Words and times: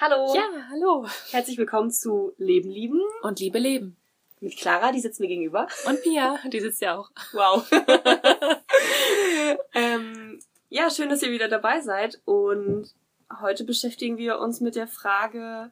Hallo. 0.00 0.34
Ja, 0.34 0.48
hallo. 0.68 1.06
Herzlich 1.30 1.58
willkommen 1.58 1.92
zu 1.92 2.32
Leben 2.38 2.68
lieben 2.68 3.00
Und 3.22 3.38
Liebe 3.38 3.60
leben. 3.60 3.96
mit 4.40 4.56
Clara, 4.56 4.90
die 4.90 4.98
sitzt 4.98 5.20
mir 5.20 5.28
gegenüber. 5.28 5.68
Und 5.86 6.02
Pia, 6.02 6.40
die 6.48 6.58
sitzt 6.58 6.80
ja 6.80 6.98
auch. 6.98 7.12
Wow. 7.32 7.70
ähm, 9.74 10.40
ja, 10.70 10.90
schön, 10.90 11.08
dass 11.08 11.22
ihr 11.22 11.30
wieder 11.30 11.46
dabei 11.46 11.80
seid. 11.82 12.20
Und 12.24 12.92
heute 13.40 13.62
beschäftigen 13.62 14.16
wir 14.16 14.40
uns 14.40 14.60
mit 14.60 14.74
der 14.74 14.88
Frage, 14.88 15.70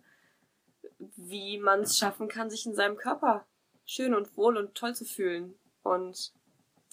wie 1.16 1.58
man 1.58 1.80
es 1.80 1.98
schaffen 1.98 2.28
kann, 2.28 2.50
sich 2.50 2.66
in 2.66 2.74
seinem 2.76 2.96
Körper 2.96 3.48
schön 3.84 4.14
und 4.14 4.36
wohl 4.36 4.58
und 4.58 4.76
toll 4.76 4.94
zu 4.94 5.04
fühlen. 5.04 5.58
Und 5.82 6.32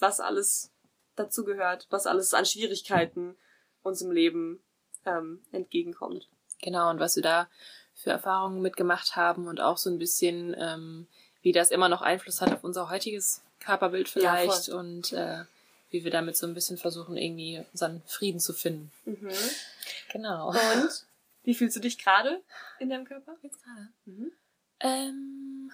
was 0.00 0.18
alles 0.18 0.72
dazu 1.14 1.44
gehört, 1.44 1.86
was 1.90 2.08
alles 2.08 2.34
an 2.34 2.46
Schwierigkeiten 2.46 3.36
uns 3.84 4.02
im 4.02 4.10
Leben 4.10 4.60
ähm, 5.06 5.40
entgegenkommt. 5.52 6.28
Genau, 6.62 6.90
und 6.90 7.00
was 7.00 7.16
wir 7.16 7.22
da 7.22 7.48
für 7.94 8.10
Erfahrungen 8.10 8.60
mitgemacht 8.60 9.16
haben 9.16 9.46
und 9.48 9.60
auch 9.60 9.78
so 9.78 9.90
ein 9.90 9.98
bisschen, 9.98 10.54
ähm, 10.58 11.06
wie 11.42 11.52
das 11.52 11.70
immer 11.70 11.88
noch 11.88 12.02
Einfluss 12.02 12.40
hat 12.40 12.52
auf 12.52 12.64
unser 12.64 12.90
heutiges 12.90 13.42
Körperbild 13.60 14.08
Ja, 14.14 14.36
vielleicht 14.36 14.66
voll. 14.66 14.74
und 14.74 15.12
äh, 15.12 15.44
wie 15.90 16.04
wir 16.04 16.10
damit 16.10 16.36
so 16.36 16.46
ein 16.46 16.54
bisschen 16.54 16.76
versuchen, 16.76 17.16
irgendwie 17.16 17.64
unseren 17.72 18.02
Frieden 18.06 18.40
zu 18.40 18.52
finden. 18.52 18.90
Mhm. 19.04 19.30
Genau. 20.12 20.48
Und 20.48 21.06
wie 21.44 21.54
fühlst 21.54 21.76
du 21.76 21.80
dich 21.80 21.98
gerade 21.98 22.42
in 22.80 22.90
deinem 22.90 23.04
Körper? 23.04 23.36
jetzt 23.42 23.62
gerade? 23.62 23.88
Mhm. 24.04 24.32
Ähm, 24.80 25.72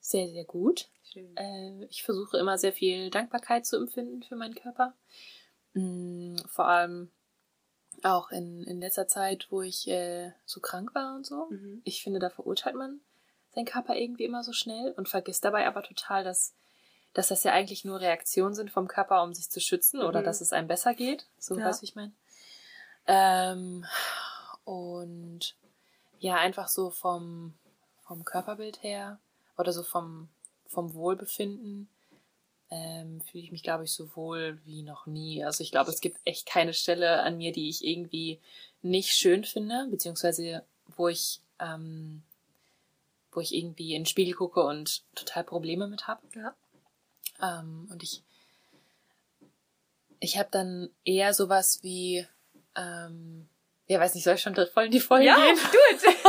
sehr, 0.00 0.28
sehr 0.28 0.44
gut. 0.44 0.88
Schön. 1.10 1.36
Äh, 1.36 1.86
ich 1.86 2.02
versuche 2.02 2.36
immer 2.36 2.58
sehr 2.58 2.72
viel 2.72 3.10
Dankbarkeit 3.10 3.66
zu 3.66 3.76
empfinden 3.76 4.22
für 4.22 4.36
meinen 4.36 4.54
Körper. 4.54 4.94
Mm, 5.72 6.36
vor 6.46 6.66
allem 6.66 7.10
auch 8.04 8.30
in, 8.30 8.64
in 8.64 8.80
letzter 8.80 9.08
Zeit, 9.08 9.46
wo 9.50 9.62
ich 9.62 9.88
äh, 9.88 10.32
so 10.44 10.60
krank 10.60 10.94
war 10.94 11.14
und 11.16 11.26
so. 11.26 11.46
Mhm. 11.50 11.82
Ich 11.84 12.02
finde, 12.02 12.18
da 12.18 12.30
verurteilt 12.30 12.76
man 12.76 13.00
seinen 13.54 13.64
Körper 13.66 13.96
irgendwie 13.96 14.24
immer 14.24 14.44
so 14.44 14.52
schnell 14.52 14.92
und 14.96 15.08
vergisst 15.08 15.44
dabei 15.44 15.66
aber 15.66 15.82
total, 15.82 16.22
dass, 16.24 16.54
dass 17.14 17.28
das 17.28 17.44
ja 17.44 17.52
eigentlich 17.52 17.84
nur 17.84 18.00
Reaktionen 18.00 18.54
sind 18.54 18.70
vom 18.70 18.86
Körper, 18.88 19.22
um 19.22 19.34
sich 19.34 19.50
zu 19.50 19.60
schützen 19.60 20.00
oder 20.02 20.20
Mhm. 20.20 20.24
dass 20.26 20.40
es 20.40 20.52
einem 20.52 20.68
besser 20.68 20.94
geht. 20.94 21.26
So, 21.38 21.58
Ja. 21.58 21.64
weißt 21.66 21.80
du, 21.80 21.82
wie 21.82 21.86
ich 21.88 21.96
meine? 21.96 22.12
Ähm, 23.06 23.84
und 24.64 25.54
ja, 26.18 26.36
einfach 26.36 26.68
so 26.68 26.90
vom, 26.90 27.54
vom 28.06 28.24
Körperbild 28.24 28.82
her 28.82 29.18
oder 29.56 29.72
so 29.72 29.82
vom, 29.82 30.28
vom 30.66 30.94
Wohlbefinden 30.94 31.88
ähm, 32.70 33.20
fühle 33.22 33.44
ich 33.44 33.52
mich, 33.52 33.62
glaube 33.62 33.84
ich, 33.84 33.92
so 33.92 34.14
wohl 34.16 34.58
wie 34.64 34.82
noch 34.82 35.06
nie. 35.06 35.44
Also 35.44 35.62
ich 35.62 35.70
glaube, 35.70 35.90
es 35.90 36.00
gibt 36.00 36.18
echt 36.24 36.46
keine 36.46 36.74
Stelle 36.74 37.22
an 37.22 37.36
mir, 37.38 37.52
die 37.52 37.68
ich 37.68 37.84
irgendwie 37.84 38.40
nicht 38.82 39.12
schön 39.12 39.44
finde, 39.44 39.86
beziehungsweise 39.90 40.64
wo 40.96 41.08
ich, 41.08 41.40
ähm, 41.60 42.22
wo 43.32 43.40
ich 43.40 43.54
irgendwie 43.54 43.94
in 43.94 44.02
den 44.02 44.06
Spiegel 44.06 44.34
gucke 44.34 44.62
und 44.62 45.02
total 45.14 45.44
Probleme 45.44 45.86
mit 45.88 46.06
habe. 46.06 46.20
Ja. 46.34 46.54
Ähm, 47.40 47.88
und 47.90 48.02
ich, 48.02 48.22
ich 50.20 50.38
habe 50.38 50.48
dann 50.50 50.90
eher 51.04 51.32
sowas 51.34 51.78
wie, 51.82 52.26
ähm, 52.76 53.48
ja, 53.86 53.98
weiß 54.00 54.14
nicht, 54.14 54.24
soll 54.24 54.34
ich 54.34 54.42
schon 54.42 54.54
voll 54.54 54.84
in 54.84 54.90
die 54.90 55.00
Folge 55.00 55.26
Ja, 55.26 55.36
gehen? 55.36 55.56
do 55.72 56.08
it. 56.08 56.16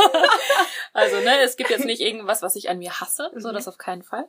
Also, 0.92 1.20
ne, 1.20 1.40
es 1.42 1.56
gibt 1.56 1.70
jetzt 1.70 1.84
nicht 1.84 2.00
irgendwas, 2.00 2.42
was 2.42 2.56
ich 2.56 2.68
an 2.68 2.78
mir 2.78 3.00
hasse, 3.00 3.30
so 3.36 3.50
Mhm. 3.50 3.54
das 3.54 3.68
auf 3.68 3.78
keinen 3.78 4.02
Fall. 4.02 4.28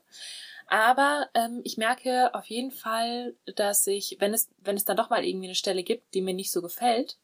Aber 0.71 1.29
ähm, 1.33 1.59
ich 1.65 1.75
merke 1.77 2.33
auf 2.33 2.45
jeden 2.45 2.71
Fall, 2.71 3.35
dass 3.57 3.85
ich, 3.87 4.15
wenn 4.19 4.33
es, 4.33 4.49
wenn 4.59 4.77
es 4.77 4.85
dann 4.85 4.95
doch 4.95 5.09
mal 5.09 5.25
irgendwie 5.25 5.47
eine 5.47 5.55
Stelle 5.55 5.83
gibt, 5.83 6.13
die 6.13 6.21
mir 6.21 6.33
nicht 6.33 6.49
so 6.49 6.61
gefällt, 6.61 7.17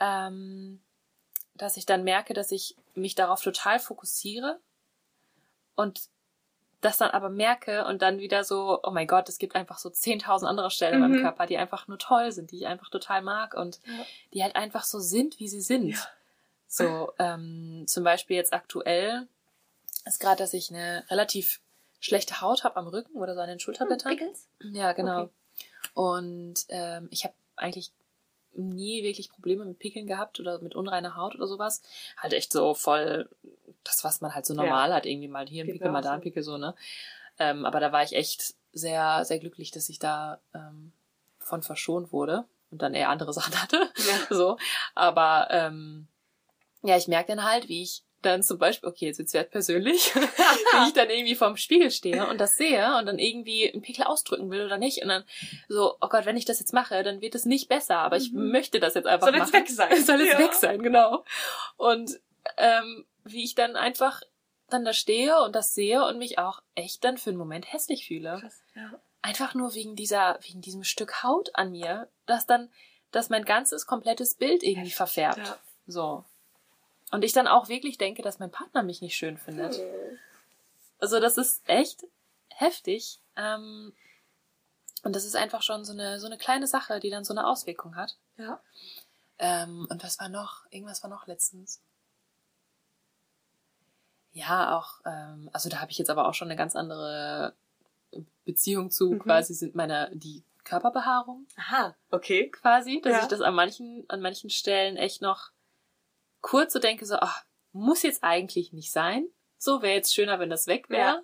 ähm, 0.00 0.82
dass 1.54 1.76
ich 1.76 1.86
dann 1.86 2.02
merke, 2.02 2.34
dass 2.34 2.50
ich 2.50 2.74
mich 2.96 3.14
darauf 3.14 3.40
total 3.42 3.78
fokussiere 3.78 4.58
und 5.76 6.08
das 6.80 6.96
dann 6.96 7.12
aber 7.12 7.28
merke 7.28 7.84
und 7.86 8.02
dann 8.02 8.18
wieder 8.18 8.42
so, 8.42 8.80
oh 8.82 8.90
mein 8.90 9.06
Gott, 9.06 9.28
es 9.28 9.38
gibt 9.38 9.54
einfach 9.54 9.78
so 9.78 9.88
10.000 9.88 10.44
andere 10.44 10.72
Stellen 10.72 10.94
in 10.94 11.00
meinem 11.00 11.12
Mhm. 11.12 11.22
Körper, 11.22 11.46
die 11.46 11.56
einfach 11.58 11.86
nur 11.86 12.00
toll 12.00 12.32
sind, 12.32 12.50
die 12.50 12.56
ich 12.56 12.66
einfach 12.66 12.90
total 12.90 13.22
mag 13.22 13.54
und 13.54 13.78
Ja. 13.86 14.04
die 14.32 14.42
halt 14.42 14.56
einfach 14.56 14.82
so 14.82 14.98
sind, 14.98 15.38
wie 15.38 15.46
sie 15.46 15.60
sind. 15.62 15.90
Ja. 15.90 16.08
So, 16.66 17.12
ähm, 17.20 17.84
zum 17.86 18.02
Beispiel 18.02 18.34
jetzt 18.36 18.52
aktuell 18.52 19.28
ist 20.06 20.18
gerade, 20.18 20.38
dass 20.38 20.54
ich 20.54 20.70
eine 20.70 21.04
relativ 21.08 21.60
schlechte 22.04 22.42
Haut 22.42 22.64
habe 22.64 22.76
am 22.76 22.86
Rücken 22.86 23.16
oder 23.16 23.34
so 23.34 23.40
an 23.40 23.48
den 23.48 23.60
Schulterblättern. 23.60 24.16
Pickles? 24.16 24.46
Ja, 24.60 24.92
genau. 24.92 25.22
Okay. 25.22 25.30
Und 25.94 26.66
ähm, 26.68 27.08
ich 27.10 27.24
habe 27.24 27.34
eigentlich 27.56 27.92
nie 28.52 29.02
wirklich 29.02 29.30
Probleme 29.30 29.64
mit 29.64 29.78
Pickeln 29.78 30.06
gehabt 30.06 30.38
oder 30.38 30.60
mit 30.60 30.74
unreiner 30.74 31.16
Haut 31.16 31.34
oder 31.34 31.46
sowas. 31.46 31.80
Halt 32.18 32.34
echt 32.34 32.52
so 32.52 32.74
voll 32.74 33.28
das, 33.84 34.04
was 34.04 34.20
man 34.20 34.34
halt 34.34 34.44
so 34.44 34.52
normal 34.52 34.92
hat. 34.92 35.06
Irgendwie 35.06 35.28
mal 35.28 35.46
hier 35.48 35.64
ein 35.64 35.70
Pickel, 35.70 35.90
mal 35.90 36.02
da 36.02 36.12
ein. 36.12 36.20
Pickel, 36.20 36.42
so, 36.42 36.58
ne? 36.58 36.74
Ähm, 37.38 37.64
aber 37.64 37.80
da 37.80 37.90
war 37.90 38.02
ich 38.02 38.14
echt 38.14 38.54
sehr, 38.74 39.24
sehr 39.24 39.38
glücklich, 39.38 39.70
dass 39.70 39.88
ich 39.88 39.98
da 39.98 40.40
ähm, 40.54 40.92
von 41.38 41.62
verschont 41.62 42.12
wurde 42.12 42.44
und 42.70 42.82
dann 42.82 42.92
eher 42.92 43.08
andere 43.08 43.32
Sachen 43.32 43.60
hatte. 43.60 43.90
Ja. 43.96 44.36
so. 44.36 44.58
Aber 44.94 45.48
ähm, 45.50 46.06
ja, 46.82 46.98
ich 46.98 47.08
merke 47.08 47.34
dann 47.34 47.44
halt, 47.44 47.68
wie 47.68 47.82
ich 47.82 48.02
dann 48.24 48.42
zum 48.42 48.58
Beispiel, 48.58 48.88
okay, 48.88 49.06
jetzt 49.06 49.18
wird's 49.18 49.32
ja 49.32 49.42
persönlich, 49.44 50.14
wie 50.14 50.20
ich 50.88 50.92
dann 50.94 51.10
irgendwie 51.10 51.34
vorm 51.34 51.56
Spiegel 51.56 51.90
stehe 51.90 52.26
und 52.28 52.38
das 52.40 52.56
sehe 52.56 52.96
und 52.98 53.06
dann 53.06 53.18
irgendwie 53.18 53.70
einen 53.72 53.82
Pickel 53.82 54.04
ausdrücken 54.04 54.50
will 54.50 54.64
oder 54.64 54.78
nicht 54.78 55.02
und 55.02 55.08
dann 55.08 55.24
so, 55.68 55.96
oh 56.00 56.08
Gott, 56.08 56.26
wenn 56.26 56.36
ich 56.36 56.44
das 56.44 56.60
jetzt 56.60 56.72
mache, 56.72 57.02
dann 57.02 57.20
wird 57.20 57.34
es 57.34 57.44
nicht 57.44 57.68
besser, 57.68 57.98
aber 57.98 58.16
ich 58.16 58.32
Mhm. 58.32 58.50
möchte 58.50 58.80
das 58.80 58.94
jetzt 58.94 59.06
einfach 59.06 59.26
Soll 59.28 59.38
machen. 59.38 59.52
jetzt 59.52 59.52
weg 59.52 59.68
sein. 59.70 59.96
Soll 60.04 60.20
jetzt 60.20 60.32
Ja. 60.34 60.38
weg 60.38 60.54
sein, 60.54 60.82
genau. 60.82 61.24
Und 61.76 62.18
ähm, 62.56 63.06
wie 63.24 63.44
ich 63.44 63.54
dann 63.54 63.76
einfach 63.76 64.22
dann 64.70 64.84
da 64.84 64.92
stehe 64.92 65.38
und 65.42 65.54
das 65.54 65.74
sehe 65.74 66.04
und 66.06 66.18
mich 66.18 66.38
auch 66.38 66.62
echt 66.74 67.04
dann 67.04 67.18
für 67.18 67.30
einen 67.30 67.38
Moment 67.38 67.72
hässlich 67.72 68.06
fühle 68.06 68.38
Krass. 68.40 68.62
Ja. 68.74 68.90
einfach 69.22 69.54
nur 69.54 69.74
wegen 69.74 69.94
dieser, 69.94 70.38
wegen 70.42 70.60
diesem 70.62 70.84
Stück 70.84 71.22
Haut 71.22 71.50
an 71.54 71.70
mir, 71.70 72.08
das 72.26 72.46
dann, 72.46 72.70
dass 73.10 73.28
mein 73.30 73.44
ganzes 73.44 73.86
komplettes 73.86 74.34
Bild 74.34 74.62
irgendwie 74.62 74.90
verfärbt. 74.90 75.38
Ja. 75.38 75.58
So. 75.86 76.24
Und 77.14 77.22
ich 77.24 77.32
dann 77.32 77.46
auch 77.46 77.68
wirklich 77.68 77.96
denke, 77.96 78.22
dass 78.22 78.40
mein 78.40 78.50
Partner 78.50 78.82
mich 78.82 79.00
nicht 79.00 79.14
schön 79.14 79.38
findet. 79.38 79.80
Also 80.98 81.20
das 81.20 81.38
ist 81.38 81.62
echt 81.68 82.04
heftig. 82.48 83.20
Ähm, 83.36 83.92
und 85.04 85.14
das 85.14 85.24
ist 85.24 85.36
einfach 85.36 85.62
schon 85.62 85.84
so 85.84 85.92
eine, 85.92 86.18
so 86.18 86.26
eine 86.26 86.38
kleine 86.38 86.66
Sache, 86.66 86.98
die 86.98 87.10
dann 87.10 87.22
so 87.24 87.32
eine 87.32 87.46
Auswirkung 87.46 87.94
hat. 87.94 88.16
Ja. 88.36 88.60
Ähm, 89.38 89.86
und 89.88 90.02
was 90.02 90.18
war 90.18 90.28
noch? 90.28 90.64
Irgendwas 90.70 91.04
war 91.04 91.10
noch 91.10 91.28
letztens. 91.28 91.80
Ja, 94.32 94.76
auch, 94.76 95.00
ähm, 95.06 95.48
also 95.52 95.68
da 95.68 95.80
habe 95.80 95.92
ich 95.92 95.98
jetzt 95.98 96.10
aber 96.10 96.26
auch 96.26 96.34
schon 96.34 96.48
eine 96.48 96.56
ganz 96.56 96.74
andere 96.74 97.54
Beziehung 98.44 98.90
zu, 98.90 99.12
Mhm. 99.12 99.18
quasi 99.20 99.54
sind 99.54 99.76
meine, 99.76 100.10
die 100.14 100.42
Körperbehaarung 100.64 101.46
Aha, 101.56 101.94
okay. 102.10 102.50
quasi, 102.50 103.00
dass 103.02 103.12
Ja. 103.12 103.22
ich 103.22 103.28
das 103.28 103.40
an 103.40 103.54
manchen, 103.54 104.04
an 104.08 104.20
manchen 104.20 104.50
Stellen 104.50 104.96
echt 104.96 105.22
noch 105.22 105.50
kurz 106.44 106.74
so 106.74 106.78
denke, 106.78 107.06
so, 107.06 107.16
ach, 107.16 107.42
muss 107.72 108.02
jetzt 108.02 108.22
eigentlich 108.22 108.74
nicht 108.74 108.92
sein. 108.92 109.26
So 109.56 109.80
wäre 109.80 109.94
jetzt 109.94 110.14
schöner, 110.14 110.38
wenn 110.38 110.50
das 110.50 110.66
weg 110.66 110.90
wäre. 110.90 111.00
Ja. 111.00 111.22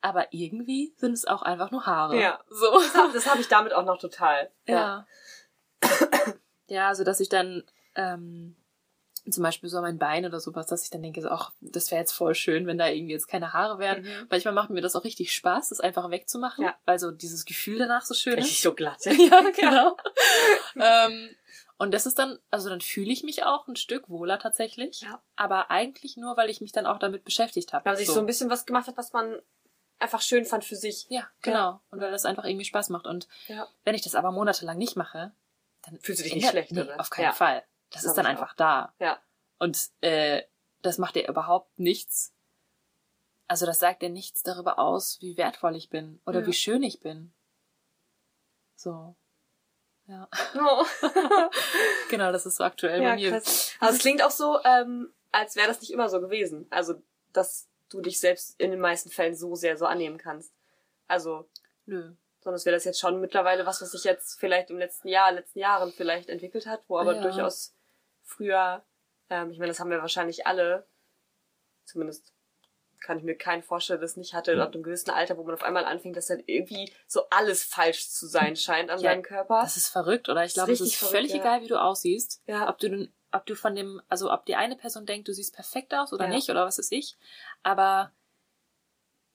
Aber 0.00 0.28
irgendwie 0.32 0.94
sind 0.96 1.12
es 1.12 1.24
auch 1.24 1.42
einfach 1.42 1.72
nur 1.72 1.86
Haare. 1.86 2.16
Ja. 2.20 2.40
So. 2.48 2.70
Das 2.72 2.94
habe 2.94 3.18
hab 3.18 3.38
ich 3.40 3.48
damit 3.48 3.72
auch 3.72 3.84
noch 3.84 3.98
total. 3.98 4.52
Ja. 4.66 5.08
Ja, 6.68 6.88
also 6.88 7.02
dass 7.02 7.18
ich 7.18 7.28
dann 7.28 7.64
ähm, 7.96 8.54
zum 9.28 9.42
Beispiel 9.42 9.68
so 9.68 9.80
mein 9.80 9.98
Bein 9.98 10.24
oder 10.24 10.38
sowas, 10.38 10.66
dass 10.66 10.84
ich 10.84 10.90
dann 10.90 11.02
denke, 11.02 11.20
so, 11.20 11.28
ach, 11.28 11.52
das 11.60 11.90
wäre 11.90 12.00
jetzt 12.00 12.12
voll 12.12 12.36
schön, 12.36 12.68
wenn 12.68 12.78
da 12.78 12.88
irgendwie 12.88 13.14
jetzt 13.14 13.26
keine 13.26 13.52
Haare 13.52 13.80
wären. 13.80 14.02
Mhm. 14.02 14.26
Manchmal 14.30 14.54
macht 14.54 14.70
mir 14.70 14.82
das 14.82 14.94
auch 14.94 15.02
richtig 15.02 15.32
Spaß, 15.32 15.70
das 15.70 15.80
einfach 15.80 16.10
wegzumachen, 16.10 16.64
Ja. 16.64 16.76
weil 16.84 17.00
so 17.00 17.10
dieses 17.10 17.44
Gefühl 17.44 17.78
danach 17.78 18.04
so 18.04 18.14
schön 18.14 18.34
Richtig 18.34 18.58
ist. 18.58 18.62
so 18.62 18.72
glatt. 18.72 19.00
ja, 19.04 19.40
genau. 19.50 19.96
ähm, 20.76 21.30
und 21.78 21.92
das 21.92 22.06
ist 22.06 22.18
dann, 22.18 22.38
also 22.50 22.68
dann 22.68 22.80
fühle 22.80 23.12
ich 23.12 23.22
mich 23.22 23.44
auch 23.44 23.68
ein 23.68 23.76
Stück 23.76 24.08
wohler 24.08 24.38
tatsächlich. 24.38 25.02
Ja. 25.02 25.22
Aber 25.36 25.70
eigentlich 25.70 26.16
nur, 26.16 26.36
weil 26.36 26.48
ich 26.50 26.60
mich 26.60 26.72
dann 26.72 26.86
auch 26.86 26.98
damit 26.98 27.24
beschäftigt 27.24 27.72
habe. 27.72 27.84
Weil 27.84 27.96
sich 27.96 28.06
so. 28.08 28.18
ein 28.20 28.26
bisschen 28.26 28.48
was 28.50 28.64
gemacht 28.66 28.86
hat, 28.88 28.96
was 28.96 29.12
man 29.12 29.40
einfach 29.98 30.20
schön 30.22 30.44
fand 30.44 30.64
für 30.64 30.76
sich. 30.76 31.06
Ja, 31.08 31.28
genau. 31.42 31.80
Und 31.90 32.00
weil 32.00 32.10
das 32.10 32.24
einfach 32.24 32.44
irgendwie 32.44 32.64
Spaß 32.64 32.88
macht. 32.90 33.06
Und 33.06 33.28
Ja. 33.48 33.68
wenn 33.84 33.94
ich 33.94 34.02
das 34.02 34.14
aber 34.14 34.30
monatelang 34.32 34.78
nicht 34.78 34.96
mache, 34.96 35.32
dann 35.82 36.00
Fühlst 36.00 36.20
du 36.20 36.24
dich 36.24 36.34
nicht 36.34 36.48
schlecht, 36.48 36.72
nee, 36.72 36.82
oder? 36.82 36.98
Auf 37.00 37.10
keinen 37.10 37.26
Ja. 37.26 37.32
Fall. 37.32 37.62
Das 37.90 38.02
Glaub 38.02 38.10
ist 38.10 38.16
dann 38.18 38.26
einfach 38.26 38.54
da. 38.54 38.92
Ja. 38.98 39.20
Und 39.58 39.78
äh, 40.00 40.42
das 40.82 40.98
macht 40.98 41.14
dir 41.14 41.28
überhaupt 41.28 41.78
nichts. 41.78 42.32
Also 43.48 43.64
das 43.66 43.78
sagt 43.78 44.02
dir 44.02 44.10
nichts 44.10 44.42
darüber 44.42 44.78
aus, 44.78 45.20
wie 45.20 45.36
wertvoll 45.36 45.76
ich 45.76 45.88
bin 45.88 46.20
oder 46.26 46.40
Ja. 46.40 46.46
wie 46.46 46.52
schön 46.52 46.82
ich 46.82 47.00
bin. 47.00 47.32
So. 48.74 49.14
Ja. 50.06 50.28
Oh. 50.54 50.84
Genau, 52.08 52.30
das 52.30 52.46
ist 52.46 52.56
so 52.56 52.64
aktuell 52.64 53.02
ja, 53.02 53.10
bei 53.10 53.16
mir. 53.16 53.30
krass. 53.32 53.72
Aber 53.80 53.90
es 53.90 53.98
klingt 53.98 54.22
auch 54.22 54.30
so, 54.30 54.60
ähm, 54.64 55.12
als 55.32 55.56
wäre 55.56 55.66
das 55.68 55.80
nicht 55.80 55.90
immer 55.92 56.08
so 56.08 56.20
gewesen. 56.20 56.66
Also, 56.70 57.02
dass 57.32 57.68
du 57.88 58.00
dich 58.00 58.20
selbst 58.20 58.54
in 58.60 58.70
den 58.70 58.80
meisten 58.80 59.10
Fällen 59.10 59.34
so 59.34 59.54
sehr 59.56 59.76
so 59.76 59.86
annehmen 59.86 60.18
kannst. 60.18 60.52
Also, 61.08 61.48
Nö. 61.86 62.12
sondern 62.40 62.56
es 62.56 62.64
wäre 62.64 62.76
das 62.76 62.84
jetzt 62.84 63.00
schon 63.00 63.20
mittlerweile 63.20 63.66
was, 63.66 63.82
was 63.82 63.90
sich 63.90 64.04
jetzt 64.04 64.38
vielleicht 64.38 64.70
im 64.70 64.78
letzten 64.78 65.08
Jahr, 65.08 65.32
letzten 65.32 65.58
Jahren 65.58 65.92
vielleicht 65.92 66.28
entwickelt 66.28 66.66
hat, 66.66 66.82
wo 66.88 66.98
aber 66.98 67.16
Ja. 67.16 67.22
durchaus 67.22 67.74
früher, 68.22 68.84
ähm, 69.30 69.50
ich 69.50 69.58
meine, 69.58 69.70
das 69.72 69.80
haben 69.80 69.90
wir 69.90 70.00
wahrscheinlich 70.00 70.46
alle, 70.46 70.86
zumindest 71.84 72.32
kann 73.00 73.18
ich 73.18 73.24
mir 73.24 73.36
keinen 73.36 73.62
vorstellen, 73.62 74.00
das 74.00 74.16
nicht 74.16 74.34
hatte, 74.34 74.60
ab 74.62 74.74
einem 74.74 74.82
gewissen 74.82 75.10
Alter, 75.10 75.36
wo 75.36 75.44
man 75.44 75.54
auf 75.54 75.62
einmal 75.62 75.84
anfängt, 75.84 76.16
dass 76.16 76.26
dann 76.26 76.42
irgendwie 76.46 76.92
so 77.06 77.28
alles 77.30 77.62
falsch 77.64 78.08
zu 78.10 78.26
sein 78.26 78.56
scheint 78.56 78.90
an 78.90 79.00
Ja, 79.00 79.10
seinem 79.10 79.22
Körper. 79.22 79.60
Das 79.62 79.76
ist 79.76 79.88
verrückt, 79.88 80.28
oder? 80.28 80.42
Ich 80.42 80.48
ist 80.48 80.54
glaube, 80.54 80.72
es 80.72 80.80
ist 80.80 80.96
völlig 80.96 81.32
ja. 81.32 81.40
egal, 81.40 81.62
wie 81.62 81.68
du 81.68 81.80
aussiehst. 81.80 82.42
Ja. 82.46 82.68
Ob 82.68 82.78
du, 82.78 83.08
ob 83.32 83.46
du 83.46 83.54
von 83.54 83.74
dem, 83.74 84.00
also 84.08 84.32
ob 84.32 84.46
die 84.46 84.56
eine 84.56 84.76
Person 84.76 85.06
denkt, 85.06 85.28
du 85.28 85.32
siehst 85.32 85.54
perfekt 85.54 85.94
aus 85.94 86.12
oder 86.12 86.24
Ja. 86.24 86.30
nicht, 86.30 86.48
oder 86.50 86.64
was 86.66 86.78
weiß 86.78 86.90
ich. 86.92 87.16
Aber 87.62 88.12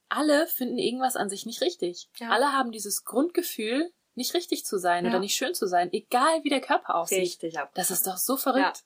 alle 0.10 0.48
finden 0.48 0.78
irgendwas 0.78 1.16
an 1.16 1.30
sich 1.30 1.46
nicht 1.46 1.62
richtig. 1.62 2.10
Ja. 2.18 2.30
Alle 2.30 2.52
haben 2.54 2.72
dieses 2.72 3.06
Grundgefühl, 3.06 3.92
nicht 4.16 4.34
richtig 4.34 4.66
zu 4.66 4.78
sein 4.78 5.06
Ja. 5.06 5.12
oder 5.12 5.20
nicht 5.20 5.36
schön 5.36 5.54
zu 5.54 5.68
sein, 5.68 5.92
egal 5.94 6.44
wie 6.44 6.50
der 6.50 6.62
Körper 6.62 6.96
aussieht. 6.96 7.20
Richtig 7.20 7.58
ab. 7.60 7.72
Das 7.76 7.92
ist 7.92 8.06
doch 8.08 8.18
so 8.18 8.36
verrückt. 8.36 8.84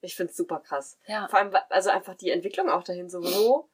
Ich 0.00 0.16
find's 0.16 0.36
super 0.36 0.58
krass. 0.58 0.98
Ja. 1.06 1.28
Vor 1.28 1.38
allem, 1.38 1.54
also 1.68 1.90
einfach 1.90 2.16
die 2.16 2.30
Entwicklung 2.30 2.68
auch 2.68 2.82
dahin, 2.82 3.08
so 3.08 3.22
wo, 3.22 3.68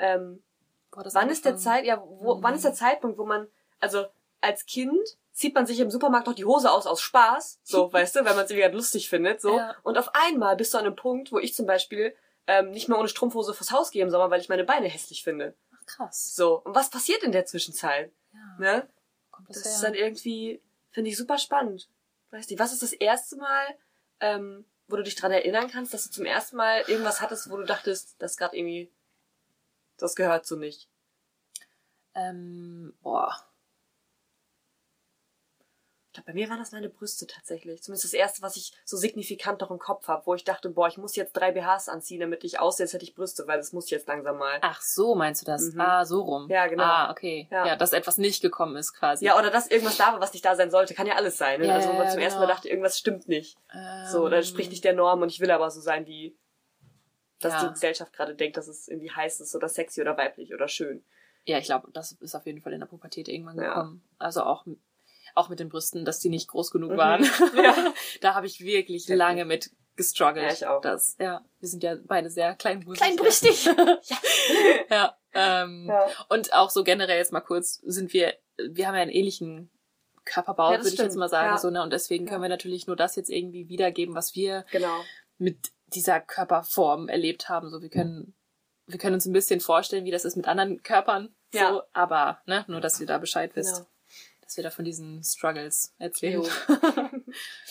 ähm, 0.00 0.42
Boah, 0.90 1.04
wann 1.12 1.30
ist 1.30 1.44
der. 1.44 1.56
Zeit, 1.56 1.84
ja, 1.84 2.02
wo, 2.04 2.34
Mhm. 2.34 2.42
wann 2.42 2.54
ist 2.54 2.64
der 2.64 2.74
Zeitpunkt, 2.74 3.16
wo 3.18 3.24
man, 3.24 3.46
also 3.78 4.06
als 4.40 4.66
Kind 4.66 4.98
zieht 5.32 5.54
man 5.54 5.66
sich 5.66 5.78
im 5.78 5.90
Supermarkt 5.90 6.26
noch 6.26 6.34
die 6.34 6.44
Hose 6.44 6.70
aus 6.72 6.86
aus 6.86 7.00
Spaß, 7.00 7.60
so, 7.62 7.92
weißt 7.92 8.16
du, 8.16 8.18
wenn 8.20 8.34
man 8.34 8.38
irgendwie 8.46 8.56
gerade 8.62 8.74
lustig 8.76 9.08
findet, 9.08 9.40
so. 9.40 9.56
Ja. 9.56 9.76
Und 9.84 9.96
auf 9.98 10.10
einmal 10.14 10.56
bist 10.56 10.74
du 10.74 10.78
an 10.78 10.86
einem 10.86 10.96
Punkt, 10.96 11.30
wo 11.30 11.38
ich 11.38 11.54
zum 11.54 11.66
Beispiel 11.66 12.16
ähm, 12.48 12.70
nicht 12.72 12.88
mehr 12.88 12.98
ohne 12.98 13.08
Strumpfhose 13.08 13.54
fürs 13.54 13.70
Haus 13.70 13.90
gehe 13.92 14.02
im 14.02 14.10
Sommer, 14.10 14.30
weil 14.30 14.40
ich 14.40 14.48
meine 14.48 14.64
Beine 14.64 14.88
hässlich 14.88 15.22
finde. 15.22 15.54
Ach, 15.72 15.86
krass. 15.86 16.34
So. 16.34 16.60
Und 16.62 16.74
was 16.74 16.90
passiert 16.90 17.22
in 17.22 17.30
der 17.32 17.46
Zwischenzeit? 17.46 18.10
Ja. 18.32 18.56
Ne? 18.58 18.88
Kommt 19.30 19.48
Das 19.50 19.62
das 19.62 19.74
ist 19.76 19.84
dann 19.84 19.94
irgendwie, 19.94 20.60
finde 20.90 21.10
ich 21.10 21.16
super 21.16 21.38
spannend. 21.38 21.88
Weißt 22.32 22.50
du, 22.50 22.58
was 22.58 22.72
ist 22.72 22.82
das 22.82 22.92
erste 22.92 23.36
Mal, 23.36 23.64
ähm, 24.20 24.64
wo 24.88 24.96
du 24.96 25.02
dich 25.04 25.14
dran 25.14 25.30
erinnern 25.30 25.70
kannst, 25.70 25.94
dass 25.94 26.04
du 26.04 26.10
zum 26.10 26.24
ersten 26.26 26.56
Mal 26.56 26.82
irgendwas 26.88 27.20
hattest, 27.20 27.48
wo 27.50 27.56
du 27.56 27.64
dachtest, 27.64 28.16
das 28.20 28.36
gerade 28.36 28.56
irgendwie, 28.56 28.90
das 30.02 30.14
gehört 30.16 30.46
so 30.46 30.56
nicht? 30.56 30.88
ähm, 32.14 32.92
boah. 33.02 33.32
Ich 36.08 36.14
glaube, 36.14 36.26
bei 36.26 36.34
mir 36.34 36.50
waren 36.50 36.58
das 36.58 36.72
meine 36.72 36.88
Brüste 36.88 37.24
tatsächlich. 37.28 37.84
Zumindest 37.84 38.06
das 38.06 38.12
erste, 38.12 38.42
was 38.42 38.56
ich 38.56 38.72
so 38.84 38.96
signifikant 38.96 39.60
noch 39.60 39.70
im 39.70 39.78
Kopf 39.78 40.08
habe, 40.08 40.26
wo 40.26 40.34
ich 40.34 40.42
dachte, 40.42 40.68
boah, 40.68 40.88
ich 40.88 40.98
muss 40.98 41.14
jetzt 41.14 41.34
drei 41.34 41.52
BHs 41.52 41.88
anziehen, 41.88 42.18
damit 42.18 42.42
ich 42.42 42.58
aussehe, 42.58 42.82
als 42.82 42.92
hätte 42.92 43.04
ich 43.04 43.14
Brüste, 43.14 43.46
weil 43.46 43.58
das 43.58 43.72
muss 43.72 43.88
jetzt 43.90 44.08
langsam 44.08 44.36
mal. 44.36 44.58
Ach 44.62 44.80
so, 44.82 45.14
meinst 45.14 45.42
du 45.42 45.46
das? 45.46 45.72
Mhm. 45.72 45.80
Ah, 45.80 46.04
so 46.04 46.22
rum. 46.22 46.48
Ja, 46.50 46.66
genau. 46.66 46.82
Ah, 46.82 47.10
okay. 47.12 47.46
Ja. 47.52 47.64
Ja. 47.64 47.76
dass 47.76 47.92
etwas 47.92 48.18
nicht 48.18 48.42
gekommen 48.42 48.74
ist 48.74 48.92
quasi. 48.92 49.24
Ja, 49.24 49.38
oder 49.38 49.50
dass 49.52 49.68
irgendwas 49.68 49.98
da 49.98 50.12
war, 50.12 50.20
was 50.20 50.32
nicht 50.32 50.44
da 50.44 50.56
sein 50.56 50.72
sollte, 50.72 50.94
kann 50.94 51.06
ja 51.06 51.14
alles 51.14 51.38
sein. 51.38 51.60
Ne? 51.60 51.68
Ja, 51.68 51.76
also 51.76 51.90
wo 51.90 51.92
man 51.92 52.10
zum 52.10 52.18
ersten 52.18 52.40
genau. 52.40 52.48
Mal 52.48 52.54
dachte, 52.54 52.68
irgendwas 52.68 52.98
stimmt 52.98 53.28
nicht. 53.28 53.56
Ähm, 53.72 54.06
So, 54.10 54.28
das 54.28 54.48
spricht 54.48 54.72
nicht 54.72 54.82
der 54.82 54.94
Norm 54.94 55.22
und 55.22 55.28
ich 55.28 55.38
will 55.38 55.52
aber 55.52 55.70
so 55.70 55.80
sein, 55.80 56.06
wie 56.08 56.36
dass 57.40 57.54
Ja. 57.54 57.64
die 57.68 57.72
Gesellschaft 57.74 58.12
gerade 58.12 58.34
denkt, 58.34 58.56
dass 58.56 58.68
es 58.68 58.88
irgendwie 58.88 59.10
heiß 59.10 59.40
ist 59.40 59.54
oder 59.54 59.68
sexy 59.68 60.00
oder 60.00 60.16
weiblich 60.16 60.52
oder 60.54 60.68
schön. 60.68 61.04
Ja, 61.44 61.58
ich 61.58 61.64
glaube, 61.64 61.88
das 61.92 62.12
ist 62.12 62.34
auf 62.34 62.46
jeden 62.46 62.60
Fall 62.60 62.72
in 62.72 62.80
der 62.80 62.86
Pubertät 62.86 63.28
irgendwann 63.28 63.56
Ja. 63.58 63.68
gekommen. 63.68 64.02
Also 64.18 64.42
auch, 64.42 64.64
auch 65.34 65.48
mit 65.48 65.58
den 65.58 65.68
Brüsten, 65.70 66.04
dass 66.04 66.20
die 66.20 66.28
nicht 66.28 66.48
groß 66.48 66.70
genug 66.70 66.92
Mhm. 66.92 66.96
waren. 66.96 67.22
Ja. 67.56 67.92
da 68.20 68.34
habe 68.34 68.46
ich 68.46 68.60
wirklich 68.60 69.06
Sehr 69.06 69.16
lange 69.16 69.44
mit 69.44 69.70
gestruggelt. 69.96 70.46
Ja, 70.46 70.52
ich 70.52 70.66
auch. 70.66 70.80
Das, 70.80 71.16
ja, 71.18 71.44
wir 71.58 71.68
sind 71.68 71.82
ja 71.82 71.96
beide 72.04 72.30
sehr 72.30 72.54
kleinbrüstig. 72.54 73.02
Kleinbrüstig. 73.06 73.64
ja. 74.90 75.16
Ähm, 75.32 75.86
Ja. 75.88 76.08
Und 76.28 76.52
auch 76.52 76.70
so 76.70 76.84
generell 76.84 77.18
jetzt 77.18 77.32
mal 77.32 77.40
kurz 77.40 77.74
sind 77.84 78.12
wir, 78.12 78.34
wir 78.58 78.86
haben 78.86 78.94
ja 78.94 79.02
einen 79.02 79.10
ähnlichen 79.10 79.70
Körperbau, 80.24 80.72
Ja, 80.72 80.78
würde 80.78 80.88
ich 80.90 80.98
jetzt 80.98 81.16
mal 81.16 81.28
sagen. 81.28 81.50
Ja. 81.50 81.58
So, 81.58 81.70
ne? 81.70 81.82
Und 81.82 81.92
deswegen 81.92 82.26
können 82.26 82.42
wir 82.42 82.48
natürlich 82.48 82.86
nur 82.86 82.96
das 82.96 83.16
jetzt 83.16 83.30
irgendwie 83.30 83.68
wiedergeben, 83.68 84.14
was 84.14 84.34
wir 84.34 84.64
Genau. 84.70 84.94
mit 85.38 85.70
dieser 85.94 86.20
Körperform 86.20 87.08
erlebt 87.08 87.48
haben. 87.48 87.70
So, 87.70 87.82
wir 87.82 87.88
können, 87.90 88.34
wir 88.86 88.98
können 88.98 89.14
uns 89.14 89.26
ein 89.26 89.32
bisschen 89.32 89.60
vorstellen, 89.60 90.04
wie 90.04 90.10
das 90.10 90.24
ist 90.24 90.36
mit 90.36 90.46
anderen 90.48 90.82
Körpern. 90.82 91.34
So, 91.52 91.58
Ja. 91.58 91.82
aber, 91.92 92.40
ne, 92.46 92.64
nur, 92.68 92.80
dass 92.80 93.00
ihr 93.00 93.06
da 93.06 93.18
Bescheid 93.18 93.50
wisst. 93.54 93.76
Genau. 93.76 93.86
Dass 94.42 94.56
wir 94.56 94.64
da 94.64 94.70
von 94.70 94.84
diesen 94.84 95.22
Struggles 95.22 95.94
erzählen. 95.98 96.42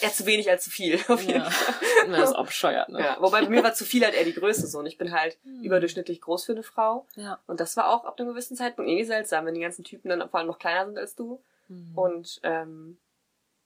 Eher 0.02 0.12
zu 0.14 0.26
wenig 0.26 0.50
als 0.50 0.64
zu 0.64 0.70
viel. 0.70 0.98
Auf 1.10 1.22
jeden 1.22 1.42
ja. 1.42 1.50
Fall. 1.50 2.10
Das 2.12 2.30
ist 2.30 2.36
auch 2.36 2.46
bescheuert, 2.46 2.88
ne? 2.90 3.00
Ja, 3.00 3.18
wobei 3.20 3.42
bei 3.42 3.50
mir 3.50 3.64
war 3.64 3.74
zu 3.74 3.84
viel 3.84 4.04
halt 4.06 4.16
eher 4.16 4.24
die 4.24 4.34
Größe 4.34 4.66
so. 4.66 4.80
Und 4.80 4.86
ich 4.86 4.98
bin 4.98 5.12
halt 5.12 5.38
Hm. 5.44 5.62
überdurchschnittlich 5.64 6.22
groß 6.22 6.46
für 6.46 6.54
eine 6.54 6.64
Frau. 6.64 7.06
Ja. 7.16 7.40
Und 7.48 7.60
das 7.60 7.76
war 7.76 7.90
auch 7.94 8.06
ab 8.06 8.18
einem 8.18 8.30
gewissen 8.30 8.56
Zeitpunkt 8.56 8.90
irgendwie 8.90 9.06
seltsam, 9.06 9.46
wenn 9.46 9.56
die 9.56 9.60
ganzen 9.62 9.84
Typen 9.84 10.08
dann 10.10 10.28
vor 10.30 10.40
allem 10.40 10.48
noch 10.48 10.60
kleiner 10.60 10.86
sind 10.86 10.98
als 10.98 11.16
du. 11.16 11.42
Hm. 11.68 11.98
Und 11.98 12.40
ähm, 12.44 12.98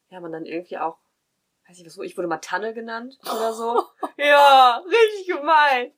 ja, 0.10 0.20
man 0.20 0.32
dann 0.32 0.46
irgendwie 0.46 0.80
auch, 0.80 0.98
weiß 1.68 1.80
ich 1.80 1.86
was, 1.86 1.98
ich 2.00 2.18
wurde 2.18 2.28
mal 2.28 2.38
Tanne 2.40 2.74
genannt 2.74 3.18
oder 3.24 3.54
so. 3.54 3.86
ja, 4.18 4.84
richtig 4.86 5.28
gemein. 5.28 5.92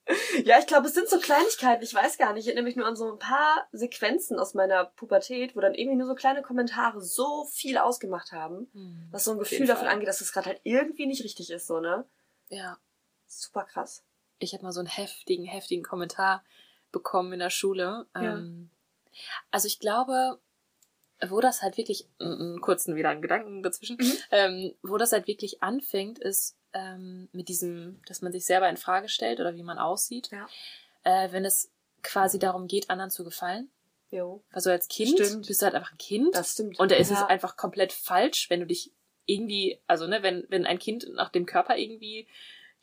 Ja, 0.44 0.60
ich 0.60 0.68
glaube, 0.68 0.88
es 0.88 0.94
sind 0.94 1.10
so 1.10 1.20
Kleinigkeiten, 1.20 1.84
ich 1.84 1.94
weiß 1.94 2.18
gar 2.18 2.34
nicht. 2.34 2.44
Ich 2.44 2.48
erinnere 2.48 2.66
mich 2.66 2.76
nur 2.76 2.86
an 2.86 2.96
so 2.96 3.12
ein 3.12 3.20
paar 3.20 3.68
Sequenzen 3.72 4.38
aus 4.40 4.54
meiner 4.54 4.86
Pubertät, 4.86 5.56
wo 5.56 5.60
dann 5.62 5.74
irgendwie 5.74 5.98
nur 5.98 6.08
so 6.08 6.16
kleine 6.16 6.42
Kommentare 6.44 7.02
so 7.02 7.46
viel 7.46 7.78
ausgemacht 7.78 8.32
haben, 8.32 8.70
Hm. 8.74 9.08
was 9.12 9.24
so 9.26 9.32
ein 9.32 9.40
Gefühl 9.40 9.66
davon 9.68 9.88
angeht, 9.88 10.08
dass 10.08 10.22
es 10.22 10.32
gerade 10.32 10.48
halt 10.48 10.62
irgendwie 10.64 11.08
nicht 11.08 11.24
richtig 11.24 11.50
ist, 11.50 11.68
so, 11.68 11.80
ne? 11.80 12.06
Ja. 12.50 12.78
Super 13.28 13.64
krass. 13.64 14.04
ich 14.40 14.54
habe 14.54 14.64
mal 14.64 14.72
so 14.72 14.80
einen 14.82 14.88
heftigen, 14.88 15.46
heftigen 15.46 15.84
Kommentar 15.84 16.44
bekommen 16.92 17.34
in 17.34 17.40
der 17.40 17.50
Schule. 17.50 18.06
Ja. 18.16 18.22
Ähm, 18.38 18.70
also 19.50 19.66
ich 19.68 19.80
glaube, 19.80 20.40
wo 21.30 21.40
das 21.42 21.62
halt 21.62 21.78
wirklich, 21.78 22.08
einen 22.20 22.60
kurzen 22.62 22.96
wieder 22.96 23.10
einen 23.10 23.22
Gedanken 23.22 23.64
dazwischen, 23.64 23.98
Mhm. 24.00 24.14
ähm, 24.32 24.74
wo 24.84 24.98
das 24.98 25.12
halt 25.12 25.28
wirklich 25.28 25.64
anfängt, 25.64 26.20
ist 26.20 26.56
ähm, 26.74 27.30
mit 27.32 27.48
diesem, 27.48 28.02
dass 28.06 28.22
man 28.22 28.34
sich 28.34 28.44
selber 28.46 28.68
in 28.70 28.76
Frage 28.78 29.08
stellt 29.08 29.40
oder 29.40 29.56
wie 29.56 29.64
man 29.64 29.78
aussieht, 29.80 30.30
Ja. 30.32 30.46
äh, 31.04 31.32
wenn 31.32 31.46
es 31.46 31.72
quasi 32.04 32.38
darum 32.38 32.68
geht, 32.68 32.90
anderen 32.90 33.10
zu 33.12 33.24
gefallen. 33.24 33.70
Jo. 34.12 34.44
Also 34.52 34.70
als 34.72 34.88
Kind 34.90 35.18
Stimmt. 35.18 35.48
bist 35.48 35.62
du 35.62 35.66
halt 35.66 35.76
einfach 35.76 35.94
ein 35.94 35.98
Kind 35.98 36.36
Das 36.36 36.52
stimmt. 36.52 36.78
und 36.80 36.92
da 36.92 36.96
ist 36.96 37.12
es 37.12 37.20
Ja. 37.20 37.28
einfach 37.28 37.56
komplett 37.58 37.94
falsch, 37.94 38.50
wenn 38.50 38.60
du 38.60 38.66
dich 38.66 38.92
irgendwie, 39.26 39.80
also 39.88 40.06
ne, 40.06 40.22
wenn, 40.22 40.46
wenn 40.50 40.66
ein 40.66 40.78
Kind 40.78 41.08
nach 41.14 41.30
dem 41.30 41.46
Körper 41.46 41.78
irgendwie 41.78 42.28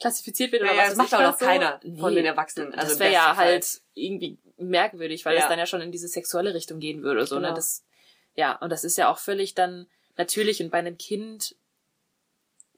klassifiziert 0.01 0.51
wird 0.53 0.63
oder 0.63 0.73
ja, 0.75 0.83
was 0.83 0.89
das 0.89 0.97
macht 0.99 1.15
auch 1.15 1.21
noch 1.21 1.39
so. 1.39 1.45
keiner 1.45 1.79
von 1.81 2.11
Nee, 2.11 2.17
den 2.17 2.25
Erwachsenen. 2.27 2.75
Also 2.75 2.89
das 2.93 2.99
wäre 2.99 3.13
ja 3.13 3.35
Fall. 3.35 3.45
halt 3.47 3.81
irgendwie 3.95 4.39
merkwürdig, 4.57 5.25
weil 5.25 5.37
Ja. 5.37 5.43
es 5.43 5.49
dann 5.49 5.59
ja 5.59 5.67
schon 5.67 5.81
in 5.83 5.93
diese 5.93 6.09
sexuelle 6.09 6.55
Richtung 6.55 6.81
gehen 6.81 7.03
würde. 7.03 7.25
So, 7.27 7.37
Genau. 7.37 7.51
ne? 7.51 7.55
das, 7.55 7.85
ja, 8.35 8.57
und 8.57 8.71
das 8.71 8.85
ist 8.85 8.97
ja 8.97 9.11
auch 9.11 9.19
völlig 9.19 9.55
dann 9.55 9.87
natürlich 10.17 10.63
und 10.63 10.71
bei 10.71 10.79
einem 10.79 10.99
Kind, 10.99 11.57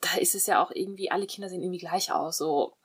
da 0.00 0.18
ist 0.18 0.34
es 0.34 0.46
ja 0.46 0.62
auch 0.62 0.70
irgendwie, 0.70 1.10
alle 1.10 1.26
Kinder 1.26 1.48
sehen 1.48 1.62
irgendwie 1.62 1.78
gleich 1.78 2.12
aus. 2.12 2.38
So, 2.38 2.76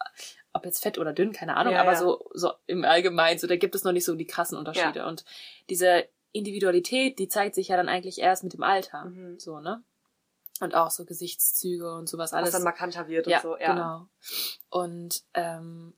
ob 0.54 0.66
jetzt 0.66 0.81
fett 0.81 0.98
oder 0.98 1.13
dünn, 1.13 1.33
keine 1.33 1.58
Ahnung, 1.58 1.74
Ja, 1.74 1.82
aber 1.82 1.94
ja. 1.94 2.00
so, 2.00 2.29
so 2.34 2.53
im 2.65 2.86
Allgemeinen, 2.86 3.39
so 3.39 3.48
da 3.48 3.55
gibt 3.55 3.75
es 3.75 3.84
noch 3.84 3.91
nicht 3.91 4.05
so 4.05 4.15
die 4.15 4.25
krassen 4.25 4.58
Unterschiede. 4.58 5.05
Und 5.05 5.25
diese 5.70 6.08
Individualität, 6.32 7.20
die 7.20 7.27
zeigt 7.27 7.55
sich 7.55 7.70
ja 7.70 7.77
dann 7.77 7.89
eigentlich 7.89 8.20
erst 8.20 8.44
mit 8.44 8.53
dem 8.53 8.63
Alter. 8.63 9.05
Mhm. 9.05 9.39
So, 9.39 9.60
ne? 9.60 9.84
Und 10.62 10.75
auch 10.75 10.91
so 10.91 11.05
Gesichtszüge 11.05 11.94
und 11.94 12.10
sowas 12.10 12.34
alles. 12.34 12.48
was 12.48 12.53
dann 12.53 12.63
markanter 12.63 13.08
wird 13.08 13.27
ja, 13.27 13.38
und 13.38 13.44
so. 13.44 13.58
Ja, 13.58 13.74
genau. 13.74 14.08
Und 14.70 15.24
ähm, 15.34 15.94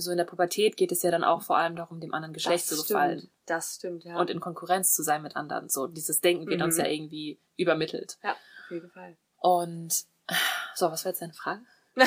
so 0.00 0.10
in 0.10 0.16
der 0.16 0.24
Pubertät 0.24 0.76
geht 0.76 0.92
es 0.92 1.02
ja 1.02 1.10
dann 1.10 1.24
auch 1.24 1.42
vor 1.42 1.56
allem 1.56 1.76
darum, 1.76 2.00
dem 2.00 2.12
anderen 2.14 2.32
Geschlecht 2.34 2.70
das 2.70 2.78
zu 2.78 2.82
gefallen 2.86 3.18
Stimmt. 3.20 3.32
Das 3.46 3.74
stimmt, 3.76 4.04
ja. 4.04 4.16
und 4.18 4.30
in 4.30 4.40
Konkurrenz 4.40 4.92
zu 4.94 5.02
sein 5.02 5.22
mit 5.22 5.36
anderen. 5.36 5.68
So 5.68 5.86
dieses 5.86 6.20
Denken 6.20 6.46
wird 6.48 6.58
Mhm. 6.60 6.64
uns 6.66 6.78
ja 6.78 6.86
irgendwie 6.86 7.38
übermittelt. 7.56 8.18
ja, 8.22 8.32
auf 8.32 8.70
jeden 8.70 8.90
Fall. 8.90 9.16
Und 9.38 9.92
so, 10.74 10.90
was 10.90 11.04
war 11.04 11.12
jetzt 11.12 11.22
deine 11.22 11.32
Frage? 11.32 11.60
Gut. 11.96 12.04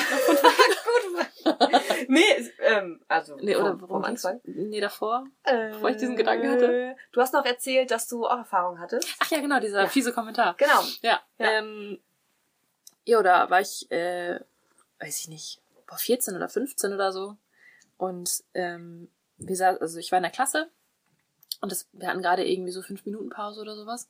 nee, 2.08 2.50
ähm, 2.60 3.00
also 3.08 3.36
Nee, 3.36 3.56
oder 3.56 3.78
vom 3.78 3.88
warum? 3.88 4.04
Anfang. 4.04 4.40
Nee, 4.44 4.80
davor. 4.80 5.26
Äh, 5.44 5.70
Bevor 5.70 5.90
ich 5.90 5.96
diesen 5.96 6.16
Gedanken 6.16 6.48
hatte. 6.50 6.96
Du 7.12 7.20
hast 7.20 7.32
noch 7.32 7.44
erzählt, 7.44 7.90
dass 7.90 8.06
du 8.08 8.26
auch 8.26 8.38
Erfahrung 8.38 8.78
hattest. 8.78 9.08
Ach 9.20 9.30
ja, 9.30 9.40
genau, 9.40 9.58
dieser 9.60 9.82
Ja. 9.82 9.88
fiese 9.88 10.12
Kommentar. 10.12 10.54
Genau. 10.58 10.82
Ja. 11.02 11.20
Ja. 11.38 11.50
Ähm, 11.58 11.98
ja, 13.04 13.22
da 13.22 13.48
war 13.50 13.60
ich, 13.60 13.90
äh, 13.90 14.38
weiß 15.00 15.20
ich 15.20 15.28
nicht, 15.28 15.60
boah, 15.86 15.96
14 15.98 16.36
oder 16.36 16.48
15 16.48 16.92
oder 16.92 17.10
so. 17.12 17.36
Und 18.00 18.44
ähm, 18.54 19.10
wir 19.36 19.56
sa 19.56 19.76
also 19.76 19.98
ich 19.98 20.10
war 20.10 20.16
in 20.18 20.22
der 20.22 20.32
Klasse 20.32 20.70
und 21.60 21.70
das, 21.70 21.86
wir 21.92 22.08
hatten 22.08 22.22
gerade 22.22 22.48
irgendwie 22.48 22.70
so 22.70 22.80
fünf 22.80 23.04
Minuten 23.04 23.28
Pause 23.28 23.60
oder 23.60 23.76
sowas. 23.76 24.08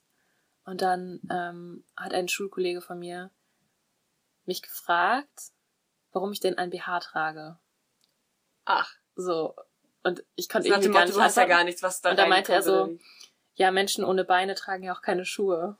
Und 0.65 0.81
dann 0.81 1.21
ähm, 1.29 1.85
hat 1.97 2.15
ein 2.15 2.29
Schulkollege 2.29 2.83
von 2.83 3.01
mir 3.01 3.31
mich 4.45 4.63
gefragt, 4.63 5.51
warum 6.13 6.31
ich 6.31 6.39
denn 6.39 6.57
ein 6.57 6.71
BH 6.71 7.01
trage. 7.01 7.59
Ach, 8.65 8.95
So. 9.17 9.57
Und 10.05 10.25
ich 10.37 10.49
konnte 10.49 10.69
nach 10.69 10.77
irgendwie 10.77 10.95
gar 10.95 11.05
nicht 11.05 11.17
du 11.17 11.21
hast 11.21 11.37
ja 11.37 11.47
gar 11.47 11.65
nichts, 11.65 11.83
was 11.83 12.01
da 12.01 12.11
Und 12.11 12.19
da 12.19 12.27
meinte 12.29 12.53
er 12.53 12.63
so? 12.63 12.97
Ja, 13.55 13.73
Menschen 13.73 14.05
ohne 14.05 14.25
Beine 14.25 14.55
tragen 14.55 14.85
ja 14.85 14.95
auch 14.95 15.03
keine 15.03 15.25
Schuhe. 15.25 15.77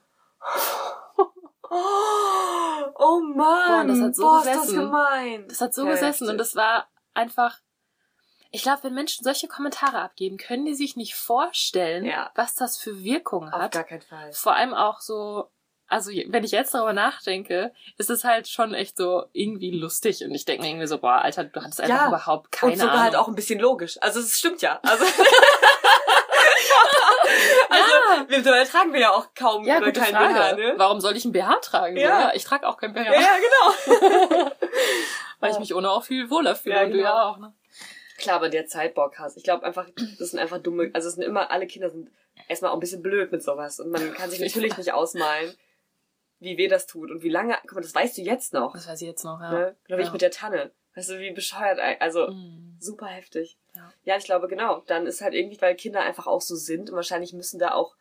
Oh, 1.62 1.71
oh 2.99 3.21
Mann. 3.21 3.37
Boah, 3.37 3.85
das 3.87 4.00
hat 4.00 4.17
so 4.17 4.23
Boah, 4.25 4.38
ist 4.40 4.47
das 4.47 4.61
gesessen. 4.62 4.81
gemein. 4.81 5.49
Das 5.49 5.61
hat 5.61 5.75
so 5.75 5.87
Heftig. 5.87 6.00
gesessen 6.00 6.29
und 6.29 6.38
das 6.38 6.57
war 6.57 6.88
einfach. 7.14 7.61
Ich 8.52 8.62
glaube, 8.62 8.85
wenn 8.85 8.95
Menschen 8.95 9.23
solche 9.23 9.49
Kommentare 9.49 10.00
abgeben, 10.00 10.37
können 10.37 10.64
die 10.64 10.75
sich 10.75 10.97
nicht 10.97 11.14
vorstellen, 11.14 12.04
Ja. 12.04 12.30
was 12.35 12.54
das 12.54 12.78
für 12.78 13.04
Wirkung 13.04 13.49
Auf 13.49 13.61
hat. 13.61 13.73
gar 13.73 13.85
keinen 13.85 14.02
Fall. 14.02 14.33
Vor 14.33 14.54
allem 14.54 14.75
auch 14.75 15.00
so 15.00 15.50
also 15.90 16.11
wenn 16.28 16.45
ich 16.45 16.52
jetzt 16.52 16.73
darüber 16.73 16.92
nachdenke, 16.92 17.73
ist 17.99 18.11
es 18.11 18.23
halt 18.23 18.47
schon 18.47 18.75
echt 18.75 18.97
so 18.97 19.25
irgendwie 19.33 19.73
lustig. 19.73 20.23
Und 20.25 20.33
ich 20.33 20.45
denke 20.45 20.62
mir 20.62 20.69
irgendwie 20.69 20.87
so, 20.87 20.99
boah, 20.99 21.16
Alter, 21.16 21.42
du 21.45 21.61
hattest 21.61 21.80
einfach 21.80 22.02
ja, 22.02 22.09
überhaupt 22.09 22.52
keine 22.52 22.75
und 22.75 22.78
sogar 22.78 22.92
Ahnung. 22.92 23.04
halt 23.04 23.16
auch 23.16 23.26
ein 23.26 23.35
bisschen 23.35 23.59
logisch. 23.59 23.99
Also 24.00 24.21
es 24.21 24.38
stimmt 24.38 24.62
ja. 24.62 24.78
Also, 24.85 25.04
also 27.69 27.90
ja. 27.90 28.25
wir 28.28 28.45
tragen 28.66 28.92
wir 28.92 29.00
ja 29.00 29.11
auch 29.11 29.35
kaum 29.35 29.64
ja, 29.64 29.78
oder 29.78 29.90
kein 29.90 30.14
Frage. 30.14 30.35
BH, 30.35 30.52
ne? 30.52 30.75
Warum 30.76 31.00
soll 31.00 31.16
ich 31.16 31.25
ein 31.25 31.33
BH 31.33 31.57
tragen? 31.57 31.97
Ja. 31.97 32.21
ja 32.21 32.30
ich 32.35 32.45
trage 32.45 32.69
auch 32.69 32.76
kein 32.76 32.92
BH. 32.92 33.07
Ja, 33.07 33.21
ja 33.21 33.37
genau. 33.37 33.73
Weil 35.40 35.50
ich 35.50 35.59
mich 35.59 35.75
ohne 35.75 35.90
auch 35.90 36.04
viel 36.04 36.30
wohler 36.30 36.54
fühle 36.54 36.76
ja, 36.76 36.83
und 36.83 36.92
genau. 36.92 36.99
du 36.99 37.04
ja 37.04 37.25
auch, 37.25 37.38
ne? 37.38 37.52
Klar, 38.20 38.36
aber 38.36 38.50
der 38.50 38.66
Zeitbock 38.66 39.18
hast. 39.18 39.36
Ich 39.36 39.44
glaube 39.44 39.64
einfach, 39.64 39.88
das 40.18 40.30
sind 40.30 40.38
einfach 40.38 40.58
dumme, 40.58 40.90
also 40.92 41.08
es 41.08 41.14
sind 41.14 41.24
immer, 41.24 41.50
alle 41.50 41.66
Kinder 41.66 41.90
sind 41.90 42.10
erstmal 42.48 42.70
auch 42.70 42.76
ein 42.76 42.80
bisschen 42.80 43.02
blöd 43.02 43.32
mit 43.32 43.42
sowas. 43.42 43.80
Und 43.80 43.90
man 43.90 44.12
kann 44.12 44.30
sich 44.30 44.40
natürlich 44.40 44.76
nicht 44.76 44.92
ausmalen, 44.92 45.54
wie 46.38 46.58
weh 46.58 46.68
das 46.68 46.86
tut 46.86 47.10
und 47.10 47.22
wie 47.22 47.28
lange, 47.28 47.56
guck 47.62 47.74
mal, 47.74 47.80
das 47.80 47.94
weißt 47.94 48.18
du 48.18 48.22
jetzt 48.22 48.52
noch. 48.52 48.74
Das 48.74 48.86
weiß 48.86 49.00
ich 49.00 49.08
jetzt 49.08 49.24
noch, 49.24 49.40
ja. 49.40 49.50
Ne? 49.50 49.76
Oder 49.88 49.96
wie 49.96 50.02
ja. 50.02 50.06
ich 50.06 50.12
mit 50.12 50.22
der 50.22 50.30
Tanne. 50.30 50.70
Weißt 50.94 51.10
du, 51.10 51.18
wie 51.18 51.30
bescheuert, 51.30 51.78
also 52.00 52.28
mm. 52.28 52.76
super 52.80 53.06
heftig. 53.06 53.56
Ja. 53.74 53.92
ja, 54.02 54.16
ich 54.16 54.24
glaube, 54.24 54.48
genau. 54.48 54.82
Dann 54.86 55.06
ist 55.06 55.20
halt 55.20 55.34
irgendwie, 55.34 55.60
weil 55.60 55.76
Kinder 55.76 56.00
einfach 56.00 56.26
auch 56.26 56.40
so 56.40 56.56
sind 56.56 56.90
und 56.90 56.96
wahrscheinlich 56.96 57.32
müssen 57.32 57.58
da 57.58 57.72
auch 57.72 57.94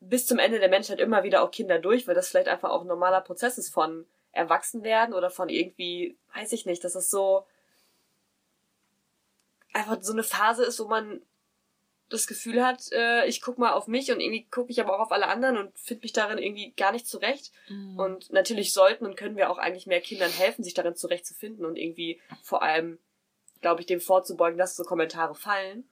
bis 0.00 0.26
zum 0.26 0.38
Ende 0.38 0.58
der 0.60 0.68
Menschheit 0.68 1.00
immer 1.00 1.24
wieder 1.24 1.42
auch 1.42 1.50
Kinder 1.50 1.78
durch, 1.78 2.06
weil 2.06 2.14
das 2.14 2.28
vielleicht 2.28 2.48
einfach 2.48 2.70
auch 2.70 2.82
ein 2.82 2.86
normaler 2.86 3.20
Prozess 3.20 3.58
ist 3.58 3.72
von 3.72 4.06
Erwachsenwerden 4.32 5.14
oder 5.14 5.30
von 5.30 5.48
irgendwie, 5.48 6.16
weiß 6.34 6.52
ich 6.52 6.64
nicht, 6.64 6.82
dass 6.84 6.94
es 6.94 7.10
so 7.10 7.44
einfach 9.72 9.98
so 10.02 10.12
eine 10.12 10.22
Phase 10.22 10.64
ist, 10.64 10.80
wo 10.80 10.88
man 10.88 11.22
das 12.12 12.26
Gefühl 12.26 12.64
hat, 12.64 12.92
äh, 12.92 13.26
ich 13.26 13.40
guck 13.40 13.58
mal 13.58 13.72
auf 13.72 13.86
mich 13.86 14.12
und 14.12 14.20
irgendwie 14.20 14.44
gucke 14.44 14.70
ich 14.70 14.80
aber 14.80 14.94
auch 14.94 15.00
auf 15.00 15.12
alle 15.12 15.28
anderen 15.28 15.56
und 15.56 15.78
finde 15.78 16.02
mich 16.02 16.12
darin 16.12 16.38
irgendwie 16.38 16.72
gar 16.72 16.92
nicht 16.92 17.06
zurecht. 17.06 17.52
Mhm. 17.68 17.98
Und 17.98 18.32
natürlich 18.32 18.72
sollten 18.72 19.06
und 19.06 19.16
können 19.16 19.36
wir 19.36 19.50
auch 19.50 19.58
eigentlich 19.58 19.86
mehr 19.86 20.00
Kindern 20.00 20.30
helfen, 20.30 20.62
sich 20.62 20.74
darin 20.74 20.94
zurechtzufinden 20.94 21.64
und 21.64 21.76
irgendwie 21.76 22.20
vor 22.42 22.62
allem, 22.62 22.98
glaube 23.60 23.80
ich, 23.80 23.86
dem 23.86 24.00
vorzubeugen, 24.00 24.58
dass 24.58 24.76
so 24.76 24.84
Kommentare 24.84 25.34
fallen. 25.34 25.88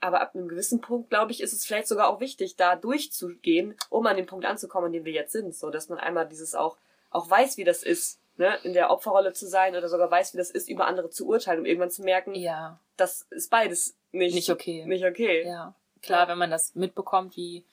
Aber 0.00 0.20
ab 0.20 0.34
einem 0.34 0.46
gewissen 0.46 0.80
Punkt, 0.80 1.10
glaube 1.10 1.32
ich, 1.32 1.40
ist 1.40 1.52
es 1.52 1.64
vielleicht 1.64 1.88
sogar 1.88 2.08
auch 2.08 2.20
wichtig, 2.20 2.54
da 2.54 2.76
durchzugehen, 2.76 3.74
um 3.90 4.06
an 4.06 4.16
den 4.16 4.26
Punkt 4.26 4.46
anzukommen, 4.46 4.86
an 4.86 4.92
dem 4.92 5.04
wir 5.04 5.12
jetzt 5.12 5.32
sind. 5.32 5.56
So, 5.56 5.70
dass 5.70 5.88
man 5.88 5.98
einmal 5.98 6.28
dieses 6.28 6.54
auch, 6.54 6.76
auch 7.10 7.28
weiß, 7.28 7.56
wie 7.56 7.64
das 7.64 7.82
ist, 7.82 8.20
ne, 8.38 8.56
in 8.62 8.72
der 8.72 8.90
Opferrolle 8.90 9.32
zu 9.32 9.46
sein 9.46 9.76
oder 9.76 9.88
sogar 9.88 10.10
weiß, 10.10 10.32
wie 10.32 10.38
das 10.38 10.50
ist, 10.50 10.68
über 10.68 10.86
andere 10.86 11.10
zu 11.10 11.26
urteilen, 11.26 11.60
um 11.60 11.66
irgendwann 11.66 11.90
zu 11.90 12.02
merken, 12.02 12.34
ja. 12.34 12.80
das 12.96 13.26
ist 13.30 13.50
beides 13.50 13.96
nicht, 14.12 14.34
nicht 14.34 14.50
okay. 14.50 14.84
Nicht 14.86 15.04
okay. 15.04 15.44
Ja. 15.46 15.74
Klar, 16.00 16.22
ja. 16.22 16.28
wenn 16.28 16.38
man 16.38 16.50
das 16.50 16.74
mitbekommt, 16.74 17.36
wie 17.36 17.66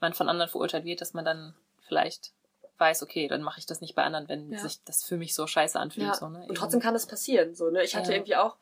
man 0.00 0.12
von 0.12 0.28
anderen 0.28 0.50
verurteilt 0.50 0.84
wird, 0.84 1.00
dass 1.00 1.14
man 1.14 1.24
dann 1.24 1.54
vielleicht 1.80 2.32
weiß, 2.78 3.02
okay, 3.02 3.26
dann 3.26 3.42
mache 3.42 3.58
ich 3.58 3.66
das 3.66 3.80
nicht 3.80 3.94
bei 3.94 4.02
anderen, 4.02 4.28
wenn 4.28 4.52
ja. 4.52 4.58
sich 4.58 4.82
das 4.84 5.02
für 5.02 5.16
mich 5.16 5.34
so 5.34 5.46
scheiße 5.46 5.78
anfühlt. 5.78 6.08
Ja. 6.08 6.14
So, 6.14 6.28
ne? 6.28 6.46
Und 6.48 6.56
trotzdem 6.56 6.80
kann 6.80 6.94
das 6.94 7.06
passieren. 7.06 7.54
So, 7.54 7.70
ne? 7.70 7.82
Ich 7.82 7.96
hatte 7.96 8.12
irgendwie 8.12 8.36
auch 8.36 8.56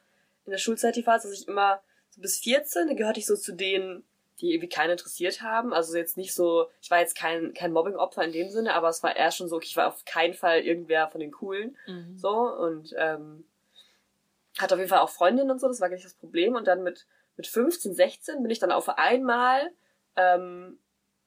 in 0.44 0.52
der 0.52 0.58
Schulzeit 0.58 0.96
die 0.96 1.02
Phase, 1.02 1.28
dass 1.28 1.40
ich 1.40 1.48
immer 1.48 1.82
so 2.10 2.20
bis 2.22 2.38
14, 2.38 2.88
da 2.88 2.94
gehörte 2.94 3.18
ich 3.18 3.26
so 3.26 3.36
zu 3.36 3.52
denen, 3.52 4.04
die 4.40 4.52
irgendwie 4.52 4.68
keinen 4.68 4.90
interessiert 4.90 5.40
haben. 5.40 5.72
Also 5.72 5.96
jetzt 5.96 6.16
nicht 6.16 6.34
so, 6.34 6.68
ich 6.82 6.90
war 6.90 7.00
jetzt 7.00 7.16
kein, 7.16 7.54
kein 7.54 7.72
Mobbing-Opfer 7.72 8.22
in 8.24 8.32
dem 8.32 8.50
Sinne, 8.50 8.74
aber 8.74 8.88
es 8.88 9.02
war 9.02 9.16
eher 9.16 9.30
schon 9.30 9.48
so, 9.48 9.60
ich 9.60 9.76
war 9.76 9.88
auf 9.88 10.04
keinen 10.04 10.34
Fall 10.34 10.60
irgendwer 10.60 11.08
von 11.08 11.20
den 11.20 11.32
Coolen. 11.32 11.76
Mhm. 11.86 12.18
So 12.18 12.30
und 12.30 12.94
ähm, 12.98 13.44
hatte 14.58 14.74
auf 14.74 14.78
jeden 14.78 14.90
Fall 14.90 15.00
auch 15.00 15.10
Freundinnen 15.10 15.50
und 15.50 15.60
so, 15.60 15.68
das 15.68 15.80
war 15.80 15.88
gar 15.88 15.96
nicht 15.96 16.06
das 16.06 16.14
Problem. 16.14 16.54
Und 16.54 16.66
dann 16.66 16.82
mit, 16.82 17.06
mit 17.36 17.46
15, 17.46 17.94
16 17.94 18.42
bin 18.42 18.50
ich 18.50 18.58
dann 18.58 18.72
auf 18.72 18.88
einmal 18.88 19.70
ähm, 20.16 20.78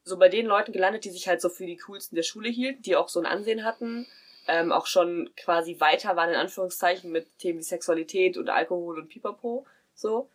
so 0.04 0.18
bei 0.18 0.30
den 0.30 0.46
Leuten 0.46 0.72
gelandet, 0.72 1.06
die 1.06 1.12
sich 1.12 1.28
halt 1.28 1.42
so 1.42 1.50
für 1.50 1.66
die 1.66 1.78
coolsten 1.78 2.16
der 2.16 2.24
Schule 2.24 2.50
hielten, 2.50 2.82
die 2.82 2.96
auch 2.96 3.10
so 3.10 3.20
ein 3.20 3.26
Ansehen 3.26 3.64
hatten, 3.64 4.08
ähm, 4.48 4.72
auch 4.72 4.88
schon 4.88 5.30
quasi 5.36 5.80
weiter 5.80 6.16
waren 6.16 6.30
in 6.30 6.36
Anführungszeichen 6.36 7.12
mit 7.12 7.38
Themen 7.38 7.60
wie 7.60 7.64
Sexualität 7.64 8.38
und 8.38 8.50
Alkohol 8.50 9.00
und 9.00 9.10
Pipapo, 9.10 9.66
so. 9.94 10.30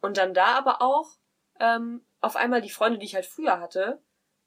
Und 0.00 0.16
dann 0.16 0.34
da 0.34 0.56
aber 0.56 0.82
auch 0.82 1.10
ähm, 1.60 2.02
auf 2.20 2.36
einmal 2.36 2.60
die 2.60 2.70
Freunde, 2.70 2.98
die 2.98 3.06
ich 3.06 3.14
halt 3.14 3.26
früher 3.26 3.60
hatte, 3.60 4.00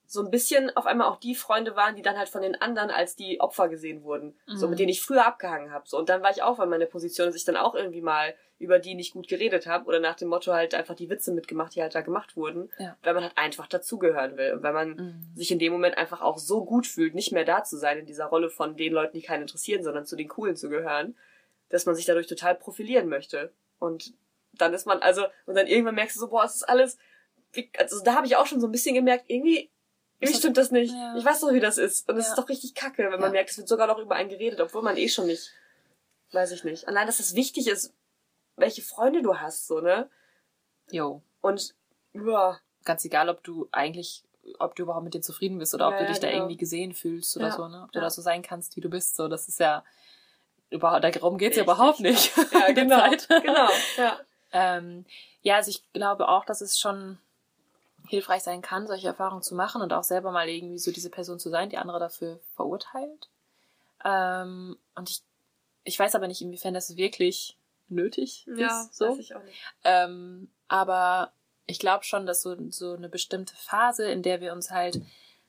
so 0.06 0.22
ein 0.22 0.30
bisschen 0.30 0.74
auf 0.76 0.86
einmal 0.86 1.08
auch 1.08 1.18
die 1.18 1.34
Freunde 1.34 1.76
waren, 1.76 1.96
die 1.96 2.02
dann 2.02 2.18
halt 2.18 2.28
von 2.28 2.42
den 2.42 2.60
anderen 2.60 2.90
als 2.90 3.16
die 3.16 3.40
Opfer 3.40 3.68
gesehen 3.68 4.02
wurden. 4.02 4.38
Mhm. 4.46 4.56
So, 4.56 4.68
mit 4.68 4.78
denen 4.78 4.90
ich 4.90 5.00
früher 5.00 5.26
abgehangen 5.26 5.72
habe. 5.72 5.88
So, 5.88 5.98
und 5.98 6.08
dann 6.08 6.22
war 6.22 6.30
ich 6.30 6.42
auch 6.42 6.60
in 6.60 6.68
meiner 6.68 6.86
Position, 6.86 7.26
dass 7.26 7.36
ich 7.36 7.44
dann 7.44 7.56
auch 7.56 7.74
irgendwie 7.74 8.02
mal 8.02 8.34
über 8.58 8.78
die 8.78 8.94
nicht 8.94 9.12
gut 9.12 9.28
geredet 9.28 9.66
habe 9.66 9.86
oder 9.86 10.00
nach 10.00 10.14
dem 10.14 10.28
Motto 10.28 10.52
halt 10.52 10.74
einfach 10.74 10.94
die 10.94 11.10
Witze 11.10 11.32
mitgemacht, 11.32 11.74
die 11.74 11.82
halt 11.82 11.94
da 11.94 12.02
gemacht 12.02 12.36
wurden, 12.36 12.70
ja. 12.78 12.96
weil 13.02 13.14
man 13.14 13.24
halt 13.24 13.36
einfach 13.36 13.66
dazugehören 13.66 14.36
will 14.36 14.52
und 14.52 14.62
weil 14.62 14.72
man 14.72 14.90
mhm. 14.90 15.32
sich 15.34 15.50
in 15.50 15.58
dem 15.58 15.72
Moment 15.72 15.98
einfach 15.98 16.20
auch 16.20 16.38
so 16.38 16.64
gut 16.64 16.86
fühlt, 16.86 17.14
nicht 17.14 17.32
mehr 17.32 17.44
da 17.44 17.64
zu 17.64 17.76
sein 17.76 17.98
in 17.98 18.06
dieser 18.06 18.26
Rolle 18.26 18.50
von 18.50 18.76
den 18.76 18.92
Leuten, 18.92 19.16
die 19.16 19.22
keinen 19.22 19.42
interessieren, 19.42 19.82
sondern 19.82 20.06
zu 20.06 20.16
den 20.16 20.28
Coolen 20.28 20.56
zu 20.56 20.68
gehören, 20.68 21.16
dass 21.68 21.86
man 21.86 21.94
sich 21.94 22.04
dadurch 22.04 22.26
total 22.26 22.54
profilieren 22.54 23.08
möchte. 23.08 23.52
Und 23.78 24.14
dann 24.58 24.74
ist 24.74 24.86
man 24.86 25.00
also 25.00 25.24
und 25.46 25.54
dann 25.54 25.66
irgendwann 25.66 25.94
merkst 25.94 26.16
du 26.16 26.20
so, 26.20 26.28
boah, 26.28 26.44
es 26.44 26.56
ist 26.56 26.68
alles 26.68 26.98
also 27.78 28.02
da 28.02 28.14
habe 28.14 28.26
ich 28.26 28.36
auch 28.36 28.46
schon 28.46 28.60
so 28.60 28.66
ein 28.66 28.72
bisschen 28.72 28.94
gemerkt, 28.94 29.26
irgendwie 29.28 29.70
irgendwie 30.20 30.38
stimmt 30.38 30.56
das 30.56 30.70
nicht. 30.70 30.92
Ja. 30.92 31.16
Ich 31.16 31.24
weiß 31.24 31.40
doch, 31.40 31.52
wie 31.52 31.60
das 31.60 31.78
ist. 31.78 32.08
Und 32.08 32.16
es 32.16 32.26
ja. 32.26 32.32
ist 32.32 32.38
doch 32.38 32.48
richtig 32.48 32.74
kacke, 32.74 33.10
wenn 33.10 33.20
man 33.20 33.32
merkt, 33.32 33.50
es 33.50 33.58
wird 33.58 33.68
sogar 33.68 33.86
noch 33.86 33.98
über 33.98 34.14
einen 34.14 34.28
geredet, 34.28 34.60
obwohl 34.60 34.82
man 34.82 34.96
eh 34.96 35.08
schon 35.08 35.26
nicht, 35.26 35.50
weiß 36.32 36.52
ich 36.52 36.64
nicht. 36.64 36.88
Allein, 36.88 37.06
dass 37.06 37.20
es 37.20 37.34
wichtig 37.34 37.66
ist, 37.68 37.92
welche 38.56 38.82
Freunde 38.82 39.22
du 39.22 39.38
hast, 39.38 39.66
so, 39.66 39.80
ne? 39.80 40.08
Jo. 40.90 41.22
Und, 41.40 41.74
ja. 42.12 42.58
Ganz 42.84 43.04
egal, 43.04 43.28
ob 43.28 43.42
du 43.42 43.68
eigentlich, 43.72 44.24
ob 44.58 44.76
du 44.76 44.84
überhaupt 44.84 45.04
mit 45.04 45.14
dir 45.14 45.22
zufrieden 45.22 45.58
bist 45.58 45.74
oder 45.74 45.88
ob 45.88 45.98
du 45.98 46.06
dich 46.06 46.20
genau. 46.20 46.32
da 46.32 46.36
irgendwie 46.36 46.56
gesehen 46.56 46.92
fühlst 46.92 47.36
oder 47.36 47.50
so, 47.50 47.66
ne? 47.66 47.82
Ob 47.84 47.92
du 47.92 48.00
da 48.00 48.10
so 48.10 48.22
sein 48.22 48.42
kannst, 48.42 48.76
wie 48.76 48.80
du 48.80 48.88
bist, 48.88 49.16
so. 49.16 49.26
Das 49.26 49.48
ist 49.48 49.58
ja, 49.58 49.84
überhaupt, 50.70 51.04
darum 51.04 51.38
geht's 51.38 51.56
ja 51.56 51.64
überhaupt 51.64 52.00
nicht. 52.00 52.36
Ja, 52.52 52.72
genau. 52.72 53.10
genau, 53.10 53.68
ja. 53.96 54.20
ähm, 54.54 55.04
ja, 55.42 55.56
also 55.56 55.68
ich 55.68 55.82
glaube 55.92 56.28
auch, 56.28 56.44
dass 56.44 56.62
es 56.62 56.78
schon 56.78 57.18
hilfreich 58.06 58.42
sein 58.42 58.62
kann, 58.62 58.86
solche 58.86 59.08
Erfahrungen 59.08 59.42
zu 59.42 59.54
machen 59.54 59.82
und 59.82 59.92
auch 59.92 60.04
selber 60.04 60.30
mal 60.30 60.48
irgendwie 60.48 60.78
so 60.78 60.92
diese 60.92 61.10
Person 61.10 61.38
zu 61.38 61.50
sein, 61.50 61.70
die 61.70 61.76
andere 61.76 61.98
dafür 61.98 62.38
verurteilt. 62.54 63.28
Ähm, 64.04 64.78
und 64.94 65.10
ich, 65.10 65.22
ich 65.82 65.98
weiß 65.98 66.14
aber 66.14 66.28
nicht, 66.28 66.40
inwiefern 66.40 66.72
das 66.72 66.96
wirklich 66.96 67.56
nötig 67.88 68.46
ja, 68.56 68.82
ist. 68.82 68.94
So. 68.94 69.10
Weiß 69.10 69.18
ich 69.18 69.34
auch 69.34 69.42
nicht. 69.42 69.58
Ähm, 69.82 70.50
aber 70.68 71.32
ich 71.66 71.78
glaube 71.78 72.04
schon, 72.04 72.24
dass 72.24 72.42
so, 72.42 72.56
so 72.70 72.92
eine 72.92 73.08
bestimmte 73.08 73.56
Phase, 73.56 74.06
in 74.10 74.22
der 74.22 74.40
wir 74.40 74.52
uns 74.52 74.70
halt 74.70 75.00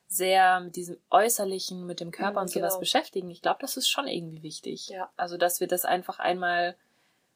sehr 0.07 0.61
mit 0.61 0.75
diesem 0.75 0.97
Äußerlichen, 1.09 1.85
mit 1.85 1.99
dem 1.99 2.11
Körper 2.11 2.39
mhm, 2.39 2.43
und 2.43 2.47
sowas 2.47 2.73
genau. 2.73 2.79
beschäftigen, 2.79 3.29
ich 3.29 3.41
glaube, 3.41 3.59
das 3.61 3.77
ist 3.77 3.89
schon 3.89 4.07
irgendwie 4.07 4.43
wichtig. 4.43 4.87
Ja. 4.87 5.11
Also, 5.17 5.37
dass 5.37 5.59
wir 5.59 5.67
das 5.67 5.83
einfach 5.85 6.19
einmal 6.19 6.75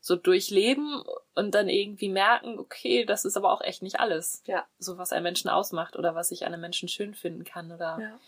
so 0.01 0.15
durchleben 0.15 1.03
und 1.36 1.51
dann 1.51 1.68
irgendwie 1.68 2.10
merken, 2.10 2.58
okay, 2.58 3.06
das 3.06 3.25
ist 3.25 3.36
aber 3.36 3.51
auch 3.51 3.62
echt 3.62 3.82
nicht 3.82 4.00
alles. 4.00 4.41
Ja. 4.46 4.65
So 4.77 4.98
was 4.98 5.12
einen 5.12 5.24
Menschen 5.24 5.50
ausmacht 5.50 5.96
oder 5.96 6.15
was 6.15 6.32
ich 6.32 6.46
an 6.46 6.53
einem 6.53 6.62
Menschen 6.62 6.88
schön 6.88 7.13
finden 7.13 7.44
kann 7.44 7.72
oder. 7.72 8.00
Ja. 8.00 8.20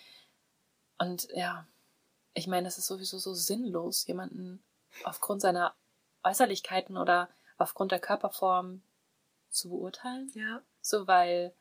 Und 0.98 1.30
ja, 1.34 1.66
ich 2.34 2.48
meine, 2.48 2.66
das 2.66 2.78
ist 2.78 2.88
sowieso 2.88 3.18
so 3.18 3.34
sinnlos, 3.34 4.06
jemanden 4.08 4.64
aufgrund 5.04 5.42
seiner 5.42 5.74
Äußerlichkeiten 6.24 6.98
oder 6.98 7.30
aufgrund 7.58 7.92
der 7.92 8.00
Körperform 8.00 8.82
zu 9.50 9.70
beurteilen. 9.70 10.32
Ja. 10.34 10.62
So, 10.82 11.08
weil 11.08 11.54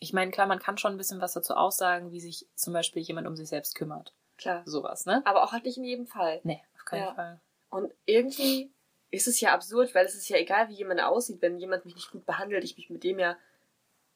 ich 0.00 0.12
meine, 0.12 0.30
klar, 0.30 0.46
man 0.46 0.58
kann 0.58 0.78
schon 0.78 0.92
ein 0.92 0.98
bisschen 0.98 1.20
was 1.20 1.34
dazu 1.34 1.54
aussagen, 1.54 2.10
wie 2.10 2.20
sich 2.20 2.46
zum 2.54 2.72
Beispiel 2.72 3.02
jemand 3.02 3.26
um 3.26 3.36
sich 3.36 3.48
selbst 3.48 3.74
kümmert. 3.74 4.14
Klar. 4.38 4.62
Sowas, 4.64 5.04
ne? 5.04 5.22
Aber 5.26 5.44
auch 5.44 5.52
halt 5.52 5.64
nicht 5.64 5.76
in 5.76 5.84
jedem 5.84 6.06
Fall. 6.06 6.40
Nee, 6.44 6.62
keinen 6.90 7.06
ja. 7.06 7.14
Fall. 7.14 7.40
Und 7.70 7.92
irgendwie 8.04 8.70
ist 9.10 9.26
es 9.26 9.40
ja 9.40 9.52
absurd, 9.52 9.94
weil 9.94 10.06
es 10.06 10.14
ist 10.14 10.28
ja 10.28 10.36
egal, 10.36 10.68
wie 10.68 10.74
jemand 10.74 11.00
aussieht, 11.02 11.42
wenn 11.42 11.58
jemand 11.58 11.84
mich 11.84 11.94
nicht 11.94 12.10
gut 12.10 12.26
behandelt, 12.26 12.64
ich 12.64 12.76
mich 12.76 12.90
mit 12.90 13.04
dem 13.04 13.18
ja 13.18 13.36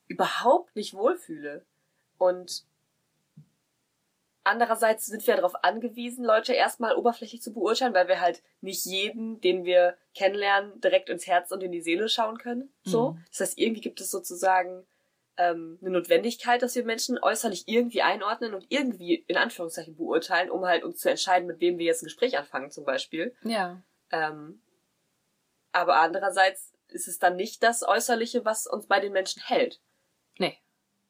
überhaupt 0.07 0.75
nicht 0.77 0.95
wohlfühle. 0.95 1.65
Und 2.19 2.65
andererseits 4.45 5.07
sind 5.07 5.27
wir 5.27 5.37
darauf 5.37 5.65
angewiesen, 5.65 6.25
Leute 6.25 6.53
erstmal 6.53 6.95
oberflächlich 6.95 7.43
zu 7.43 7.53
beurteilen, 7.53 7.95
weil 7.95 8.09
wir 8.09 8.21
halt 8.21 8.43
nicht 8.61 8.85
jeden, 8.85 9.41
den 9.41 9.65
wir 9.65 9.97
kennenlernen, 10.15 10.81
direkt 10.81 11.09
ins 11.09 11.27
Herz 11.27 11.51
und 11.51 11.63
in 11.63 11.73
die 11.73 11.81
Seele 11.81 12.09
schauen 12.09 12.39
können. 12.39 12.73
So. 12.85 13.13
Mhm. 13.13 13.25
Das 13.31 13.41
heißt, 13.41 13.59
irgendwie 13.59 13.81
gibt 13.81 14.01
es 14.01 14.11
sozusagen 14.11 14.87
ähm, 15.37 15.79
eine 15.81 15.91
Notwendigkeit, 15.91 16.63
dass 16.63 16.75
wir 16.75 16.85
Menschen 16.85 17.19
äußerlich 17.19 17.65
irgendwie 17.67 18.03
einordnen 18.03 18.55
und 18.55 18.67
irgendwie 18.69 19.25
in 19.27 19.37
Anführungszeichen 19.37 19.97
beurteilen, 19.97 20.51
um 20.51 20.65
halt 20.65 20.85
uns 20.85 20.99
zu 20.99 21.11
entscheiden, 21.11 21.47
mit 21.47 21.61
wem 21.61 21.79
wir 21.79 21.87
jetzt 21.87 22.03
ein 22.03 22.07
Gespräch 22.07 22.39
anfangen, 22.39 22.71
zum 22.71 22.85
Beispiel. 22.85 23.35
Ja. 23.43 23.83
Ähm, 24.11 24.61
aber 25.73 25.97
andererseits 25.97 26.73
ist 26.89 27.09
es 27.09 27.19
dann 27.19 27.37
nicht 27.37 27.63
das 27.63 27.83
Äußerliche, 27.83 28.45
was 28.45 28.67
uns 28.67 28.87
bei 28.87 29.01
den 29.01 29.13
Menschen 29.13 29.43
hält. 29.43 29.81
Nee. 30.39 30.57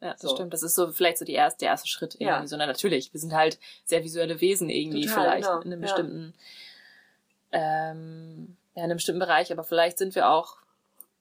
Ja, 0.00 0.12
das 0.12 0.22
so. 0.22 0.34
stimmt. 0.34 0.52
Das 0.52 0.62
ist 0.62 0.74
so 0.74 0.90
vielleicht 0.90 1.18
so 1.18 1.24
die 1.24 1.34
erste, 1.34 1.60
der 1.60 1.70
erste 1.70 1.88
Schritt 1.88 2.14
irgendwie. 2.14 2.26
Ja. 2.26 2.46
So, 2.46 2.56
na, 2.56 2.66
natürlich, 2.66 3.12
wir 3.12 3.20
sind 3.20 3.34
halt 3.34 3.58
sehr 3.84 4.04
visuelle 4.04 4.40
Wesen 4.40 4.70
irgendwie, 4.70 5.06
Total, 5.06 5.24
vielleicht 5.24 5.48
genau. 5.48 5.60
in 5.60 5.72
einem 5.72 5.80
bestimmten, 5.82 6.34
ja. 7.52 7.90
ähm, 7.90 8.56
ja, 8.74 8.84
in 8.84 8.90
einem 8.90 8.96
bestimmten 8.96 9.20
Bereich, 9.20 9.52
aber 9.52 9.64
vielleicht 9.64 9.98
sind 9.98 10.14
wir 10.14 10.30
auch 10.30 10.56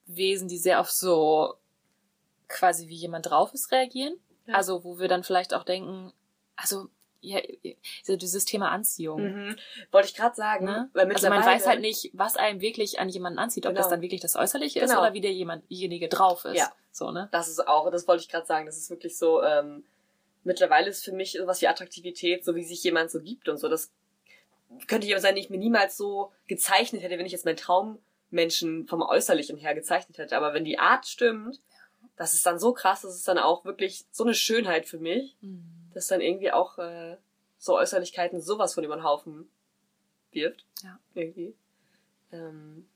Wesen, 0.05 0.47
die 0.47 0.57
sehr 0.57 0.79
auf 0.79 0.91
so 0.91 1.55
quasi 2.53 2.87
wie 2.87 2.95
jemand 2.95 3.29
drauf 3.29 3.53
ist 3.53 3.71
reagieren. 3.71 4.15
Ja. 4.45 4.55
Also, 4.55 4.83
wo 4.83 4.99
wir 4.99 5.07
dann 5.07 5.23
vielleicht 5.23 5.53
auch 5.53 5.63
denken, 5.63 6.13
also 6.55 6.87
ja, 7.23 7.39
dieses 8.07 8.43
Thema 8.43 8.69
Anziehung. 8.71 9.21
Mhm. 9.21 9.55
Wollte 9.91 10.09
ich 10.09 10.13
gerade 10.13 10.35
sagen. 10.35 10.65
Ne? 10.65 10.89
Weil 10.93 11.09
also 11.09 11.29
man 11.29 11.45
weiß 11.45 11.67
halt 11.67 11.79
nicht, 11.79 12.11
was 12.13 12.35
einem 12.35 12.59
wirklich 12.59 12.99
an 12.99 13.07
jemanden 13.07 13.39
anzieht, 13.39 13.65
ob 13.65 13.71
genau. 13.71 13.81
das 13.81 13.89
dann 13.89 14.01
wirklich 14.01 14.19
das 14.19 14.35
Äußerliche 14.35 14.81
genau. 14.81 14.91
ist 14.91 14.99
oder 14.99 15.13
wie 15.13 15.21
der 15.21 15.31
jemand, 15.31 15.69
diejenige 15.69 16.09
drauf 16.09 16.43
ist. 16.43 16.57
Ja. 16.57 16.73
So, 16.91 17.11
ne? 17.11 17.29
Das 17.31 17.47
ist 17.47 17.65
auch, 17.65 17.89
das 17.91 18.07
wollte 18.09 18.23
ich 18.23 18.29
gerade 18.29 18.45
sagen, 18.45 18.65
das 18.65 18.77
ist 18.77 18.89
wirklich 18.89 19.17
so, 19.17 19.41
ähm, 19.41 19.85
mittlerweile 20.43 20.89
ist 20.89 21.05
für 21.05 21.13
mich 21.13 21.31
sowas 21.31 21.61
wie 21.61 21.67
Attraktivität, 21.67 22.43
so 22.43 22.55
wie 22.55 22.63
sich 22.63 22.83
jemand 22.83 23.09
so 23.09 23.21
gibt 23.21 23.47
und 23.47 23.57
so, 23.57 23.69
das 23.69 23.91
könnte 24.87 25.07
ich 25.07 25.13
aber 25.13 25.21
sein, 25.21 25.37
ich 25.37 25.49
mir 25.49 25.57
niemals 25.57 25.95
so 25.95 26.31
gezeichnet 26.47 27.03
hätte, 27.03 27.17
wenn 27.17 27.25
ich 27.25 27.31
jetzt 27.31 27.45
meinen 27.45 27.57
Traummenschen 27.57 28.85
vom 28.87 29.01
Äußerlichen 29.01 29.57
her 29.57 29.75
gezeichnet 29.75 30.17
hätte. 30.17 30.35
Aber 30.35 30.53
wenn 30.53 30.65
die 30.65 30.79
Art 30.79 31.07
stimmt, 31.07 31.61
das 32.15 32.33
ist 32.33 32.45
dann 32.45 32.59
so 32.59 32.73
krass, 32.73 33.01
das 33.01 33.15
ist 33.15 33.27
dann 33.27 33.37
auch 33.37 33.65
wirklich 33.65 34.05
so 34.11 34.23
eine 34.23 34.35
Schönheit 34.35 34.85
für 34.85 34.99
mich. 34.99 35.35
Mhm 35.41 35.83
dass 35.93 36.07
dann 36.07 36.21
irgendwie 36.21 36.51
auch 36.51 36.77
äh, 36.77 37.17
so 37.57 37.75
Äußerlichkeiten 37.75 38.41
sowas 38.41 38.73
von 38.73 38.83
über 38.83 38.95
den 38.95 39.03
Haufen 39.03 39.49
wirft. 40.31 40.65
Ja. 40.83 40.99
Irgendwie. 41.13 41.55
Ähm 42.31 42.87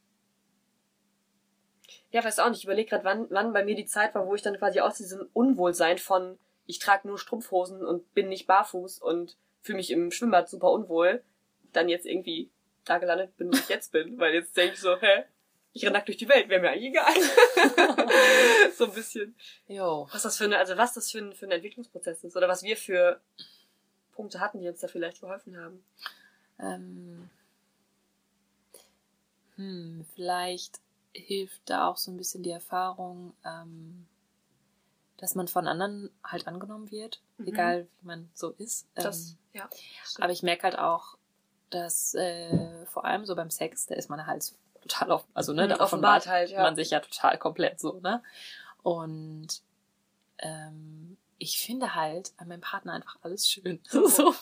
ja, 2.11 2.23
weiß 2.23 2.39
auch 2.39 2.49
nicht. 2.49 2.59
Ich 2.59 2.65
überlege 2.65 2.89
gerade, 2.89 3.03
wann, 3.03 3.27
wann 3.29 3.53
bei 3.53 3.63
mir 3.63 3.75
die 3.75 3.85
Zeit 3.85 4.15
war, 4.15 4.25
wo 4.27 4.35
ich 4.35 4.41
dann 4.41 4.57
quasi 4.57 4.79
aus 4.79 4.97
diesem 4.97 5.29
Unwohlsein 5.33 5.97
von 5.97 6.37
ich 6.69 6.79
trage 6.79 7.07
nur 7.07 7.17
Strumpfhosen 7.17 7.85
und 7.85 8.13
bin 8.13 8.27
nicht 8.27 8.45
barfuß 8.45 8.99
und 8.99 9.37
fühle 9.61 9.77
mich 9.77 9.89
im 9.91 10.11
Schwimmbad 10.11 10.49
super 10.49 10.69
unwohl, 10.71 11.23
dann 11.71 11.87
jetzt 11.87 12.05
irgendwie 12.05 12.51
da 12.83 12.97
gelandet 12.97 13.37
bin, 13.37 13.53
wo 13.53 13.57
ich 13.57 13.69
jetzt 13.69 13.93
bin. 13.93 14.17
Weil 14.19 14.33
jetzt 14.33 14.57
denke 14.57 14.73
ich 14.73 14.81
so, 14.81 14.97
hä? 14.99 15.23
Ich 15.77 15.85
renne 15.85 15.93
nackt 15.93 16.07
durch 16.07 16.17
die 16.17 16.27
Welt, 16.27 16.49
wäre 16.49 16.61
mir 16.61 16.71
eigentlich 16.71 16.89
egal. 16.89 17.13
so 18.75 18.85
ein 18.85 18.93
bisschen. 18.93 19.35
Jo. 19.67 20.07
Was 20.11 20.23
das 20.23 20.37
für 20.37 20.45
eine, 20.45 20.57
also 20.57 20.75
was 20.75 20.93
das 20.93 21.11
für 21.11 21.19
ein, 21.19 21.33
für 21.33 21.45
ein 21.45 21.51
Entwicklungsprozess 21.51 22.23
ist 22.23 22.35
oder 22.35 22.47
was 22.47 22.63
wir 22.63 22.75
für 22.75 23.21
Punkte 24.11 24.39
hatten, 24.39 24.59
die 24.59 24.67
uns 24.67 24.79
da 24.79 24.87
vielleicht 24.87 25.21
geholfen 25.21 25.55
haben. 25.55 25.83
Ähm, 26.59 27.29
hm, 29.55 30.05
vielleicht 30.15 30.79
hilft 31.13 31.61
da 31.69 31.87
auch 31.87 31.97
so 31.97 32.11
ein 32.11 32.17
bisschen 32.17 32.43
die 32.43 32.51
Erfahrung, 32.51 33.33
ähm, 33.45 34.07
dass 35.17 35.35
man 35.35 35.47
von 35.47 35.67
anderen 35.67 36.09
halt 36.23 36.47
angenommen 36.47 36.91
wird, 36.91 37.21
mhm. 37.37 37.47
egal 37.47 37.87
wie 37.99 38.07
man 38.07 38.29
so 38.33 38.51
ist. 38.51 38.87
Das, 38.95 39.31
ähm, 39.31 39.37
ja. 39.53 39.69
Aber 40.19 40.31
ich 40.31 40.43
merke 40.43 40.63
halt 40.63 40.79
auch, 40.79 41.17
dass 41.69 42.13
äh, 42.15 42.85
vor 42.85 43.05
allem 43.05 43.25
so 43.25 43.35
beim 43.35 43.49
Sex, 43.49 43.87
da 43.87 43.95
ist 43.95 44.09
man 44.09 44.25
halt 44.25 44.55
total 44.87 45.11
offen. 45.11 45.29
Also, 45.33 45.53
ne, 45.53 45.65
mhm, 45.65 45.69
da 45.69 45.79
offenbart 45.79 46.27
halt, 46.27 46.49
ja. 46.51 46.61
man 46.61 46.75
sich 46.75 46.91
ja 46.91 46.99
total 46.99 47.37
komplett 47.37 47.79
so, 47.79 47.99
ne? 47.99 48.23
Und 48.83 49.61
ähm, 50.39 51.17
ich 51.39 51.59
finde 51.59 51.95
halt 51.95 52.33
an 52.37 52.47
meinem 52.47 52.61
Partner 52.61 52.93
einfach 52.93 53.17
alles 53.21 53.49
schön. 53.49 53.79
so. 53.89 54.33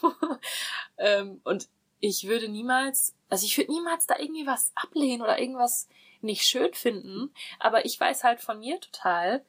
ähm, 0.97 1.41
und 1.43 1.67
ich 1.99 2.27
würde 2.27 2.47
niemals, 2.49 3.15
also 3.29 3.45
ich 3.45 3.57
würde 3.57 3.71
niemals 3.71 4.07
da 4.07 4.15
irgendwie 4.19 4.45
was 4.45 4.71
ablehnen 4.75 5.21
oder 5.21 5.39
irgendwas 5.39 5.87
nicht 6.21 6.43
schön 6.43 6.73
finden. 6.73 7.33
Aber 7.59 7.85
ich 7.85 7.99
weiß 7.99 8.23
halt 8.23 8.41
von 8.41 8.59
mir 8.59 8.79
total, 8.79 9.43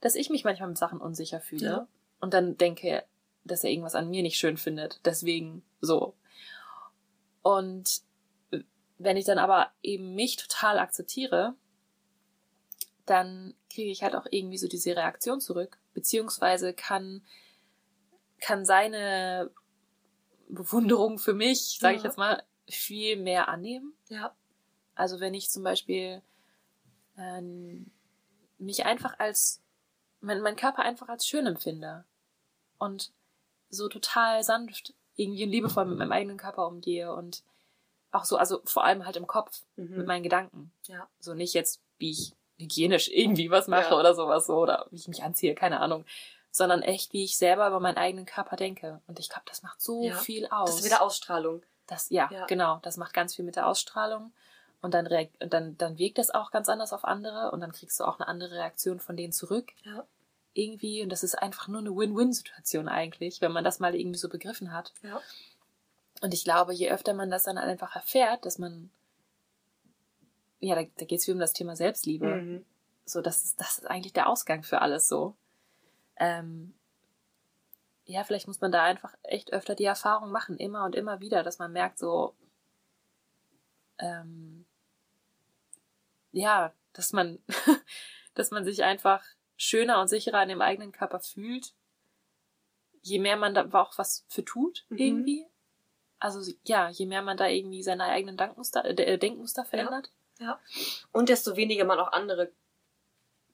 dass 0.00 0.14
ich 0.14 0.30
mich 0.30 0.44
manchmal 0.44 0.68
mit 0.68 0.78
Sachen 0.78 1.00
unsicher 1.00 1.40
fühle. 1.40 1.66
Ja. 1.66 1.86
Und 2.20 2.34
dann 2.34 2.56
denke, 2.56 3.04
dass 3.44 3.64
er 3.64 3.70
irgendwas 3.70 3.94
an 3.94 4.10
mir 4.10 4.22
nicht 4.22 4.38
schön 4.38 4.56
findet. 4.56 5.00
Deswegen 5.04 5.62
so. 5.80 6.14
Und 7.42 8.02
wenn 9.02 9.16
ich 9.16 9.24
dann 9.24 9.38
aber 9.38 9.72
eben 9.82 10.14
mich 10.14 10.36
total 10.36 10.78
akzeptiere, 10.78 11.54
dann 13.06 13.54
kriege 13.70 13.90
ich 13.90 14.02
halt 14.02 14.14
auch 14.14 14.26
irgendwie 14.30 14.58
so 14.58 14.68
diese 14.68 14.94
Reaktion 14.94 15.40
zurück, 15.40 15.78
beziehungsweise 15.94 16.74
kann, 16.74 17.24
kann 18.40 18.66
seine 18.66 19.50
Bewunderung 20.48 21.18
für 21.18 21.32
mich, 21.32 21.78
sage 21.80 21.96
ich 21.96 22.02
jetzt 22.02 22.18
mal, 22.18 22.42
viel 22.68 23.16
mehr 23.16 23.48
annehmen. 23.48 23.94
Ja. 24.10 24.36
Also 24.94 25.18
wenn 25.18 25.32
ich 25.32 25.48
zum 25.48 25.64
Beispiel 25.64 26.20
ähm, 27.16 27.90
mich 28.58 28.84
einfach 28.84 29.18
als, 29.18 29.62
mein, 30.20 30.42
mein 30.42 30.56
Körper 30.56 30.82
einfach 30.82 31.08
als 31.08 31.26
schön 31.26 31.46
empfinde 31.46 32.04
und 32.78 33.12
so 33.70 33.88
total 33.88 34.44
sanft 34.44 34.92
irgendwie 35.16 35.44
und 35.44 35.50
liebevoll 35.50 35.86
mit 35.86 35.96
meinem 35.96 36.12
eigenen 36.12 36.36
Körper 36.36 36.66
umgehe 36.66 37.14
und 37.14 37.42
auch 38.12 38.24
so, 38.24 38.36
also 38.36 38.60
vor 38.64 38.84
allem 38.84 39.04
halt 39.04 39.16
im 39.16 39.26
Kopf 39.26 39.62
mhm. 39.76 39.98
mit 39.98 40.06
meinen 40.06 40.22
Gedanken. 40.22 40.72
Ja. 40.86 41.08
So 41.18 41.34
nicht 41.34 41.54
jetzt, 41.54 41.80
wie 41.98 42.10
ich 42.10 42.32
hygienisch 42.58 43.08
irgendwie 43.08 43.50
was 43.50 43.68
mache 43.68 43.90
ja. 43.90 43.98
oder 43.98 44.14
sowas 44.14 44.46
so 44.46 44.56
oder 44.56 44.86
wie 44.90 44.96
ich 44.96 45.08
mich 45.08 45.22
anziehe, 45.22 45.54
keine 45.54 45.80
Ahnung. 45.80 46.04
Sondern 46.52 46.82
echt, 46.82 47.12
wie 47.12 47.24
ich 47.24 47.38
selber 47.38 47.68
über 47.68 47.78
meinen 47.78 47.96
eigenen 47.96 48.26
Körper 48.26 48.56
denke. 48.56 49.00
Und 49.06 49.20
ich 49.20 49.28
glaube, 49.28 49.44
das 49.46 49.62
macht 49.62 49.80
so 49.80 50.02
ja. 50.02 50.16
viel 50.16 50.48
aus. 50.48 50.70
Das 50.70 50.80
ist 50.80 50.84
wieder 50.84 51.00
Ausstrahlung. 51.00 51.62
Das, 51.86 52.10
ja, 52.10 52.28
ja, 52.32 52.46
genau. 52.46 52.80
Das 52.82 52.96
macht 52.96 53.14
ganz 53.14 53.36
viel 53.36 53.44
mit 53.44 53.56
der 53.56 53.68
Ausstrahlung. 53.68 54.32
Und 54.82 54.94
dann, 54.94 55.06
und 55.06 55.52
dann, 55.52 55.76
dann 55.76 55.98
wirkt 55.98 56.18
das 56.18 56.30
auch 56.30 56.50
ganz 56.50 56.68
anders 56.68 56.92
auf 56.92 57.04
andere 57.04 57.50
und 57.52 57.60
dann 57.60 57.72
kriegst 57.72 58.00
du 58.00 58.04
auch 58.04 58.18
eine 58.18 58.28
andere 58.28 58.54
Reaktion 58.54 58.98
von 58.98 59.16
denen 59.16 59.32
zurück. 59.32 59.70
Ja. 59.84 60.04
Irgendwie. 60.52 61.02
Und 61.02 61.10
das 61.10 61.22
ist 61.22 61.36
einfach 61.36 61.68
nur 61.68 61.80
eine 61.80 61.94
Win-Win-Situation 61.94 62.88
eigentlich, 62.88 63.40
wenn 63.40 63.52
man 63.52 63.62
das 63.62 63.78
mal 63.78 63.94
irgendwie 63.94 64.18
so 64.18 64.28
begriffen 64.28 64.72
hat. 64.72 64.92
Ja. 65.02 65.20
Und 66.20 66.34
ich 66.34 66.44
glaube, 66.44 66.74
je 66.74 66.90
öfter 66.90 67.14
man 67.14 67.30
das 67.30 67.44
dann 67.44 67.58
einfach 67.58 67.96
erfährt, 67.96 68.44
dass 68.44 68.58
man, 68.58 68.90
ja, 70.58 70.74
da, 70.74 70.82
da 70.82 71.04
geht 71.06 71.20
es 71.20 71.26
wie 71.26 71.32
um 71.32 71.38
das 71.38 71.52
Thema 71.52 71.76
Selbstliebe. 71.76 72.26
Mhm. 72.26 72.66
So, 73.04 73.22
das 73.22 73.44
ist, 73.44 73.60
das 73.60 73.78
ist 73.78 73.86
eigentlich 73.86 74.12
der 74.12 74.28
Ausgang 74.28 74.62
für 74.62 74.82
alles 74.82 75.08
so. 75.08 75.34
Ähm, 76.16 76.74
ja, 78.04 78.24
vielleicht 78.24 78.46
muss 78.46 78.60
man 78.60 78.72
da 78.72 78.82
einfach 78.82 79.14
echt 79.22 79.52
öfter 79.52 79.74
die 79.74 79.84
Erfahrung 79.84 80.30
machen, 80.30 80.56
immer 80.58 80.84
und 80.84 80.94
immer 80.94 81.20
wieder, 81.20 81.42
dass 81.42 81.58
man 81.58 81.72
merkt, 81.72 81.98
so, 81.98 82.34
ähm, 83.98 84.66
ja, 86.32 86.72
dass 86.92 87.12
man, 87.12 87.38
dass 88.34 88.50
man 88.50 88.64
sich 88.64 88.82
einfach 88.82 89.24
schöner 89.56 90.00
und 90.00 90.08
sicherer 90.08 90.42
in 90.42 90.48
dem 90.48 90.60
eigenen 90.60 90.92
Körper 90.92 91.20
fühlt, 91.20 91.74
je 93.02 93.18
mehr 93.18 93.36
man 93.36 93.54
da 93.54 93.68
auch 93.72 93.96
was 93.98 94.24
für 94.28 94.44
tut, 94.44 94.86
mhm. 94.88 94.98
irgendwie. 94.98 95.46
Also 96.20 96.52
ja, 96.64 96.90
je 96.90 97.06
mehr 97.06 97.22
man 97.22 97.36
da 97.36 97.48
irgendwie 97.48 97.82
seine 97.82 98.04
eigenen 98.04 98.36
Denkmuster, 98.36 98.84
äh, 98.84 99.18
Denkmuster 99.18 99.64
verändert. 99.64 100.10
Ja, 100.38 100.46
ja. 100.46 100.60
Und 101.12 101.28
desto 101.28 101.56
weniger 101.56 101.84
man 101.84 101.98
auch 101.98 102.12
andere 102.12 102.52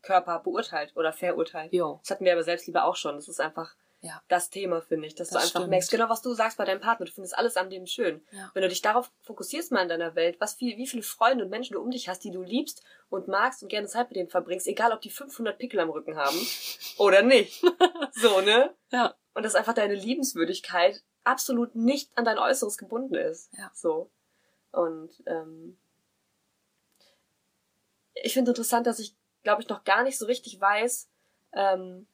Körper 0.02 0.38
beurteilt 0.40 0.92
oder 0.96 1.12
verurteilt. 1.12 1.72
Jo. 1.72 2.00
Das 2.02 2.10
hatten 2.10 2.24
wir 2.24 2.32
aber 2.32 2.44
selbst 2.44 2.66
lieber 2.66 2.84
auch 2.84 2.96
schon. 2.96 3.16
Das 3.16 3.28
ist 3.28 3.40
einfach 3.40 3.74
ja. 4.00 4.22
das 4.28 4.50
Thema, 4.50 4.80
finde 4.80 5.06
ich. 5.06 5.14
Dass 5.14 5.28
das 5.28 5.32
du 5.32 5.38
einfach 5.38 5.60
stimmt. 5.60 5.70
merkst, 5.70 5.90
genau 5.90 6.08
was 6.08 6.22
du 6.22 6.32
sagst 6.32 6.58
bei 6.58 6.64
deinem 6.64 6.80
Partner. 6.80 7.06
Du 7.06 7.12
findest 7.12 7.36
alles 7.36 7.56
an 7.56 7.70
dem 7.70 7.86
schön. 7.86 8.24
Ja. 8.30 8.50
Wenn 8.54 8.62
du 8.62 8.68
dich 8.68 8.82
darauf 8.82 9.10
fokussierst 9.22 9.72
mal 9.72 9.82
in 9.82 9.88
deiner 9.88 10.14
Welt, 10.14 10.36
was 10.40 10.54
viel, 10.54 10.76
wie 10.76 10.86
viele 10.86 11.02
Freunde 11.02 11.44
und 11.44 11.50
Menschen 11.50 11.74
du 11.74 11.80
um 11.80 11.90
dich 11.90 12.08
hast, 12.08 12.24
die 12.24 12.30
du 12.30 12.42
liebst 12.42 12.82
und 13.10 13.28
magst 13.28 13.62
und 13.62 13.68
gerne 13.68 13.88
Zeit 13.88 14.08
mit 14.08 14.16
denen 14.16 14.28
verbringst, 14.28 14.66
egal 14.66 14.92
ob 14.92 15.00
die 15.00 15.10
500 15.10 15.58
Pickel 15.58 15.80
am 15.80 15.90
Rücken 15.90 16.16
haben 16.16 16.38
oder 16.98 17.22
nicht. 17.22 17.62
so, 18.12 18.40
ne? 18.40 18.74
Ja. 18.90 19.14
Und 19.34 19.42
das 19.42 19.52
ist 19.52 19.58
einfach 19.58 19.74
deine 19.74 19.94
Liebenswürdigkeit 19.94 21.02
absolut 21.26 21.74
nicht 21.74 22.10
an 22.16 22.24
dein 22.24 22.38
Äußeres 22.38 22.78
gebunden 22.78 23.14
ist. 23.14 23.52
Ja. 23.56 23.70
So. 23.74 24.10
Und 24.72 25.10
ähm, 25.26 25.78
ich 28.14 28.32
finde 28.32 28.52
interessant, 28.52 28.86
dass 28.86 28.98
ich, 28.98 29.14
glaube 29.42 29.62
ich, 29.62 29.68
noch 29.68 29.84
gar 29.84 30.02
nicht 30.02 30.18
so 30.18 30.26
richtig 30.26 30.60
weiß, 30.60 31.08
ähm, 31.52 32.06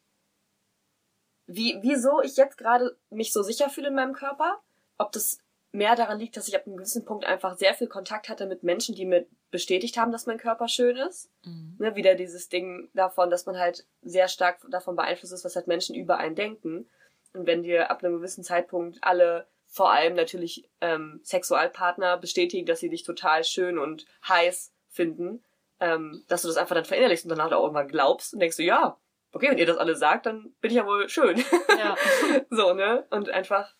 wie, 1.46 1.78
wieso 1.82 2.22
ich 2.22 2.36
jetzt 2.36 2.56
gerade 2.56 2.96
mich 3.10 3.32
so 3.32 3.42
sicher 3.42 3.68
fühle 3.68 3.88
in 3.88 3.94
meinem 3.94 4.14
Körper. 4.14 4.60
Ob 4.98 5.12
das 5.12 5.38
mehr 5.72 5.96
daran 5.96 6.18
liegt, 6.18 6.36
dass 6.36 6.48
ich 6.48 6.54
ab 6.54 6.66
einem 6.66 6.76
gewissen 6.76 7.04
Punkt 7.04 7.24
einfach 7.24 7.56
sehr 7.56 7.74
viel 7.74 7.88
Kontakt 7.88 8.28
hatte 8.28 8.46
mit 8.46 8.62
Menschen, 8.62 8.94
die 8.94 9.06
mir 9.06 9.26
bestätigt 9.50 9.96
haben, 9.96 10.12
dass 10.12 10.26
mein 10.26 10.38
Körper 10.38 10.68
schön 10.68 10.96
ist. 10.96 11.30
Mhm. 11.44 11.76
Ne, 11.78 11.96
wieder 11.96 12.14
dieses 12.14 12.48
Ding 12.48 12.90
davon, 12.94 13.30
dass 13.30 13.46
man 13.46 13.58
halt 13.58 13.86
sehr 14.02 14.28
stark 14.28 14.64
davon 14.70 14.96
beeinflusst 14.96 15.32
ist, 15.32 15.44
was 15.44 15.56
halt 15.56 15.66
Menschen 15.66 15.94
über 15.94 16.18
einen 16.18 16.36
denken. 16.36 16.88
Und 17.32 17.46
wenn 17.46 17.62
dir 17.62 17.90
ab 17.90 18.02
einem 18.02 18.16
gewissen 18.16 18.44
Zeitpunkt 18.44 18.98
alle, 19.02 19.46
vor 19.66 19.90
allem 19.90 20.14
natürlich 20.14 20.68
ähm, 20.80 21.20
Sexualpartner, 21.24 22.18
bestätigen, 22.18 22.66
dass 22.66 22.80
sie 22.80 22.90
dich 22.90 23.04
total 23.04 23.44
schön 23.44 23.78
und 23.78 24.06
heiß 24.28 24.72
finden, 24.88 25.42
ähm, 25.80 26.24
dass 26.28 26.42
du 26.42 26.48
das 26.48 26.58
einfach 26.58 26.74
dann 26.74 26.84
verinnerlichst 26.84 27.24
und 27.24 27.30
danach 27.30 27.50
auch 27.52 27.62
irgendwann 27.62 27.88
glaubst 27.88 28.34
und 28.34 28.40
denkst 28.40 28.56
du, 28.56 28.62
ja, 28.62 28.98
okay, 29.32 29.50
wenn 29.50 29.58
ihr 29.58 29.66
das 29.66 29.78
alle 29.78 29.96
sagt, 29.96 30.26
dann 30.26 30.54
bin 30.60 30.70
ich 30.70 30.76
ja 30.76 30.86
wohl 30.86 31.08
schön. 31.08 31.42
Ja. 31.78 31.96
so, 32.50 32.74
ne? 32.74 33.06
Und 33.10 33.30
einfach, 33.30 33.74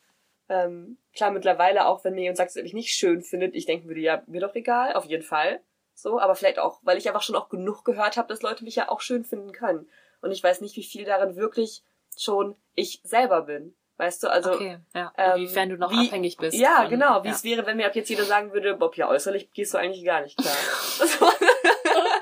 ähm, 0.49 0.99
klar, 1.15 1.31
mittlerweile 1.31 1.87
auch, 1.87 2.05
wenn 2.05 2.15
mir 2.15 2.23
jemand 2.23 2.39
sagt, 2.39 2.51
dass 2.51 2.57
er 2.57 2.63
mich 2.63 2.73
nicht 2.73 2.95
schön 2.95 3.23
findet, 3.23 3.55
ich 3.55 3.67
denken 3.67 3.87
würde, 3.89 4.01
ja, 4.01 4.23
mir 4.27 4.41
doch 4.41 4.55
egal, 4.55 4.95
auf 4.95 5.05
jeden 5.05 5.23
Fall. 5.23 5.63
So, 5.95 6.19
aber 6.19 6.35
vielleicht 6.35 6.59
auch, 6.59 6.81
weil 6.83 6.97
ich 6.97 7.07
einfach 7.07 7.23
schon 7.23 7.37
auch 7.37 7.49
genug 7.49 7.85
gehört 7.85 8.17
habe, 8.17 8.29
dass 8.29 8.43
Leute 8.43 8.65
mich 8.65 8.77
ja 8.77 8.89
auch 8.89 9.01
schön 9.01 9.25
finden 9.25 9.53
können. 9.53 9.89
Und 10.23 10.33
ich 10.33 10.43
weiß 10.43 10.61
nicht, 10.61 10.77
wie 10.77 10.85
viel 10.85 11.05
darin 11.05 11.37
wirklich 11.37 11.85
schon 12.19 12.57
ich 12.75 13.01
selber 13.05 13.43
bin. 13.43 13.75
Weißt 13.99 14.23
du, 14.23 14.29
also. 14.29 14.53
Okay, 14.55 14.79
ja. 14.95 15.13
Ähm, 15.17 15.37
Inwiefern 15.37 15.69
du 15.69 15.77
noch 15.77 15.91
wie, 15.93 16.09
abhängig 16.09 16.37
bist. 16.37 16.57
Ja, 16.57 16.83
von, 16.83 16.91
genau. 16.91 17.23
Wie 17.23 17.29
ja. 17.29 17.35
es 17.35 17.45
wäre, 17.45 17.67
wenn 17.67 17.77
mir 17.77 17.87
ab 17.87 17.95
jetzt 17.95 18.09
jeder 18.09 18.25
sagen 18.25 18.53
würde, 18.53 18.75
Bob, 18.75 18.97
ja, 18.97 19.09
äußerlich 19.09 19.53
gehst 19.53 19.75
du 19.75 19.79
eigentlich 19.79 20.05
gar 20.05 20.23
nicht 20.23 20.37
klar. 20.37 20.57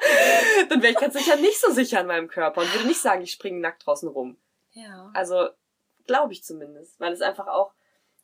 Dann 0.68 0.82
wäre 0.82 0.92
ich 0.92 0.98
ganz 0.98 1.14
sicher 1.14 1.36
nicht 1.36 1.60
so 1.60 1.72
sicher 1.72 2.00
in 2.00 2.06
meinem 2.06 2.28
Körper 2.28 2.60
und 2.60 2.74
würde 2.74 2.86
nicht 2.86 3.00
sagen, 3.00 3.22
ich 3.22 3.32
springe 3.32 3.60
nackt 3.60 3.86
draußen 3.86 4.08
rum. 4.08 4.36
Ja. 4.72 5.10
Also, 5.14 5.48
glaube 6.06 6.32
ich 6.32 6.44
zumindest. 6.44 6.98
Weil 7.00 7.12
es 7.12 7.22
einfach 7.22 7.46
auch, 7.46 7.72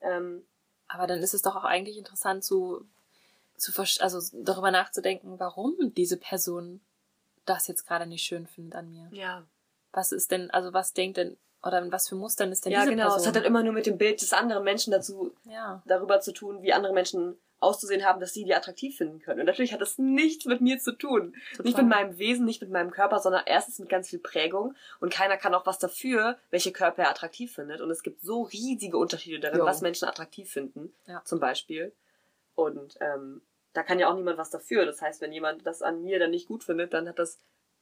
ähm, 0.00 0.44
Aber 0.88 1.06
dann 1.06 1.20
ist 1.20 1.34
es 1.34 1.42
doch 1.42 1.56
auch 1.56 1.64
eigentlich 1.64 1.96
interessant 1.96 2.44
zu, 2.44 2.84
zu 3.56 3.72
also 4.00 4.20
darüber 4.34 4.70
nachzudenken, 4.70 5.38
warum 5.38 5.94
diese 5.94 6.16
Person 6.16 6.80
das 7.44 7.68
jetzt 7.68 7.86
gerade 7.86 8.06
nicht 8.06 8.24
schön 8.24 8.46
findet 8.46 8.74
an 8.74 8.90
mir. 8.90 9.08
ja. 9.12 9.44
Was 9.92 10.12
ist 10.12 10.30
denn, 10.30 10.50
also 10.50 10.74
was 10.74 10.92
denkt 10.92 11.16
denn, 11.16 11.38
oder 11.66 11.80
in 11.82 11.92
was 11.92 12.08
für 12.08 12.14
Mustern 12.14 12.52
ist 12.52 12.64
denn 12.64 12.72
Ja, 12.72 12.80
diese 12.80 12.90
genau. 12.90 13.04
Person? 13.04 13.20
Es 13.20 13.26
hat 13.26 13.36
dann 13.36 13.44
immer 13.44 13.62
nur 13.62 13.72
mit 13.72 13.86
dem 13.86 13.98
Bild 13.98 14.20
des 14.22 14.32
anderen 14.32 14.64
Menschen 14.64 14.90
dazu, 14.90 15.32
ja. 15.44 15.82
darüber 15.86 16.20
zu 16.20 16.32
tun, 16.32 16.62
wie 16.62 16.72
andere 16.72 16.92
Menschen 16.92 17.36
auszusehen 17.58 18.04
haben, 18.04 18.20
dass 18.20 18.34
sie 18.34 18.44
die 18.44 18.54
attraktiv 18.54 18.96
finden 18.96 19.18
können. 19.18 19.40
Und 19.40 19.46
natürlich 19.46 19.72
hat 19.72 19.80
das 19.80 19.96
nichts 19.98 20.44
mit 20.44 20.60
mir 20.60 20.78
zu 20.78 20.92
tun. 20.92 21.34
Total. 21.52 21.64
Nicht 21.64 21.78
mit 21.78 21.86
meinem 21.88 22.18
Wesen, 22.18 22.44
nicht 22.44 22.60
mit 22.60 22.70
meinem 22.70 22.90
Körper, 22.90 23.18
sondern 23.18 23.42
erstens 23.46 23.78
mit 23.78 23.88
ganz 23.88 24.10
viel 24.10 24.18
Prägung. 24.18 24.74
Und 25.00 25.12
keiner 25.12 25.38
kann 25.38 25.54
auch 25.54 25.64
was 25.64 25.78
dafür, 25.78 26.36
welche 26.50 26.70
Körper 26.70 27.02
er 27.04 27.10
attraktiv 27.10 27.54
findet. 27.54 27.80
Und 27.80 27.90
es 27.90 28.02
gibt 28.02 28.22
so 28.22 28.42
riesige 28.42 28.98
Unterschiede 28.98 29.40
darin, 29.40 29.60
Jo. 29.60 29.64
was 29.64 29.80
Menschen 29.80 30.06
attraktiv 30.06 30.50
finden, 30.50 30.92
Ja. 31.06 31.22
zum 31.24 31.40
Beispiel. 31.40 31.92
Und 32.54 32.96
ähm, 33.00 33.40
da 33.72 33.82
kann 33.82 33.98
ja 33.98 34.10
auch 34.10 34.16
niemand 34.16 34.36
was 34.38 34.50
dafür. 34.50 34.84
Das 34.84 35.00
heißt, 35.00 35.22
wenn 35.22 35.32
jemand 35.32 35.66
das 35.66 35.80
an 35.82 36.02
mir 36.02 36.18
dann 36.18 36.30
nicht 36.30 36.48
gut 36.48 36.62
findet, 36.62 36.92
dann 36.92 37.08
hat 37.08 37.18
das 37.18 37.38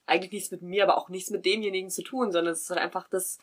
eigentlich 0.06 0.32
nichts 0.32 0.50
mit 0.50 0.62
mir, 0.62 0.84
aber 0.84 0.98
auch 0.98 1.08
nichts 1.08 1.30
mit 1.30 1.44
demjenigen 1.44 1.90
zu 1.90 2.02
tun, 2.02 2.30
sondern 2.30 2.52
es 2.52 2.62
ist 2.62 2.70
halt 2.70 2.80
einfach 2.80 3.08
das, 3.08 3.38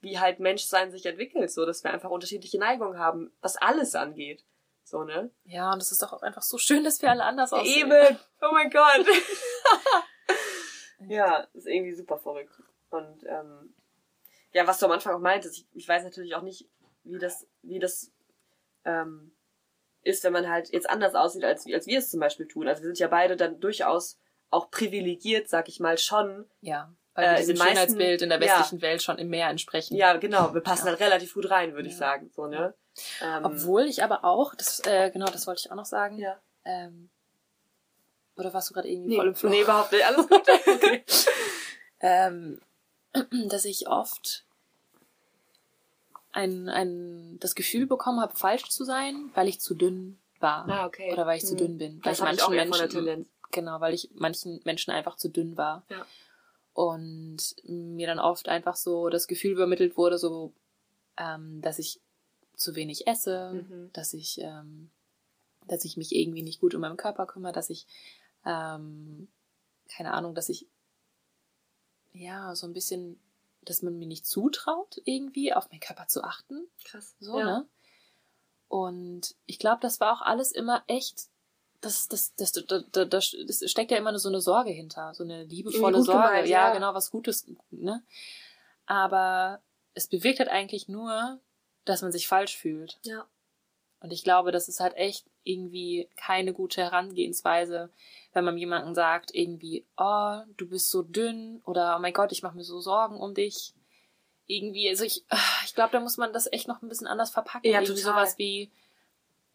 wie 0.00 0.18
halt 0.18 0.40
Menschsein 0.40 0.90
sich 0.90 1.06
entwickelt, 1.06 1.50
so 1.50 1.66
dass 1.66 1.82
wir 1.84 1.92
einfach 1.92 2.10
unterschiedliche 2.10 2.58
Neigungen 2.58 2.98
haben, 2.98 3.32
was 3.40 3.56
alles 3.56 3.94
angeht. 3.94 4.44
So, 4.84 5.04
ne? 5.04 5.30
Ja, 5.44 5.72
und 5.72 5.82
es 5.82 5.92
ist 5.92 6.02
doch 6.02 6.12
auch 6.12 6.22
einfach 6.22 6.42
so 6.42 6.56
schön, 6.56 6.82
dass 6.82 7.02
wir 7.02 7.10
alle 7.10 7.24
anders 7.24 7.52
aussehen. 7.52 7.90
Eben! 7.90 8.18
Oh 8.40 8.52
mein 8.52 8.70
Gott! 8.70 9.04
ja, 11.08 11.46
ist 11.52 11.66
irgendwie 11.66 11.94
super 11.94 12.18
verrückt. 12.18 12.62
Und 12.90 13.24
ähm, 13.26 13.74
ja, 14.52 14.66
was 14.66 14.78
du 14.78 14.86
am 14.86 14.92
Anfang 14.92 15.14
auch 15.14 15.20
meintest, 15.20 15.58
ich, 15.58 15.66
ich 15.74 15.88
weiß 15.88 16.04
natürlich 16.04 16.34
auch 16.34 16.42
nicht, 16.42 16.68
wie 17.02 17.18
das, 17.18 17.46
wie 17.62 17.80
das 17.80 18.12
ähm, 18.84 19.32
ist, 20.02 20.24
wenn 20.24 20.32
man 20.32 20.48
halt 20.48 20.72
jetzt 20.72 20.88
anders 20.88 21.14
aussieht, 21.14 21.44
als, 21.44 21.66
als 21.66 21.86
wir 21.86 21.98
es 21.98 22.10
zum 22.10 22.20
Beispiel 22.20 22.46
tun. 22.46 22.68
Also 22.68 22.82
wir 22.82 22.86
sind 22.86 22.98
ja 22.98 23.08
beide 23.08 23.36
dann 23.36 23.60
durchaus 23.60 24.18
auch 24.50 24.70
privilegiert, 24.70 25.48
sag 25.48 25.68
ich 25.68 25.80
mal, 25.80 25.98
schon. 25.98 26.48
Ja, 26.60 26.94
weil 27.18 27.36
Äh, 27.36 27.42
in 27.42 27.56
meisten- 27.58 27.66
Schönheitsbild 27.66 28.22
in 28.22 28.28
der 28.28 28.40
ja. 28.40 28.44
westlichen 28.58 28.80
Welt 28.82 29.02
schon 29.02 29.18
im 29.18 29.28
Meer 29.28 29.48
entsprechen. 29.48 29.96
Ja, 29.96 30.16
genau, 30.16 30.54
wir 30.54 30.60
passen 30.60 30.86
Ja. 30.86 30.92
halt 30.92 31.00
relativ 31.00 31.34
gut 31.34 31.50
rein, 31.50 31.74
würde 31.74 31.88
ich 31.88 31.94
Ja. 31.94 31.98
sagen. 32.00 32.30
So, 32.34 32.46
ne? 32.46 32.74
Ähm, 33.22 33.44
Obwohl 33.44 33.82
ich 33.86 34.02
aber 34.04 34.24
auch, 34.24 34.54
das, 34.54 34.80
äh, 34.86 35.10
genau, 35.10 35.26
das 35.26 35.46
wollte 35.46 35.62
ich 35.64 35.70
auch 35.70 35.76
noch 35.76 35.84
sagen. 35.86 36.18
Ja. 36.18 36.40
Ähm, 36.64 37.10
oder 38.36 38.52
warst 38.54 38.70
du 38.70 38.74
gerade 38.74 38.88
irgendwie 38.88 39.10
Nee, 39.10 39.16
voll 39.16 39.28
im 39.28 39.34
Flow? 39.34 39.50
nee, 39.50 39.62
überhaupt 39.62 39.90
nicht. 39.92 40.04
Alles 40.06 40.28
gut. 40.28 40.42
okay. 40.66 41.04
ähm, 42.00 42.60
dass 43.48 43.64
ich 43.64 43.88
oft 43.88 44.44
ein, 46.32 46.68
ein, 46.68 47.38
das 47.40 47.54
Gefühl 47.54 47.86
bekommen 47.86 48.20
habe, 48.20 48.36
falsch 48.36 48.68
zu 48.68 48.84
sein, 48.84 49.30
weil 49.34 49.48
ich 49.48 49.60
zu 49.60 49.74
dünn 49.74 50.18
war. 50.40 50.68
Ah, 50.68 50.86
okay. 50.86 51.12
Oder 51.12 51.26
weil 51.26 51.38
ich 51.38 51.46
zu 51.46 51.54
Mhm. 51.54 51.58
dünn 51.58 51.78
bin. 51.78 51.94
Weil 52.04 52.12
Das 52.12 52.18
ich 52.18 52.24
habe 52.24 52.34
ich 52.34 52.40
manchen 52.42 53.04
der 53.04 53.16
Menschen, 53.16 53.28
genau, 53.50 53.80
weil 53.80 53.94
ich 53.94 54.10
manchen 54.14 54.60
Menschen 54.64 54.92
einfach 54.92 55.16
zu 55.16 55.28
dünn 55.30 55.56
war. 55.56 55.84
Ja. 55.88 56.06
Und 56.78 57.56
mir 57.64 58.06
dann 58.06 58.20
oft 58.20 58.48
einfach 58.48 58.76
so 58.76 59.08
das 59.08 59.26
Gefühl 59.26 59.50
übermittelt 59.50 59.96
wurde, 59.96 60.16
so, 60.16 60.52
ähm, 61.16 61.60
dass 61.60 61.80
ich 61.80 62.00
zu 62.54 62.76
wenig 62.76 63.08
esse, 63.08 63.52
Mhm. 63.52 63.90
dass 63.92 64.14
ich, 64.14 64.38
ähm, 64.40 64.88
dass 65.66 65.84
ich 65.84 65.96
mich 65.96 66.14
irgendwie 66.14 66.44
nicht 66.44 66.60
gut 66.60 66.76
um 66.76 66.82
meinen 66.82 66.96
Körper 66.96 67.26
kümmere, 67.26 67.52
dass 67.52 67.68
ich, 67.68 67.88
ähm, 68.44 69.26
keine 69.88 70.12
Ahnung, 70.12 70.36
dass 70.36 70.48
ich, 70.50 70.68
ja, 72.12 72.54
so 72.54 72.68
ein 72.68 72.74
bisschen, 72.74 73.18
dass 73.62 73.82
man 73.82 73.98
mir 73.98 74.06
nicht 74.06 74.24
zutraut, 74.24 75.00
irgendwie 75.04 75.52
auf 75.52 75.68
meinen 75.70 75.80
Körper 75.80 76.06
zu 76.06 76.22
achten. 76.22 76.68
Krass. 76.84 77.16
So, 77.18 77.40
ja. 77.40 77.44
ne? 77.44 77.68
Und 78.68 79.34
ich 79.46 79.58
glaube, 79.58 79.80
das 79.80 79.98
war 79.98 80.12
auch 80.12 80.22
alles 80.22 80.52
immer 80.52 80.84
echt. 80.86 81.26
Das, 81.80 82.08
das, 82.08 82.34
das, 82.34 82.52
das, 82.52 82.66
das, 82.66 83.08
das, 83.08 83.36
das 83.46 83.70
steckt 83.70 83.90
ja 83.90 83.98
immer 83.98 84.16
so 84.18 84.28
eine 84.28 84.40
Sorge 84.40 84.70
hinter, 84.70 85.14
so 85.14 85.22
eine 85.22 85.44
liebevolle 85.44 86.02
Sorge. 86.02 86.28
gemeint, 86.28 86.48
ja, 86.48 86.68
ja. 86.68 86.72
genau, 86.72 86.92
was 86.92 87.10
Gutes, 87.10 87.46
ne? 87.70 88.02
Aber 88.86 89.60
es 89.94 90.08
bewirkt 90.08 90.40
halt 90.40 90.48
eigentlich 90.48 90.88
nur, 90.88 91.40
dass 91.84 92.02
man 92.02 92.10
sich 92.10 92.26
falsch 92.26 92.56
fühlt. 92.56 92.98
Ja. 93.02 93.26
Und 94.00 94.12
ich 94.12 94.24
glaube, 94.24 94.52
das 94.52 94.68
ist 94.68 94.80
halt 94.80 94.94
echt 94.96 95.26
irgendwie 95.42 96.08
keine 96.16 96.52
gute 96.52 96.82
Herangehensweise, 96.82 97.90
wenn 98.32 98.44
man 98.44 98.58
jemandem 98.58 98.94
sagt, 98.94 99.34
irgendwie, 99.34 99.86
oh, 99.96 100.40
du 100.56 100.68
bist 100.68 100.90
so 100.90 101.02
dünn 101.02 101.60
oder 101.64 101.96
oh 101.96 102.00
mein 102.00 102.12
Gott, 102.12 102.30
ich 102.30 102.42
mache 102.42 102.56
mir 102.56 102.64
so 102.64 102.80
Sorgen 102.80 103.18
um 103.18 103.34
dich. 103.34 103.72
Irgendwie, 104.46 104.88
also 104.88 105.04
ich, 105.04 105.24
ich 105.64 105.74
glaube, 105.74 105.92
da 105.92 106.00
muss 106.00 106.16
man 106.16 106.32
das 106.32 106.50
echt 106.52 106.68
noch 106.68 106.82
ein 106.82 106.88
bisschen 106.88 107.06
anders 107.06 107.30
verpacken. 107.30 107.70
Ja, 107.70 107.80
irgendwie 107.80 108.00
total. 108.00 108.14
sowas 108.14 108.38
wie, 108.38 108.70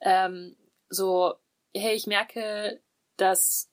ähm, 0.02 0.56
so, 0.90 1.36
hey, 1.76 1.96
ich 1.96 2.08
merke, 2.08 2.82
dass 3.18 3.70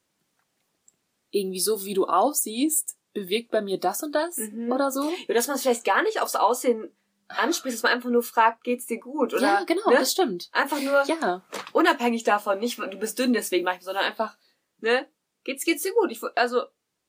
irgendwie 1.31 1.61
so, 1.61 1.85
wie 1.85 1.95
du 1.95 2.07
aussiehst, 2.07 2.97
bewirkt 3.13 3.51
bei 3.51 3.61
mir 3.61 3.79
das 3.79 4.03
und 4.03 4.13
das 4.15 4.37
Mhm. 4.39 4.73
oder 4.73 4.91
so. 4.91 5.11
Ja, 5.29 5.35
dass 5.35 5.47
man 5.47 5.57
es 5.57 5.63
vielleicht 5.63 5.85
gar 5.85 6.03
nicht 6.03 6.21
aufs 6.21 6.37
Aussehen 6.37 6.91
anspricht, 7.29 7.75
dass 7.77 7.83
man 7.83 7.93
einfach 7.93 8.11
nur 8.11 8.23
fragt, 8.23 8.65
geht's 8.65 8.87
dir 8.87 8.99
gut? 8.99 9.33
Oder, 9.35 9.43
ja, 9.43 9.65
genau, 9.65 9.89
ne? 9.91 9.97
das 9.99 10.13
stimmt. 10.13 10.49
Einfach 10.53 10.81
nur 10.81 11.03
Ja, 11.07 11.45
unabhängig 11.73 12.25
davon, 12.25 12.59
nicht, 12.59 12.79
du 12.79 12.99
bist 12.99 13.19
dünn, 13.19 13.33
deswegen 13.33 13.65
mach 13.65 13.77
ich, 13.77 13.83
sondern 13.83 14.05
einfach, 14.05 14.37
ne, 14.79 15.07
geht's, 15.45 15.65
geht's 15.65 15.83
dir 15.83 15.93
gut? 15.95 16.11
Ich, 16.11 16.21
also, 16.37 16.65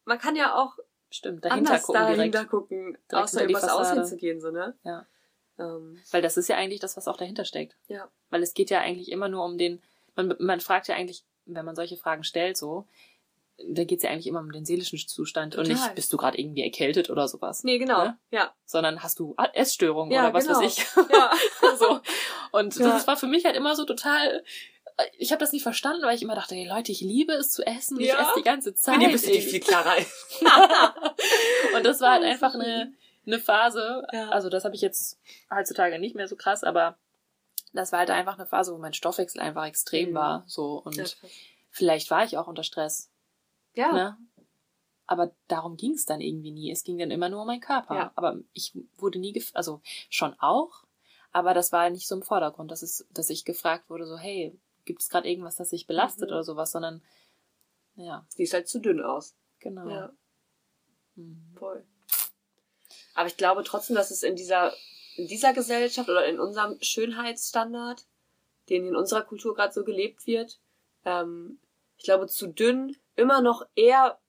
man 0.05 0.19
kann 0.19 0.35
ja 0.35 0.55
auch 0.55 0.77
stimmt. 1.09 1.43
Dahinter 1.45 1.71
anders 1.71 1.83
gucken 1.83 2.01
dahinter 2.01 2.25
direkt. 2.31 2.49
gucken, 2.51 2.97
Direkt 3.11 3.13
außer 3.13 3.43
übers 3.45 3.61
Fassade. 3.61 3.81
Aussehen 4.01 4.05
zu 4.05 4.17
gehen, 4.17 4.39
so, 4.39 4.51
ne? 4.51 4.77
Ja. 4.83 5.07
Ähm, 5.59 5.99
Weil 6.11 6.21
das 6.21 6.37
ist 6.37 6.47
ja 6.47 6.55
eigentlich 6.57 6.79
das, 6.79 6.95
was 6.97 7.07
auch 7.07 7.17
dahinter 7.17 7.43
steckt. 7.45 7.75
ja. 7.87 8.09
Weil 8.29 8.43
es 8.43 8.53
geht 8.53 8.69
ja 8.69 8.79
eigentlich 8.79 9.11
immer 9.11 9.27
nur 9.27 9.43
um 9.43 9.57
den, 9.57 9.81
man, 10.15 10.35
man 10.39 10.59
fragt 10.59 10.87
ja 10.87 10.95
eigentlich, 10.95 11.23
wenn 11.45 11.65
man 11.65 11.75
solche 11.75 11.97
Fragen 11.97 12.23
stellt, 12.23 12.57
so, 12.57 12.87
da 13.69 13.83
geht 13.83 13.97
es 13.99 14.03
ja 14.03 14.09
eigentlich 14.09 14.27
immer 14.27 14.39
um 14.39 14.51
den 14.51 14.65
seelischen 14.65 14.97
Zustand 14.99 15.55
und 15.55 15.65
Total. 15.67 15.81
nicht, 15.83 15.95
bist 15.95 16.11
du 16.13 16.17
gerade 16.17 16.39
irgendwie 16.39 16.63
erkältet 16.63 17.09
oder 17.09 17.27
sowas. 17.27 17.63
Nee, 17.63 17.77
genau. 17.77 18.05
Ne? 18.05 18.17
Ja. 18.31 18.53
Sondern 18.65 19.03
hast 19.03 19.19
du 19.19 19.35
Essstörungen 19.53 20.11
Ja, 20.11 20.23
oder 20.25 20.33
was 20.33 20.47
genau. 20.47 20.59
weiß 20.61 20.77
ich. 20.77 20.85
Ja. 21.11 21.31
so. 21.77 21.99
Und 22.51 22.75
Ja. 22.77 22.89
das 22.89 23.07
war 23.07 23.17
für 23.17 23.27
mich 23.27 23.45
halt 23.45 23.55
immer 23.55 23.75
so 23.75 23.85
total. 23.85 24.43
Ich 25.17 25.31
habe 25.31 25.39
das 25.39 25.51
nicht 25.51 25.63
verstanden, 25.63 26.03
weil 26.03 26.15
ich 26.15 26.21
immer 26.21 26.35
dachte, 26.35 26.55
hey 26.55 26.67
Leute, 26.67 26.91
ich 26.91 27.01
liebe 27.01 27.33
es 27.33 27.51
zu 27.51 27.65
essen, 27.65 27.99
ich 27.99 28.07
Ja. 28.07 28.21
esse 28.21 28.31
die 28.37 28.43
ganze 28.43 28.73
Zeit. 28.75 28.95
Bin 28.99 29.09
ihr 29.09 29.09
irgendwie. 29.09 29.41
viel 29.41 29.59
klarer. 29.59 29.95
und 31.75 31.85
das 31.85 32.01
war 32.01 32.13
halt 32.13 32.23
einfach 32.23 32.53
eine, 32.55 32.93
eine 33.25 33.39
Phase. 33.39 34.05
Ja. 34.11 34.29
Also 34.29 34.49
das 34.49 34.65
habe 34.65 34.75
ich 34.75 34.81
jetzt 34.81 35.19
heutzutage 35.53 35.99
nicht 35.99 36.15
mehr 36.15 36.27
so 36.27 36.35
krass, 36.35 36.63
aber 36.63 36.97
das 37.73 37.91
war 37.91 37.99
halt 37.99 38.09
einfach 38.11 38.35
eine 38.37 38.45
Phase, 38.45 38.73
wo 38.73 38.77
mein 38.77 38.93
Stoffwechsel 38.93 39.41
einfach 39.41 39.65
extrem 39.65 40.11
Mhm. 40.11 40.15
war. 40.15 40.43
So 40.47 40.81
und 40.83 40.95
Ja, 40.97 41.05
vielleicht 41.69 42.09
war 42.11 42.23
ich 42.23 42.37
auch 42.37 42.47
unter 42.47 42.63
Stress. 42.63 43.09
ja. 43.73 43.91
Ne? 43.91 44.17
Aber 45.07 45.35
darum 45.49 45.75
ging 45.75 45.91
es 45.93 46.05
dann 46.05 46.21
irgendwie 46.21 46.51
nie. 46.51 46.71
Es 46.71 46.85
ging 46.85 46.97
dann 46.97 47.11
immer 47.11 47.27
nur 47.27 47.41
um 47.41 47.47
meinen 47.47 47.59
Körper. 47.59 47.95
Ja. 47.95 48.11
Aber 48.15 48.37
ich 48.53 48.71
wurde 48.95 49.19
nie, 49.19 49.33
gef 49.33 49.51
also 49.53 49.81
schon 50.09 50.33
auch, 50.39 50.85
aber 51.33 51.53
das 51.53 51.73
war 51.73 51.89
nicht 51.89 52.07
so 52.07 52.15
im 52.15 52.23
Vordergrund, 52.23 52.71
dass 52.71 52.81
es, 52.81 53.05
dass 53.11 53.29
ich 53.29 53.43
gefragt 53.43 53.89
wurde, 53.89 54.05
so 54.07 54.17
hey, 54.17 54.57
gibt 54.85 55.01
es 55.01 55.09
gerade 55.09 55.27
irgendwas, 55.29 55.57
das 55.57 55.69
sich 55.69 55.85
belastet 55.85 56.29
Mhm. 56.29 56.35
oder 56.35 56.43
sowas, 56.45 56.71
sondern 56.71 57.01
ja, 57.95 58.25
Sieht 58.29 58.53
halt 58.53 58.69
zu 58.69 58.79
dünn 58.79 59.01
aus. 59.01 59.35
genau. 59.59 59.89
Ja, 59.89 60.13
Mhm. 61.15 61.55
voll. 61.57 61.85
Aber 63.13 63.27
ich 63.27 63.35
glaube 63.35 63.63
trotzdem, 63.65 63.97
dass 63.97 64.11
es 64.11 64.23
in 64.23 64.37
dieser, 64.37 64.73
in 65.21 65.27
dieser 65.27 65.53
Gesellschaft 65.53 66.09
oder 66.09 66.25
in 66.25 66.39
unserem 66.39 66.77
Schönheitsstandard, 66.81 68.05
den 68.69 68.87
in 68.87 68.95
unserer 68.95 69.21
Kultur 69.21 69.53
gerade 69.53 69.73
so 69.73 69.83
gelebt 69.83 70.25
wird, 70.25 70.59
ähm, 71.05 71.59
ich 71.97 72.05
glaube, 72.05 72.27
zu 72.27 72.47
dünn 72.47 72.97
immer 73.15 73.41
noch 73.41 73.63
eher 73.75 74.19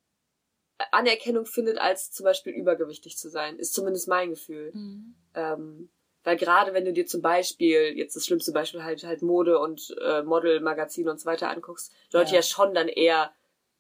Anerkennung 0.91 1.47
findet, 1.47 1.79
als 1.79 2.11
zum 2.11 2.25
Beispiel 2.25 2.53
übergewichtig 2.53 3.17
zu 3.17 3.31
sein. 3.31 3.59
Ist 3.59 3.73
zumindest 3.73 4.09
mein 4.09 4.31
Gefühl. 4.31 4.73
Mhm. 4.75 5.15
Ähm, 5.35 5.91
weil 6.25 6.37
gerade 6.37 6.75
wenn 6.75 6.85
du 6.85 6.93
dir 6.93 7.07
zum 7.07 7.23
Beispiel, 7.23 7.97
jetzt 7.97 8.15
das 8.15 8.27
schlimmste 8.27 8.53
Beispiel 8.53 8.85
halt 8.85 9.03
halt 9.05 9.23
Mode 9.23 9.59
und 9.59 9.97
äh, 10.03 10.23
Modelmagazine 10.23 11.11
und 11.11 11.19
so 11.19 11.27
weiter 11.27 11.49
anguckst, 11.51 11.93
Leute 12.13 12.31
Ja. 12.31 12.37
ja, 12.37 12.43
schon 12.43 12.75
dann 12.75 12.89
eher 12.89 13.33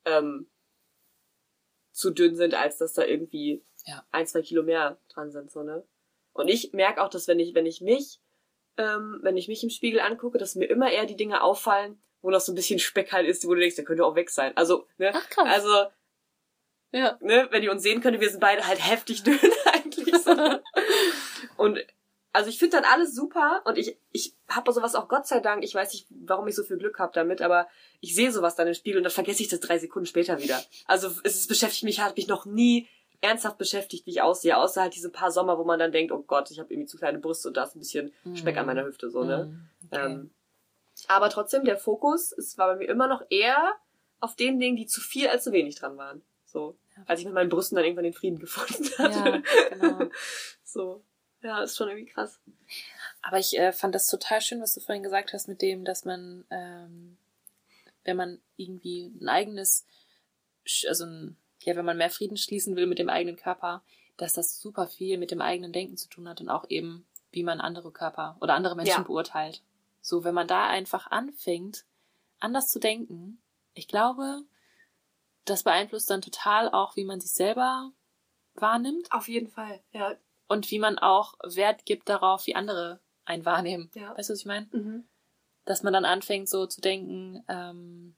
ähm, 0.05 0.49
zu 1.93 2.11
dünn 2.11 2.35
sind, 2.35 2.55
als 2.55 2.79
dass 2.79 2.95
da 2.95 3.05
irgendwie 3.05 3.63
Ja. 3.85 4.07
ein, 4.13 4.27
zwei 4.27 4.43
Kilo 4.43 4.63
mehr 4.63 4.99
dran 5.09 5.31
sind, 5.31 5.51
so, 5.51 5.63
ne? 5.63 5.85
Und 6.33 6.49
ich 6.49 6.73
merke 6.73 7.03
auch, 7.03 7.09
dass 7.09 7.29
wenn 7.29 7.41
ich, 7.41 7.55
wenn 7.55 7.67
ich 7.67 7.81
mich, 7.81 8.21
ähm, 8.77 9.21
wenn 9.23 9.37
ich 9.37 9.49
mich 9.49 9.63
im 9.63 9.71
Spiegel 9.71 10.01
angucke, 10.01 10.39
dass 10.39 10.55
mir 10.55 10.67
immer 10.67 10.91
eher 10.91 11.07
die 11.07 11.17
Dinge 11.17 11.43
auffallen, 11.43 12.03
wo 12.23 12.31
noch 12.31 12.41
so 12.41 12.53
ein 12.53 12.55
bisschen 12.55 12.79
Speck 12.79 13.13
halt 13.13 13.27
ist, 13.27 13.47
wo 13.47 13.55
du 13.55 13.61
denkst, 13.61 13.77
der 13.77 13.85
könnte 13.85 14.05
auch 14.05 14.15
weg 14.15 14.31
sein. 14.31 14.57
Also, 14.57 14.87
ne? 14.97 15.11
Ach 15.15 15.29
krass. 15.29 15.49
Also, 15.49 15.87
ja. 16.93 17.19
ne, 17.21 17.49
wenn 17.51 17.63
ihr 17.63 17.73
uns 17.73 17.83
sehen 17.83 18.01
könnt, 18.01 18.21
wir 18.21 18.31
sind 18.31 18.41
beide 18.41 18.67
halt 18.67 18.87
heftig 18.87 19.23
dünn 19.23 19.39
eigentlich. 19.73 20.15
So. 20.19 20.61
Und 21.57 21.79
also 22.33 22.49
ich 22.49 22.59
finde 22.59 22.79
dann 22.79 22.91
alles 22.91 23.15
super 23.15 23.63
und 23.67 23.77
ich 23.77 23.99
ich 24.11 24.35
habe 24.49 24.73
sowas 24.73 24.95
auch 24.95 25.09
Gott 25.09 25.27
sei 25.27 25.41
Dank, 25.41 25.65
ich 25.65 25.75
weiß 25.75 25.93
nicht, 25.93 26.07
warum 26.11 26.49
ich 26.49 26.55
so 26.55 26.65
viel 26.65 26.79
Glück 26.79 26.99
habe 26.99 27.13
damit, 27.15 27.43
aber 27.43 27.69
ich 28.01 28.15
sehe 28.15 28.33
sowas 28.33 28.57
dann 28.57 28.69
im 28.69 28.75
Spiegel 28.75 28.99
und 28.99 29.05
dann 29.05 29.13
vergesse 29.13 29.43
ich 29.43 29.49
das 29.49 29.61
drei 29.61 29.79
Sekunden 29.79 30.07
später 30.07 30.41
wieder. 30.41 30.63
Also 30.87 31.09
es, 31.09 31.37
es 31.37 31.47
beschäftigt 31.47 31.85
mich, 31.85 32.01
hat 32.01 32.17
mich 32.17 32.29
noch 32.29 32.47
nie 32.47 32.89
ernsthaft 33.23 33.57
beschäftigt, 33.57 34.05
wie 34.05 34.11
ich 34.11 34.23
aussehe, 34.23 34.57
außer 34.57 34.83
halt 34.83 34.95
diese 34.95 35.09
paar 35.11 35.31
Sommer, 35.31 35.57
wo 35.57 35.65
man 35.65 35.79
dann 35.79 35.93
denkt, 35.93 36.13
oh 36.13 36.23
Gott, 36.23 36.51
ich 36.51 36.59
habe 36.59 36.73
irgendwie 36.73 36.89
zu 36.89 36.99
kleine 36.99 37.19
Brüste 37.19 37.49
und 37.49 37.57
da 37.57 37.65
ist 37.65 37.75
ein 37.75 37.79
bisschen 37.79 38.13
Speck 38.35 38.59
an 38.59 38.67
meiner 38.67 38.85
Hüfte, 38.85 39.11
so, 39.11 39.25
ne? 39.25 39.47
Mhm, 39.47 39.69
okay. 39.91 40.05
Ähm, 40.05 40.31
aber 41.09 41.31
trotzdem, 41.31 41.65
der 41.65 41.79
Fokus, 41.79 42.33
es 42.33 42.59
war 42.59 42.69
bei 42.69 42.77
mir 42.77 42.89
immer 42.89 43.09
noch 43.09 43.25
eher 43.31 43.75
auf 44.21 44.37
den 44.37 44.61
Dingen, 44.61 44.77
die 44.77 44.87
zu 44.87 45.01
viel 45.01 45.29
als 45.29 45.45
zu 45.45 45.53
wenig 45.53 45.77
dran 45.77 45.97
waren. 45.97 46.23
So. 46.45 46.77
Als 47.07 47.21
ich 47.21 47.27
mit 47.27 47.35
meinen 47.35 47.49
Brüsten 47.49 47.77
dann 47.77 47.85
irgendwann 47.85 48.05
den 48.05 48.13
Frieden 48.13 48.39
gefunden 48.41 48.91
hatte. 48.99 49.43
Ja, 49.51 49.69
genau. 49.71 50.11
So. 50.65 51.05
Ja, 51.43 51.63
ist 51.63 51.77
schon 51.77 51.89
irgendwie 51.89 52.11
krass. 52.11 52.41
Aber 53.21 53.39
ich 53.39 53.59
äh, 53.59 53.73
fand 53.73 53.95
das 53.95 54.07
total 54.07 54.41
schön, 54.41 54.63
was 54.63 54.75
du 54.75 54.81
vorhin 54.81 55.03
gesagt 55.03 55.33
hast, 55.33 55.49
mit 55.49 55.61
dem, 55.61 55.85
dass 55.85 56.05
man, 56.05 56.47
ähm, 56.51 57.19
wenn 58.05 58.17
man 58.17 58.41
irgendwie 58.57 59.13
ein 59.21 59.29
eigenes, 59.29 59.85
also 60.87 61.05
ein, 61.05 61.37
ja, 61.65 61.77
wenn 61.77 61.85
man 61.85 61.97
mehr 61.99 62.11
Frieden 62.11 62.37
schließen 62.37 62.77
will 62.77 62.87
mit 62.87 62.99
dem 62.99 63.09
eigenen 63.09 63.37
Körper, 63.37 63.83
dass 64.17 64.33
das 64.35 64.61
super 64.61 64.87
viel 64.87 65.19
mit 65.19 65.31
dem 65.31 65.41
eigenen 65.41 65.73
Denken 65.73 65.97
zu 65.97 66.09
tun 66.09 66.29
hat 66.29 66.41
und 66.41 66.49
auch 66.49 66.67
eben, 66.69 67.07
wie 67.31 67.43
man 67.43 67.61
andere 67.61 67.91
Körper 67.93 68.37
oder 68.41 68.55
andere 68.55 68.77
Menschen 68.77 68.91
Ja. 69.01 69.03
beurteilt. 69.03 69.63
So, 70.01 70.25
wenn 70.25 70.35
man 70.35 70.49
da 70.49 70.67
einfach 70.67 71.11
anfängt, 71.11 71.85
anders 72.41 72.69
zu 72.71 72.79
denken, 72.79 73.41
ich 73.75 73.89
glaube, 73.89 74.43
das 75.45 75.63
beeinflusst 75.63 76.11
dann 76.11 76.23
total 76.23 76.69
auch, 76.71 76.97
wie 76.97 77.05
man 77.05 77.21
sich 77.21 77.33
selber 77.33 77.93
wahrnimmt 78.55 79.11
Auf 79.13 79.29
jeden 79.29 79.49
Fall, 79.49 79.81
ja. 79.93 80.15
und 80.49 80.71
wie 80.71 80.79
man 80.79 80.99
auch 80.99 81.35
Wert 81.45 81.87
gibt 81.87 82.09
darauf, 82.09 82.47
wie 82.47 82.55
andere 82.55 83.01
einen 83.25 83.45
wahrnehmen. 83.45 83.91
Ja. 83.95 84.17
Weißt 84.17 84.29
du, 84.29 84.35
was 84.35 84.41
ich 84.41 84.47
meine? 84.47 84.69
Mhm. 84.73 85.05
Dass 85.65 85.83
man 85.83 85.93
dann 85.93 86.05
anfängt, 86.05 86.49
so 86.49 86.67
zu 86.67 86.81
denken, 86.81 87.45
ähm, 87.49 88.17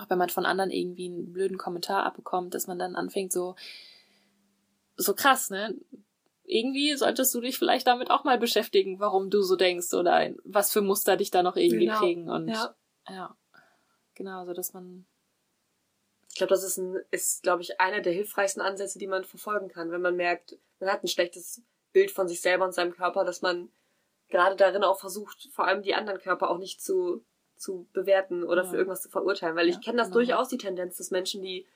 auch 0.00 0.08
wenn 0.08 0.18
man 0.18 0.30
von 0.30 0.46
anderen 0.46 0.70
irgendwie 0.70 1.06
einen 1.06 1.32
blöden 1.32 1.58
Kommentar 1.58 2.04
abbekommt, 2.04 2.54
dass 2.54 2.66
man 2.66 2.78
dann 2.78 2.96
anfängt, 2.96 3.32
so, 3.32 3.56
so 4.96 5.14
krass, 5.14 5.50
ne? 5.50 5.74
Irgendwie 6.44 6.94
solltest 6.96 7.34
du 7.34 7.40
dich 7.40 7.58
vielleicht 7.58 7.86
damit 7.86 8.10
auch 8.10 8.24
mal 8.24 8.38
beschäftigen, 8.38 8.98
warum 9.00 9.30
du 9.30 9.42
so 9.42 9.56
denkst 9.56 9.94
oder 9.94 10.30
was 10.44 10.72
für 10.72 10.82
Muster 10.82 11.16
dich 11.16 11.30
da 11.30 11.42
noch 11.42 11.56
irgendwie 11.56 11.86
Genau. 11.86 11.98
kriegen 11.98 12.30
und 12.30 12.48
Ja. 12.48 12.74
ja. 13.08 13.36
Genau, 14.14 14.44
so 14.44 14.52
dass 14.52 14.72
man 14.74 15.06
Ich 16.28 16.36
glaube, 16.36 16.50
das 16.50 16.64
ist, 16.64 16.78
ein, 16.78 16.98
ist 17.10 17.42
glaube 17.42 17.62
ich, 17.62 17.80
einer 17.80 18.00
der 18.00 18.12
hilfreichsten 18.12 18.60
Ansätze, 18.62 18.98
die 18.98 19.06
man 19.06 19.24
verfolgen 19.24 19.68
kann, 19.68 19.90
wenn 19.90 20.02
man 20.02 20.16
merkt, 20.16 20.58
man 20.80 20.90
hat 20.90 21.04
ein 21.04 21.08
schlechtes 21.08 21.62
Bild 21.92 22.10
von 22.10 22.28
sich 22.28 22.40
selber 22.40 22.64
und 22.64 22.72
seinem 22.72 22.92
Körper, 22.92 23.24
dass 23.24 23.42
man 23.42 23.70
gerade 24.28 24.56
darin 24.56 24.82
auch 24.82 24.98
versucht, 24.98 25.48
vor 25.52 25.66
allem 25.66 25.82
die 25.82 25.94
anderen 25.94 26.18
Körper 26.18 26.50
auch 26.50 26.58
nicht 26.58 26.82
zu, 26.82 27.24
zu 27.62 27.88
bewerten 27.92 28.42
oder 28.42 28.64
Ja. 28.64 28.68
für 28.68 28.76
irgendwas 28.76 29.02
zu 29.02 29.08
verurteilen. 29.08 29.56
Weil 29.56 29.68
ich 29.68 29.80
kenne 29.80 29.98
das 29.98 30.08
genau. 30.08 30.18
durchaus, 30.18 30.48
die 30.48 30.58
Tendenz, 30.58 30.96
dass 30.96 31.10
Menschen, 31.10 31.42
die 31.42 31.66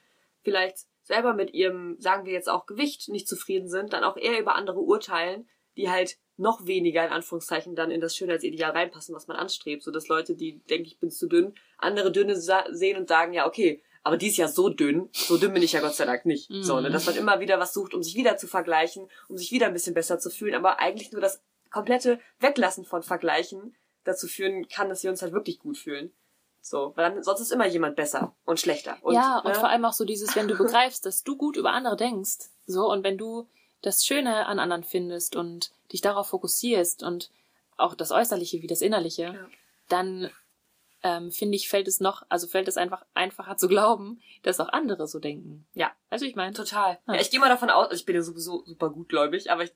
vielleicht 0.42 0.78
selber 1.02 1.32
mit 1.32 1.54
ihrem, 1.54 1.96
sagen 1.98 2.26
wir 2.26 2.32
jetzt 2.32 2.48
auch 2.48 2.66
Gewicht 2.66 3.08
nicht 3.08 3.28
zufrieden 3.28 3.68
sind, 3.68 3.92
dann 3.92 4.04
auch 4.04 4.16
eher 4.16 4.38
über 4.40 4.56
andere 4.56 4.80
urteilen, 4.80 5.48
die 5.76 5.88
halt 5.90 6.18
noch 6.36 6.66
weniger 6.66 7.04
in 7.04 7.12
Anführungszeichen 7.12 7.74
dann 7.74 7.90
in 7.90 8.00
das 8.00 8.16
Schönheitsideal 8.16 8.72
reinpassen, 8.72 9.14
was 9.14 9.26
man 9.26 9.36
anstrebt. 9.36 9.82
So 9.82 9.90
dass 9.90 10.08
Leute, 10.08 10.34
die 10.34 10.58
denken, 10.64 10.86
ich 10.86 10.98
bin 10.98 11.10
zu 11.10 11.28
dünn, 11.28 11.54
andere 11.78 12.12
Dünne 12.12 12.36
sehen 12.36 12.98
und 12.98 13.08
sagen, 13.08 13.32
ja, 13.32 13.46
okay, 13.46 13.82
aber 14.02 14.16
die 14.16 14.28
ist 14.28 14.36
ja 14.36 14.46
so 14.46 14.68
dünn, 14.68 15.08
so 15.12 15.36
dünn 15.36 15.52
bin 15.52 15.62
ich 15.62 15.72
ja 15.72 15.80
Gott 15.80 15.94
sei 15.94 16.04
Dank 16.04 16.26
nicht. 16.26 16.50
Mhm. 16.50 16.62
So, 16.62 16.78
ne, 16.80 16.90
dass 16.90 17.06
man 17.06 17.16
immer 17.16 17.40
wieder 17.40 17.58
was 17.58 17.72
sucht, 17.72 17.94
um 17.94 18.02
sich 18.02 18.14
wieder 18.14 18.36
zu 18.36 18.46
vergleichen, 18.46 19.08
um 19.28 19.36
sich 19.36 19.50
wieder 19.50 19.66
ein 19.66 19.72
bisschen 19.72 19.94
besser 19.94 20.18
zu 20.18 20.30
fühlen, 20.30 20.54
aber 20.54 20.78
eigentlich 20.78 21.10
nur 21.10 21.20
das 21.20 21.42
komplette 21.70 22.20
Weglassen 22.38 22.84
von 22.84 23.02
Vergleichen 23.02 23.74
dazu 24.06 24.26
führen 24.26 24.68
kann, 24.68 24.88
dass 24.88 25.02
wir 25.02 25.10
uns 25.10 25.22
halt 25.22 25.32
wirklich 25.32 25.58
gut 25.58 25.76
fühlen. 25.76 26.12
So, 26.60 26.92
weil 26.96 27.10
dann, 27.10 27.22
sonst 27.22 27.40
ist 27.40 27.52
immer 27.52 27.66
jemand 27.66 27.94
besser 27.94 28.34
und 28.44 28.58
schlechter. 28.58 28.96
Und, 29.02 29.14
ja, 29.14 29.38
und 29.38 29.52
ne? 29.52 29.54
vor 29.54 29.68
allem 29.68 29.84
auch 29.84 29.92
so 29.92 30.04
dieses, 30.04 30.34
wenn 30.34 30.48
du 30.48 30.56
begreifst, 30.56 31.06
dass 31.06 31.22
du 31.22 31.36
gut 31.36 31.56
über 31.56 31.72
andere 31.72 31.96
denkst, 31.96 32.50
so, 32.66 32.90
und 32.90 33.04
wenn 33.04 33.18
du 33.18 33.48
das 33.82 34.04
Schöne 34.04 34.46
an 34.46 34.58
anderen 34.58 34.82
findest 34.82 35.36
und 35.36 35.70
dich 35.92 36.00
darauf 36.00 36.28
fokussierst 36.28 37.04
und 37.04 37.30
auch 37.76 37.94
das 37.94 38.10
Äußerliche 38.10 38.62
wie 38.62 38.66
das 38.66 38.80
Innerliche, 38.80 39.22
Ja. 39.22 39.48
dann 39.88 40.30
ähm, 41.02 41.30
finde 41.30 41.54
ich, 41.54 41.68
fällt 41.68 41.86
es 41.86 42.00
noch, 42.00 42.24
also 42.28 42.48
fällt 42.48 42.66
es 42.66 42.76
einfach 42.76 43.04
einfacher 43.14 43.56
zu 43.56 43.68
glauben, 43.68 44.20
dass 44.42 44.58
auch 44.58 44.70
andere 44.70 45.06
so 45.06 45.20
denken. 45.20 45.68
Ja. 45.74 45.92
Also 46.10 46.24
ich 46.24 46.34
meine, 46.34 46.52
Total. 46.52 46.98
Ja. 47.06 47.14
Ja, 47.14 47.20
ich 47.20 47.30
gehe 47.30 47.38
mal 47.38 47.48
davon 47.48 47.70
aus, 47.70 47.88
also 47.90 48.00
ich 48.00 48.06
bin 48.06 48.16
ja 48.16 48.22
sowieso 48.22 48.64
super 48.64 48.90
gutgläubig, 48.90 49.52
aber 49.52 49.62
ich 49.64 49.72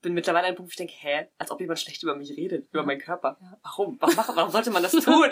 bin 0.00 0.14
mittlerweile 0.14 0.44
an 0.44 0.48
einem 0.48 0.56
Punkt, 0.56 0.70
wo 0.70 0.72
ich 0.72 0.76
denke, 0.76 0.94
hä, 0.96 1.28
als 1.38 1.50
ob 1.50 1.60
jemand 1.60 1.80
schlecht 1.80 2.02
über 2.02 2.14
mich 2.14 2.30
redet, 2.36 2.68
über 2.72 2.84
meinen 2.84 3.00
Körper. 3.00 3.36
Ja. 3.40 3.58
Warum? 3.62 3.96
Warum, 4.00 4.36
warum 4.36 4.50
sollte 4.52 4.70
man 4.70 4.82
das 4.82 4.92
tun? 5.04 5.28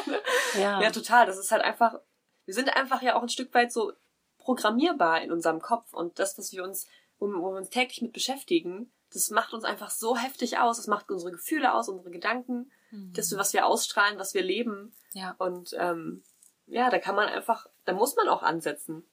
ja, 0.54 0.80
ja, 0.82 0.90
total. 0.90 1.26
Das 1.26 1.38
ist 1.38 1.50
halt 1.52 1.62
einfach, 1.62 1.98
wir 2.44 2.54
sind 2.54 2.68
einfach 2.76 3.02
ja 3.02 3.16
auch 3.16 3.22
ein 3.22 3.28
Stück 3.28 3.52
weit 3.54 3.72
so 3.72 3.92
programmierbar 4.38 5.20
in 5.22 5.30
unserem 5.32 5.60
Kopf 5.60 5.92
und 5.92 6.18
das, 6.18 6.38
was 6.38 6.52
wir 6.52 6.64
uns, 6.64 6.86
wo, 7.18 7.26
wo 7.26 7.52
wir 7.52 7.58
uns 7.58 7.70
täglich 7.70 8.02
mit 8.02 8.12
beschäftigen, 8.12 8.92
das 9.12 9.30
macht 9.30 9.52
uns 9.52 9.64
einfach 9.64 9.90
so 9.90 10.16
heftig 10.16 10.58
aus. 10.58 10.76
Das 10.78 10.86
macht 10.86 11.10
unsere 11.10 11.32
Gefühle 11.32 11.74
aus, 11.74 11.88
unsere 11.88 12.10
Gedanken, 12.10 12.70
Mhm. 12.92 13.12
das, 13.14 13.36
was 13.38 13.52
wir 13.52 13.66
ausstrahlen, 13.66 14.18
was 14.18 14.34
wir 14.34 14.42
leben. 14.42 14.92
ja, 15.12 15.36
Und 15.38 15.76
ähm, 15.78 16.24
ja, 16.66 16.90
da 16.90 16.98
kann 16.98 17.14
man 17.14 17.28
einfach, 17.28 17.68
da 17.84 17.92
muss 17.92 18.16
man 18.16 18.28
auch 18.28 18.42
ansetzen. 18.42 19.08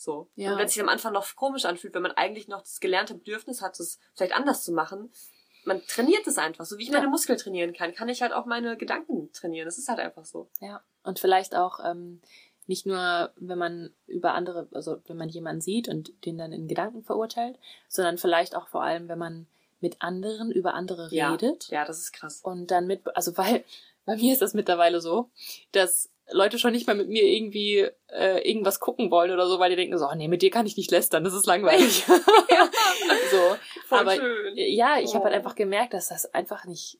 So. 0.00 0.30
Ja. 0.34 0.52
Und 0.52 0.58
wenn 0.58 0.66
es 0.66 0.72
sich 0.72 0.82
am 0.82 0.88
Anfang 0.88 1.12
noch 1.12 1.36
komisch 1.36 1.66
anfühlt, 1.66 1.94
wenn 1.94 2.02
man 2.02 2.12
eigentlich 2.12 2.48
noch 2.48 2.62
das 2.62 2.80
gelernte 2.80 3.14
Bedürfnis 3.14 3.60
hat, 3.60 3.78
es 3.80 3.98
vielleicht 4.14 4.34
anders 4.34 4.64
zu 4.64 4.72
machen, 4.72 5.12
man 5.64 5.82
trainiert 5.86 6.26
es 6.26 6.38
einfach. 6.38 6.64
So 6.64 6.78
wie 6.78 6.84
ich 6.84 6.88
Ja. 6.88 6.94
meine 6.98 7.08
Muskeln 7.08 7.38
trainieren 7.38 7.74
kann, 7.74 7.92
kann 7.94 8.08
ich 8.08 8.22
halt 8.22 8.32
auch 8.32 8.46
meine 8.46 8.78
Gedanken 8.78 9.30
trainieren. 9.32 9.66
Das 9.66 9.76
ist 9.76 9.88
halt 9.88 9.98
einfach 10.00 10.24
so. 10.24 10.48
ja. 10.60 10.82
Und 11.02 11.18
vielleicht 11.18 11.54
auch 11.54 11.80
ähm, 11.84 12.20
nicht 12.66 12.86
nur, 12.86 13.32
wenn 13.36 13.58
man 13.58 13.94
über 14.06 14.32
andere, 14.34 14.68
also 14.72 15.02
wenn 15.06 15.16
man 15.18 15.28
jemanden 15.28 15.60
sieht 15.60 15.88
und 15.88 16.12
den 16.24 16.38
dann 16.38 16.52
in 16.52 16.66
Gedanken 16.68 17.02
verurteilt, 17.02 17.58
sondern 17.88 18.16
vielleicht 18.16 18.54
auch 18.56 18.68
vor 18.68 18.82
allem, 18.82 19.08
wenn 19.08 19.18
man 19.18 19.46
mit 19.80 20.00
anderen 20.02 20.50
über 20.50 20.72
andere 20.74 21.08
Ja. 21.10 21.30
redet. 21.32 21.68
Ja, 21.68 21.84
das 21.84 21.98
ist 21.98 22.12
krass. 22.12 22.40
Und 22.42 22.70
dann 22.70 22.86
mit, 22.86 23.02
also 23.16 23.36
weil, 23.36 23.64
bei 24.06 24.16
mir 24.16 24.32
ist 24.32 24.40
das 24.42 24.54
mittlerweile 24.54 25.00
so, 25.02 25.30
dass 25.72 26.10
Leute 26.32 26.58
schon 26.58 26.72
nicht 26.72 26.86
mal 26.86 26.96
mit 26.96 27.08
mir 27.08 27.22
irgendwie 27.24 27.88
äh, 28.08 28.48
irgendwas 28.48 28.80
gucken 28.80 29.10
wollen 29.10 29.30
oder 29.30 29.46
so, 29.48 29.58
weil 29.58 29.70
die 29.70 29.76
denken 29.76 29.98
so, 29.98 30.06
oh 30.08 30.14
nee, 30.14 30.28
mit 30.28 30.42
dir 30.42 30.50
kann 30.50 30.66
ich 30.66 30.76
nicht 30.76 30.90
lästern, 30.90 31.24
das 31.24 31.34
ist 31.34 31.46
langweilig. 31.46 32.04
so. 33.30 33.56
Voll 33.86 33.98
Aber 33.98 34.14
schön. 34.16 34.54
ja, 34.56 34.98
ich 34.98 35.14
habe 35.14 35.24
halt 35.24 35.34
Oh. 35.34 35.36
einfach 35.36 35.54
gemerkt, 35.54 35.94
dass 35.94 36.08
das 36.08 36.32
einfach 36.34 36.64
nicht, 36.64 36.98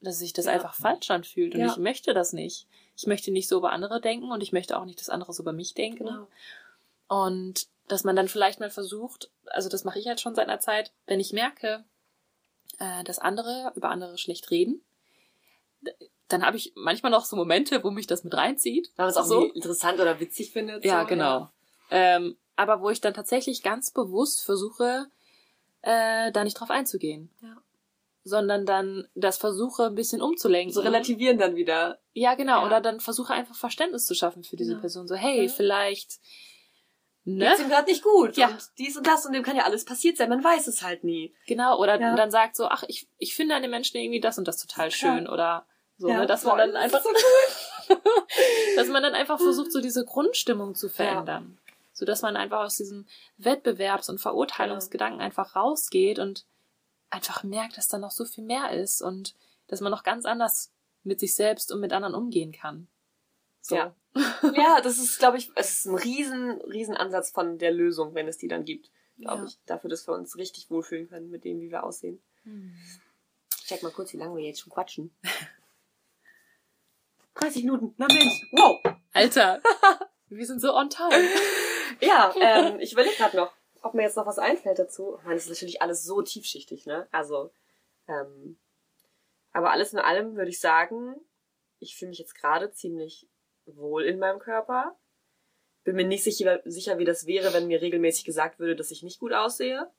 dass 0.00 0.18
sich 0.18 0.32
das 0.32 0.46
Ja. 0.46 0.52
einfach 0.52 0.74
falsch 0.74 1.10
anfühlt 1.10 1.54
und 1.54 1.60
Ja. 1.60 1.66
ich 1.66 1.76
möchte 1.76 2.14
das 2.14 2.32
nicht. 2.32 2.66
Ich 2.96 3.06
möchte 3.06 3.30
nicht 3.30 3.48
so 3.48 3.56
über 3.58 3.72
andere 3.72 4.00
denken 4.00 4.30
und 4.30 4.42
ich 4.42 4.52
möchte 4.52 4.78
auch 4.78 4.84
nicht, 4.84 5.00
dass 5.00 5.08
andere 5.08 5.32
so 5.32 5.42
über 5.42 5.52
mich 5.52 5.74
denken. 5.74 6.04
Genau. 6.06 6.26
Und 7.08 7.66
dass 7.88 8.04
man 8.04 8.16
dann 8.16 8.28
vielleicht 8.28 8.60
mal 8.60 8.70
versucht, 8.70 9.30
also 9.46 9.68
das 9.68 9.84
mache 9.84 9.98
ich 9.98 10.06
halt 10.06 10.20
schon 10.20 10.34
seit 10.34 10.48
einer 10.48 10.60
Zeit, 10.60 10.92
wenn 11.06 11.20
ich 11.20 11.32
merke, 11.32 11.84
äh, 12.78 13.04
dass 13.04 13.18
andere 13.18 13.72
über 13.76 13.90
andere 13.90 14.16
schlecht 14.18 14.50
reden, 14.50 14.82
dann 16.28 16.44
habe 16.44 16.56
ich 16.56 16.72
manchmal 16.74 17.12
noch 17.12 17.24
so 17.24 17.36
Momente, 17.36 17.84
wo 17.84 17.90
mich 17.90 18.06
das 18.06 18.24
mit 18.24 18.34
reinzieht. 18.34 18.90
Wenn 18.96 19.04
man 19.04 19.10
es 19.10 19.16
auch 19.16 19.24
so. 19.26 19.44
interessant 19.52 20.00
oder 20.00 20.20
witzig 20.20 20.52
findet. 20.52 20.84
Ja, 20.84 21.02
so, 21.02 21.06
genau. 21.06 21.50
Ähm, 21.90 22.36
aber 22.56 22.80
wo 22.80 22.90
ich 22.90 23.00
dann 23.00 23.14
tatsächlich 23.14 23.62
ganz 23.62 23.90
bewusst 23.90 24.44
versuche, 24.44 25.06
äh, 25.82 26.32
da 26.32 26.44
nicht 26.44 26.58
drauf 26.58 26.70
einzugehen. 26.70 27.30
Ja. 27.42 27.56
Sondern 28.26 28.64
dann 28.64 29.06
das 29.14 29.36
versuche, 29.36 29.84
ein 29.86 29.94
bisschen 29.94 30.22
umzulenken. 30.22 30.72
So 30.72 30.80
relativieren 30.80 31.36
dann 31.36 31.56
wieder. 31.56 31.98
Ja, 32.14 32.34
genau. 32.34 32.60
Ja. 32.60 32.66
Oder 32.66 32.80
dann 32.80 33.00
versuche 33.00 33.34
einfach 33.34 33.54
Verständnis 33.54 34.06
zu 34.06 34.14
schaffen 34.14 34.44
für 34.44 34.56
diese 34.56 34.70
Genau. 34.72 34.80
Person. 34.80 35.06
So, 35.06 35.14
hey, 35.14 35.42
Ja. 35.44 35.52
vielleicht, 35.52 36.20
ne? 37.24 37.48
Geht's 37.48 37.60
ihm 37.60 37.68
gerade 37.68 37.90
nicht 37.90 38.02
gut. 38.02 38.38
Ja. 38.38 38.48
Und 38.48 38.62
dies 38.78 38.96
und 38.96 39.06
das 39.06 39.26
und 39.26 39.34
dem 39.34 39.42
kann 39.42 39.56
ja 39.56 39.64
alles 39.64 39.84
passiert 39.84 40.16
sein. 40.16 40.30
Man 40.30 40.42
weiß 40.42 40.68
es 40.68 40.80
halt 40.82 41.04
nie. 41.04 41.34
Genau, 41.46 41.78
oder 41.78 42.00
Ja. 42.00 42.16
dann 42.16 42.30
sagt 42.30 42.56
so, 42.56 42.64
ach, 42.66 42.82
ich, 42.88 43.08
ich 43.18 43.34
finde 43.34 43.54
an 43.56 43.60
den 43.62 43.70
Menschen 43.70 43.98
irgendwie 43.98 44.20
das 44.20 44.38
und 44.38 44.48
das 44.48 44.56
total 44.56 44.90
schön. 44.90 45.28
Oder 45.28 45.66
so, 45.98 46.08
Ja, 46.08 46.20
ne? 46.20 46.26
Dass 46.26 46.42
voll. 46.42 46.56
man 46.56 46.72
dann 46.72 46.76
einfach, 46.76 47.02
so 47.02 47.94
dass 48.76 48.88
man 48.88 49.02
dann 49.02 49.14
einfach 49.14 49.38
versucht, 49.38 49.72
so 49.72 49.80
diese 49.80 50.04
Grundstimmung 50.04 50.74
zu 50.74 50.88
verändern. 50.88 51.58
So 51.92 52.04
dass 52.04 52.22
man 52.22 52.36
einfach 52.36 52.60
aus 52.64 52.76
diesem 52.76 53.06
Wettbewerbs- 53.38 54.10
und 54.10 54.18
Verurteilungsgedanken 54.20 55.20
einfach 55.20 55.54
rausgeht 55.54 56.18
und 56.18 56.44
einfach 57.10 57.44
merkt, 57.44 57.76
dass 57.78 57.86
da 57.88 57.98
noch 57.98 58.10
so 58.10 58.24
viel 58.24 58.42
mehr 58.44 58.72
ist 58.72 59.00
und 59.00 59.34
dass 59.68 59.80
man 59.80 59.92
noch 59.92 60.02
ganz 60.02 60.24
anders 60.26 60.72
mit 61.04 61.20
sich 61.20 61.34
selbst 61.34 61.70
und 61.70 61.80
mit 61.80 61.92
anderen 61.92 62.14
umgehen 62.14 62.50
kann. 62.52 62.88
So. 63.60 63.76
Ja. 63.76 63.94
ja, 64.54 64.80
das 64.80 64.98
ist, 64.98 65.18
glaube 65.18 65.38
ich, 65.38 65.50
es 65.54 65.70
ist 65.78 65.86
ein 65.86 65.94
riesen, 65.96 66.60
riesen 66.62 66.96
Ansatz 66.96 67.30
von 67.30 67.58
der 67.58 67.70
Lösung, 67.72 68.14
wenn 68.14 68.26
es 68.28 68.38
die 68.38 68.48
dann 68.48 68.64
gibt. 68.64 68.90
Glaube 69.18 69.42
Ja. 69.42 69.46
ich. 69.46 69.58
Dafür, 69.66 69.90
dass 69.90 70.06
wir 70.08 70.14
uns 70.14 70.36
richtig 70.36 70.70
wohlfühlen 70.70 71.08
können 71.08 71.30
mit 71.30 71.44
dem, 71.44 71.60
wie 71.60 71.70
wir 71.70 71.84
aussehen. 71.84 72.20
Hm. 72.42 72.74
Ich 73.56 73.64
check 73.66 73.82
mal 73.82 73.92
kurz, 73.92 74.12
wie 74.12 74.16
lange 74.18 74.36
wir 74.36 74.44
jetzt 74.44 74.60
schon 74.60 74.72
quatschen. 74.72 75.14
30 77.34 77.64
Minuten. 77.64 77.94
Na 77.96 78.06
Mensch. 78.06 78.42
Wow. 78.52 78.80
Alter, 79.12 79.60
wir 80.28 80.46
sind 80.46 80.60
so 80.60 80.74
on 80.74 80.90
time. 80.90 81.10
Ja, 82.00 82.34
ähm, 82.40 82.80
ich 82.80 82.92
überlege 82.92 83.14
gerade 83.14 83.36
noch, 83.36 83.52
ob 83.82 83.94
mir 83.94 84.02
jetzt 84.02 84.16
noch 84.16 84.26
was 84.26 84.38
einfällt 84.38 84.78
dazu. 84.78 85.16
Ich 85.18 85.24
meine, 85.24 85.36
das 85.36 85.44
ist 85.44 85.50
natürlich 85.50 85.80
alles 85.80 86.02
so 86.02 86.22
tiefschichtig, 86.22 86.86
ne? 86.86 87.06
Also, 87.12 87.52
ähm, 88.08 88.58
aber 89.52 89.70
alles 89.70 89.92
in 89.92 90.00
allem 90.00 90.34
würde 90.34 90.50
ich 90.50 90.58
sagen, 90.58 91.14
ich 91.78 91.96
fühle 91.96 92.08
mich 92.08 92.18
jetzt 92.18 92.34
gerade 92.34 92.72
ziemlich 92.72 93.28
wohl 93.66 94.04
in 94.04 94.18
meinem 94.18 94.38
Körper. 94.38 94.98
bin 95.84 95.96
mir 95.96 96.06
nicht 96.06 96.24
sicher, 96.24 96.60
sicher, 96.64 96.98
wie 96.98 97.04
das 97.04 97.26
wäre, 97.26 97.52
wenn 97.52 97.66
mir 97.66 97.80
regelmäßig 97.80 98.24
gesagt 98.24 98.58
würde, 98.58 98.74
dass 98.74 98.90
ich 98.90 99.02
nicht 99.02 99.20
gut 99.20 99.32
aussehe. 99.32 99.90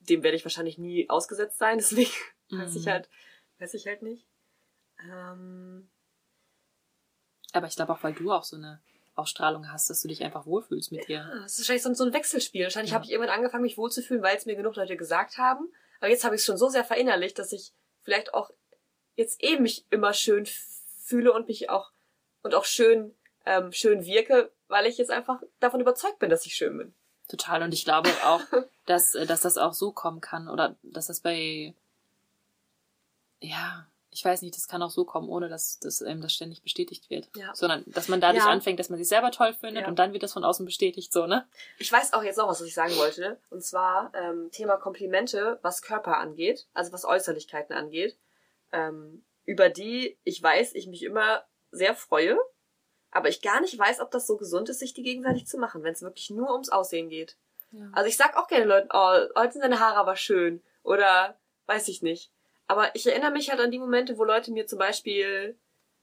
Dem 0.00 0.22
werde 0.22 0.36
ich 0.36 0.44
wahrscheinlich 0.44 0.78
nie 0.78 1.10
ausgesetzt 1.10 1.58
sein, 1.58 1.78
deswegen 1.78 2.10
mhm. 2.50 2.62
weiß 2.62 2.76
ich 2.76 2.88
halt, 2.88 3.08
weiß 3.58 3.74
ich 3.74 3.86
halt 3.86 4.02
nicht. 4.02 4.26
Ähm, 5.04 5.88
Aber 7.52 7.66
ich 7.66 7.76
glaube 7.76 7.92
auch, 7.92 8.02
weil 8.02 8.14
du 8.14 8.32
auch 8.32 8.44
so 8.44 8.56
eine 8.56 8.80
Ausstrahlung 9.14 9.70
hast, 9.70 9.88
dass 9.88 10.02
du 10.02 10.08
dich 10.08 10.22
einfach 10.22 10.46
wohlfühlst 10.46 10.92
mit 10.92 11.08
dir. 11.08 11.18
Ja, 11.18 11.44
es 11.44 11.52
ist 11.52 11.60
wahrscheinlich 11.60 11.82
so, 11.82 11.94
so 11.94 12.04
ein 12.04 12.12
Wechselspiel. 12.12 12.64
Wahrscheinlich 12.64 12.90
ja. 12.90 12.96
habe 12.96 13.04
ich 13.04 13.12
irgendwann 13.12 13.34
angefangen, 13.34 13.62
mich 13.62 13.78
wohlzufühlen, 13.78 14.22
weil 14.22 14.36
es 14.36 14.46
mir 14.46 14.56
genug 14.56 14.76
Leute 14.76 14.96
gesagt 14.96 15.38
haben. 15.38 15.72
Aber 16.00 16.10
jetzt 16.10 16.24
habe 16.24 16.34
ich 16.34 16.40
es 16.40 16.46
schon 16.46 16.58
so 16.58 16.68
sehr 16.68 16.84
verinnerlicht, 16.84 17.38
dass 17.38 17.52
ich 17.52 17.72
vielleicht 18.02 18.34
auch 18.34 18.50
jetzt 19.14 19.42
eben 19.42 19.62
mich 19.62 19.86
immer 19.90 20.12
schön 20.12 20.46
fühle 21.02 21.32
und 21.32 21.48
mich 21.48 21.70
auch 21.70 21.92
und 22.42 22.54
auch 22.54 22.64
schön 22.66 23.14
ähm, 23.46 23.72
schön 23.72 24.04
wirke, 24.04 24.52
weil 24.68 24.86
ich 24.86 24.98
jetzt 24.98 25.10
einfach 25.10 25.40
davon 25.60 25.80
überzeugt 25.80 26.18
bin, 26.18 26.28
dass 26.28 26.44
ich 26.44 26.54
schön 26.54 26.76
bin. 26.76 26.94
Total. 27.28 27.62
Und 27.62 27.72
ich 27.72 27.84
glaube 27.84 28.10
auch, 28.24 28.42
dass, 28.86 29.14
äh, 29.14 29.24
dass 29.24 29.40
das 29.40 29.56
auch 29.56 29.72
so 29.72 29.92
kommen 29.92 30.20
kann 30.20 30.48
oder 30.48 30.76
dass 30.82 31.06
das 31.06 31.20
bei, 31.20 31.74
ja, 33.40 33.86
ich 34.16 34.24
weiß 34.24 34.42
nicht, 34.42 34.56
das 34.56 34.66
kann 34.66 34.82
auch 34.82 34.90
so 34.90 35.04
kommen, 35.04 35.28
ohne 35.28 35.48
dass, 35.48 35.78
dass 35.78 36.00
ähm, 36.00 36.22
das 36.22 36.32
ständig 36.32 36.62
bestätigt 36.62 37.10
wird. 37.10 37.28
Ja. 37.36 37.54
Sondern, 37.54 37.84
dass 37.86 38.08
man 38.08 38.20
dadurch 38.20 38.44
ja. 38.44 38.50
anfängt, 38.50 38.80
dass 38.80 38.88
man 38.88 38.98
sich 38.98 39.08
selber 39.08 39.30
toll 39.30 39.52
findet 39.52 39.82
ja. 39.82 39.88
und 39.88 39.98
dann 39.98 40.12
wird 40.12 40.22
das 40.22 40.32
von 40.32 40.44
außen 40.44 40.64
bestätigt, 40.64 41.12
so, 41.12 41.26
ne? 41.26 41.46
Ich 41.78 41.92
weiß 41.92 42.14
auch 42.14 42.22
jetzt 42.22 42.38
noch 42.38 42.48
was, 42.48 42.60
was 42.60 42.66
ich 42.66 42.74
sagen 42.74 42.96
wollte. 42.96 43.38
Und 43.50 43.62
zwar 43.62 44.12
ähm, 44.14 44.48
Thema 44.50 44.76
Komplimente, 44.76 45.58
was 45.62 45.82
Körper 45.82 46.18
angeht, 46.18 46.66
also 46.72 46.92
was 46.92 47.04
Äußerlichkeiten 47.04 47.76
angeht, 47.76 48.16
ähm, 48.72 49.24
über 49.44 49.68
die 49.68 50.18
ich 50.24 50.42
weiß, 50.42 50.74
ich 50.74 50.86
mich 50.86 51.02
immer 51.02 51.44
sehr 51.70 51.94
freue 51.94 52.38
aber 53.16 53.30
ich 53.30 53.40
gar 53.40 53.62
nicht 53.62 53.78
weiß, 53.78 54.00
ob 54.00 54.10
das 54.10 54.26
so 54.26 54.36
gesund 54.36 54.68
ist, 54.68 54.80
sich 54.80 54.92
die 54.92 55.02
gegenseitig 55.02 55.46
zu 55.46 55.56
machen, 55.56 55.82
wenn 55.82 55.94
es 55.94 56.02
wirklich 56.02 56.28
nur 56.28 56.52
ums 56.52 56.68
Aussehen 56.68 57.08
geht. 57.08 57.38
Ja. 57.70 57.88
Also 57.92 58.08
ich 58.08 58.16
sag 58.18 58.36
auch 58.36 58.46
gerne 58.46 58.66
Leuten, 58.66 58.88
oh, 58.92 59.16
heute 59.34 59.54
sind 59.54 59.62
deine 59.62 59.80
Haare 59.80 59.96
aber 59.96 60.16
schön. 60.16 60.62
Oder 60.82 61.38
weiß 61.64 61.88
ich 61.88 62.02
nicht. 62.02 62.30
Aber 62.66 62.94
ich 62.94 63.06
erinnere 63.06 63.30
mich 63.30 63.50
halt 63.50 63.60
an 63.60 63.70
die 63.70 63.78
Momente, 63.78 64.18
wo 64.18 64.24
Leute 64.24 64.50
mir 64.52 64.66
zum 64.66 64.78
Beispiel 64.78 65.58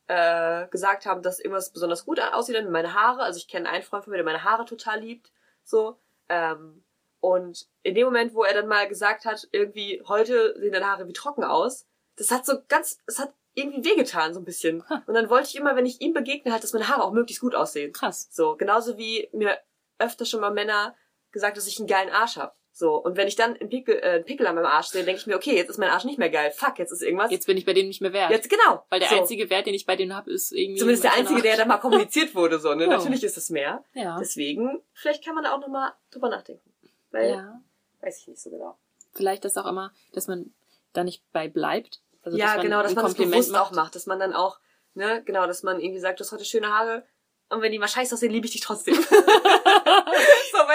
äh, 0.07 0.67
gesagt 0.67 1.05
haben, 1.05 1.21
dass 1.21 1.39
irgendwas 1.39 1.71
besonders 1.71 2.05
gut 2.05 2.19
aussieht 2.19 2.55
an 2.55 2.71
meine 2.71 2.93
Haare. 2.93 3.23
Also 3.23 3.37
ich 3.37 3.47
kenne 3.47 3.69
einen 3.69 3.83
Freund 3.83 4.03
von 4.03 4.11
mir, 4.11 4.17
der 4.17 4.25
meine 4.25 4.43
Haare 4.43 4.65
total 4.65 4.99
liebt. 4.99 5.31
So. 5.63 5.99
Ähm, 6.29 6.83
und 7.19 7.67
in 7.83 7.95
dem 7.95 8.05
Moment, 8.05 8.33
wo 8.33 8.43
er 8.43 8.53
dann 8.53 8.67
mal 8.67 8.87
gesagt 8.87 9.25
hat, 9.25 9.47
irgendwie, 9.51 10.01
heute 10.07 10.59
sehen 10.59 10.73
deine 10.73 10.87
Haare 10.87 11.07
wie 11.07 11.13
trocken 11.13 11.43
aus, 11.43 11.87
das 12.17 12.31
hat 12.31 12.45
so 12.45 12.57
ganz, 12.67 12.99
es 13.07 13.17
hat 13.17 13.33
irgendwie 13.53 13.89
wehgetan, 13.89 14.33
so 14.33 14.41
ein 14.41 14.45
bisschen. 14.45 14.83
Und 15.05 15.13
dann 15.13 15.29
wollte 15.29 15.47
ich 15.49 15.55
immer, 15.55 15.75
wenn 15.75 15.85
ich 15.85 16.01
ihm 16.01 16.13
begegne, 16.13 16.51
halt, 16.51 16.63
dass 16.63 16.73
meine 16.73 16.87
Haare 16.87 17.03
auch 17.03 17.13
möglichst 17.13 17.41
gut 17.41 17.55
aussehen. 17.55 17.93
Krass. 17.93 18.27
So, 18.31 18.55
genauso 18.55 18.97
wie 18.97 19.29
mir 19.31 19.57
öfter 19.99 20.25
schon 20.25 20.41
mal 20.41 20.51
Männer 20.51 20.95
gesagt, 21.31 21.57
dass 21.57 21.67
ich 21.67 21.79
einen 21.79 21.87
geilen 21.87 22.09
Arsch 22.09 22.37
hab. 22.37 22.57
So, 22.75 22.95
und 22.95 23.17
wenn 23.17 23.27
ich 23.27 23.35
dann 23.35 23.55
einen 23.55 23.69
Pickel, 23.69 23.97
äh, 23.97 24.15
einen 24.15 24.25
Pickel 24.25 24.47
an 24.47 24.55
meinem 24.55 24.65
Arsch 24.65 24.87
sehe, 24.87 25.03
denke 25.03 25.21
ich 25.21 25.27
mir, 25.27 25.35
okay, 25.35 25.55
jetzt 25.55 25.69
ist 25.69 25.77
mein 25.77 25.89
Arsch 25.89 26.05
nicht 26.05 26.17
mehr 26.17 26.31
geil. 26.31 26.49
Fuck, 26.49 26.79
jetzt 26.79 26.91
ist 26.91 27.03
irgendwas. 27.03 27.29
Jetzt 27.29 27.45
bin 27.45 27.55
ich 27.55 27.65
bei 27.65 27.73
denen 27.73 27.87
nicht 27.87 28.01
mehr 28.01 28.13
wert. 28.13 28.31
Jetzt 28.31 28.49
genau. 28.49 28.83
Weil 28.89 28.99
der 28.99 29.09
so. 29.09 29.15
einzige 29.15 29.47
Wert, 29.51 29.67
den 29.67 29.75
ich 29.75 29.85
bei 29.85 29.95
denen 29.95 30.15
habe, 30.15 30.31
ist 30.31 30.51
irgendwie. 30.51 30.79
Zumindest 30.79 31.03
der 31.03 31.13
einzige, 31.13 31.43
der 31.43 31.55
da 31.55 31.65
mal 31.65 31.77
kommuniziert 31.77 32.33
wurde, 32.33 32.59
so, 32.59 32.73
ne? 32.73 32.87
Oh. 32.87 32.89
Natürlich 32.89 33.23
ist 33.23 33.37
es 33.37 33.51
mehr. 33.51 33.83
Ja. 33.93 34.17
Deswegen, 34.19 34.81
vielleicht 34.93 35.23
kann 35.23 35.35
man 35.35 35.43
da 35.43 35.53
auch 35.53 35.59
nochmal 35.59 35.93
drüber 36.09 36.29
nachdenken. 36.29 36.67
Weil, 37.11 37.29
ja. 37.29 37.61
weiß 38.01 38.21
ich 38.21 38.27
nicht 38.27 38.41
so 38.41 38.49
genau. 38.49 38.75
Vielleicht 39.13 39.45
ist 39.45 39.55
auch 39.59 39.67
immer, 39.67 39.93
dass 40.13 40.27
man 40.27 40.51
da 40.93 41.03
nicht 41.03 41.21
bei 41.31 41.47
bleibt, 41.47 42.01
also, 42.23 42.37
ja, 42.37 42.61
genau, 42.61 42.81
dass 42.81 42.95
man 42.95 43.05
Kompliment 43.05 43.35
das 43.35 43.47
bewusst 43.47 43.51
macht. 43.51 43.71
auch 43.71 43.75
macht, 43.75 43.95
dass 43.95 44.05
man 44.05 44.19
dann 44.19 44.33
auch, 44.33 44.59
ne, 44.93 45.21
genau, 45.25 45.45
dass 45.45 45.61
man 45.61 45.79
irgendwie 45.79 45.99
sagt, 45.99 46.19
du 46.19 46.23
hast 46.23 46.31
heute 46.31 46.45
schöne 46.45 46.67
Haare 46.67 47.03
und 47.49 47.61
wenn 47.61 47.71
die 47.71 47.79
mal 47.79 47.87
scheiße 47.87 48.15
aussehen, 48.15 48.31
liebe 48.31 48.45
ich 48.45 48.53
dich 48.53 48.61
trotzdem. 48.61 48.95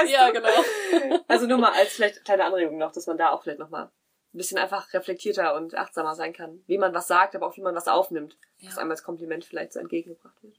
weißt 0.02 0.12
ja, 0.12 0.28
du? 0.28 0.34
genau. 0.34 1.22
Also 1.28 1.46
nur 1.46 1.58
mal 1.58 1.72
als 1.72 1.90
vielleicht 1.90 2.24
kleine 2.24 2.44
Anregung 2.44 2.78
noch, 2.78 2.92
dass 2.92 3.06
man 3.06 3.18
da 3.18 3.30
auch 3.30 3.42
vielleicht 3.42 3.58
nochmal 3.58 3.90
ein 4.34 4.38
bisschen 4.38 4.58
einfach 4.58 4.92
reflektierter 4.92 5.54
und 5.54 5.74
achtsamer 5.74 6.14
sein 6.14 6.32
kann, 6.32 6.62
wie 6.66 6.78
man 6.78 6.94
was 6.94 7.08
sagt, 7.08 7.34
aber 7.34 7.46
auch 7.46 7.56
wie 7.56 7.62
man 7.62 7.74
was 7.74 7.88
aufnimmt, 7.88 8.36
ja. 8.58 8.68
was 8.68 8.78
einem 8.78 8.90
als 8.90 9.02
Kompliment 9.02 9.44
vielleicht 9.44 9.72
so 9.72 9.80
entgegengebracht 9.80 10.42
wird. 10.42 10.56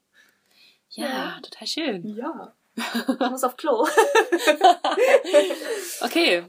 Ja, 0.90 1.06
ja. 1.06 1.40
total 1.42 1.68
schön. 1.68 2.08
Ja. 2.08 2.54
Ich 2.76 3.30
muss 3.30 3.44
auf 3.44 3.58
Klo. 3.58 3.82
okay, 6.02 6.46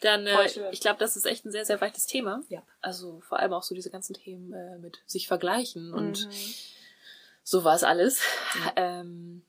dann, 0.00 0.26
äh, 0.26 0.44
ich 0.72 0.80
glaube, 0.80 0.98
das 0.98 1.16
ist 1.16 1.24
echt 1.24 1.46
ein 1.46 1.52
sehr, 1.52 1.64
sehr 1.64 1.80
weites 1.80 2.06
Thema. 2.06 2.42
Ja. 2.48 2.62
Also 2.80 3.20
vor 3.20 3.38
allem 3.38 3.54
auch 3.54 3.62
so 3.62 3.74
diese 3.74 3.90
ganzen 3.90 4.14
Themen 4.14 4.52
äh, 4.52 4.78
mit 4.78 5.00
sich 5.06 5.26
vergleichen 5.26 5.94
und 5.94 6.26
mhm. 6.26 6.54
so 7.42 7.64
war 7.64 7.74
es 7.74 7.82
alles. 7.82 8.20
Ja. 8.58 8.72
Ähm, 8.76 9.42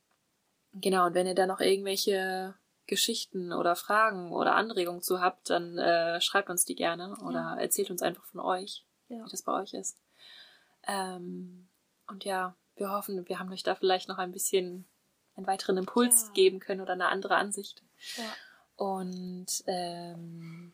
genau, 0.74 1.08
und 1.08 1.16
wenn 1.16 1.28
ihr 1.28 1.36
da 1.36 1.48
noch 1.48 1.60
irgendwelche 1.60 2.54
Geschichten 2.92 3.54
oder 3.54 3.78
Fragen 3.78 4.34
oder 4.34 4.54
Anregungen 4.56 5.02
zu 5.02 5.22
habt, 5.22 5.50
dann 5.50 5.78
äh, 5.78 6.20
schreibt 6.20 6.50
uns 6.50 6.66
die 6.66 6.76
gerne 6.76 7.16
oder 7.22 7.40
ja. 7.40 7.56
erzählt 7.56 7.90
uns 7.90 8.02
einfach 8.02 8.26
von 8.26 8.42
euch, 8.42 8.86
ja. 9.08 9.24
wie 9.26 9.32
das 9.32 9.44
bei 9.44 9.54
euch 9.54 9.74
ist. 9.74 9.98
Ähm, 10.86 11.70
und 12.08 12.26
ja, 12.26 12.54
wir 12.76 12.92
hoffen, 12.92 13.30
wir 13.30 13.40
haben 13.40 13.50
euch 13.54 13.64
da 13.64 13.76
vielleicht 13.76 14.10
noch 14.10 14.18
ein 14.18 14.34
bisschen 14.34 14.86
einen 15.38 15.48
weiteren 15.48 15.78
Impuls 15.78 16.26
ja. 16.28 16.34
geben 16.34 16.60
können 16.60 16.82
oder 16.82 16.92
eine 16.92 17.08
andere 17.08 17.36
Ansicht. 17.36 17.82
Und 18.76 19.64
ähm, 19.68 20.74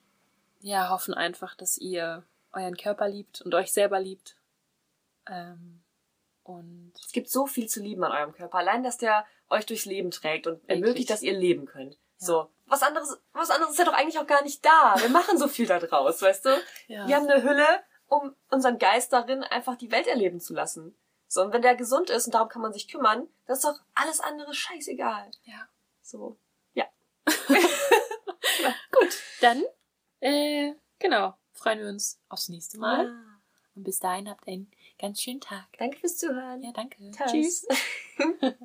ja, 0.62 0.90
hoffen 0.90 1.14
einfach, 1.14 1.54
dass 1.54 1.78
ihr 1.78 2.24
euren 2.52 2.78
Körper 2.78 3.08
liebt 3.08 3.42
und 3.42 3.54
euch 3.54 3.72
selber 3.72 4.00
liebt. 4.00 4.36
Ähm, 5.30 5.84
und 6.42 6.94
es 6.96 7.12
gibt 7.12 7.30
so 7.30 7.46
viel 7.46 7.68
zu 7.68 7.80
lieben 7.80 8.04
an 8.04 8.12
eurem 8.12 8.34
Körper. 8.34 8.58
Allein, 8.58 8.82
dass 8.82 8.98
der 8.98 9.24
euch 9.50 9.68
durchs 9.68 9.86
Leben 9.86 10.10
trägt 10.10 10.48
und 10.48 10.68
ermöglicht, 10.68 11.12
dass 11.12 11.22
ihr 11.22 11.38
leben 11.38 11.68
könnt. 11.68 12.00
So. 12.18 12.50
Was 12.66 12.84
anderes, 12.84 13.18
was 13.32 13.50
anderes 13.50 13.72
ist 13.72 13.80
ja 13.80 13.86
doch 13.86 13.94
eigentlich 13.94 14.20
auch 14.20 14.28
gar 14.28 14.44
nicht 14.44 14.66
da. 14.66 14.96
Wir 14.98 15.10
machen 15.10 15.38
so 15.38 15.48
viel 15.48 15.68
da 15.68 15.80
draus, 15.80 16.22
weißt 16.22 16.46
du? 16.46 16.50
Ja. 16.88 17.08
Wir 17.08 17.16
haben 17.16 17.28
eine 17.28 17.42
Hülle, 17.44 17.84
um 18.08 18.36
unseren 18.50 18.78
Geist 18.78 19.14
darin 19.14 19.44
einfach 19.44 19.78
die 19.78 19.92
Welt 19.92 20.08
erleben 20.08 20.40
zu 20.42 20.54
lassen. 20.54 20.98
So, 21.30 21.44
und 21.44 21.54
wenn 21.54 21.62
der 21.62 21.76
gesund 21.76 22.10
ist 22.10 22.26
und 22.26 22.34
darum 22.34 22.50
kann 22.50 22.62
man 22.62 22.74
sich 22.74 22.88
kümmern, 22.88 23.28
dann 23.46 23.56
ist 23.56 23.64
doch 23.64 23.80
alles 23.94 24.20
andere 24.20 24.54
scheißegal. 24.54 25.32
Ja. 25.44 25.68
So. 26.02 26.38
Ja. 26.74 26.86
Gut, 28.92 29.22
dann, 29.42 29.64
äh, 30.20 30.74
genau, 31.00 31.38
freuen 31.54 31.80
wir 31.80 31.88
uns 31.88 32.20
aufs 32.30 32.50
nächste 32.50 32.80
Mal. 32.80 33.08
Ah. 33.08 33.40
Und 33.76 33.84
bis 33.84 34.00
dahin 34.00 34.30
habt 34.30 34.48
einen 34.48 34.72
ganz 35.00 35.22
schönen 35.22 35.42
Tag. 35.42 35.66
Danke 35.78 36.00
fürs 36.00 36.18
Zuhören. 36.18 36.64
Ja, 36.64 36.72
danke. 36.72 36.98
Tschüss. 37.12 37.68
Tschüss. 37.68 37.68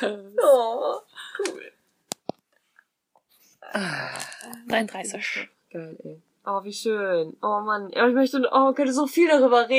oh, 0.42 1.00
cool. 1.38 1.72
33. 4.68 5.48
Geil, 5.70 5.96
ey. 6.04 6.22
Oh, 6.46 6.64
wie 6.64 6.72
schön. 6.72 7.36
Oh 7.42 7.60
Mann. 7.60 7.90
ich 7.90 8.14
möchte, 8.14 8.48
oh, 8.50 8.58
man 8.58 8.74
könnte 8.74 8.92
so 8.92 9.06
viel 9.06 9.28
darüber 9.28 9.68
reden. 9.68 9.74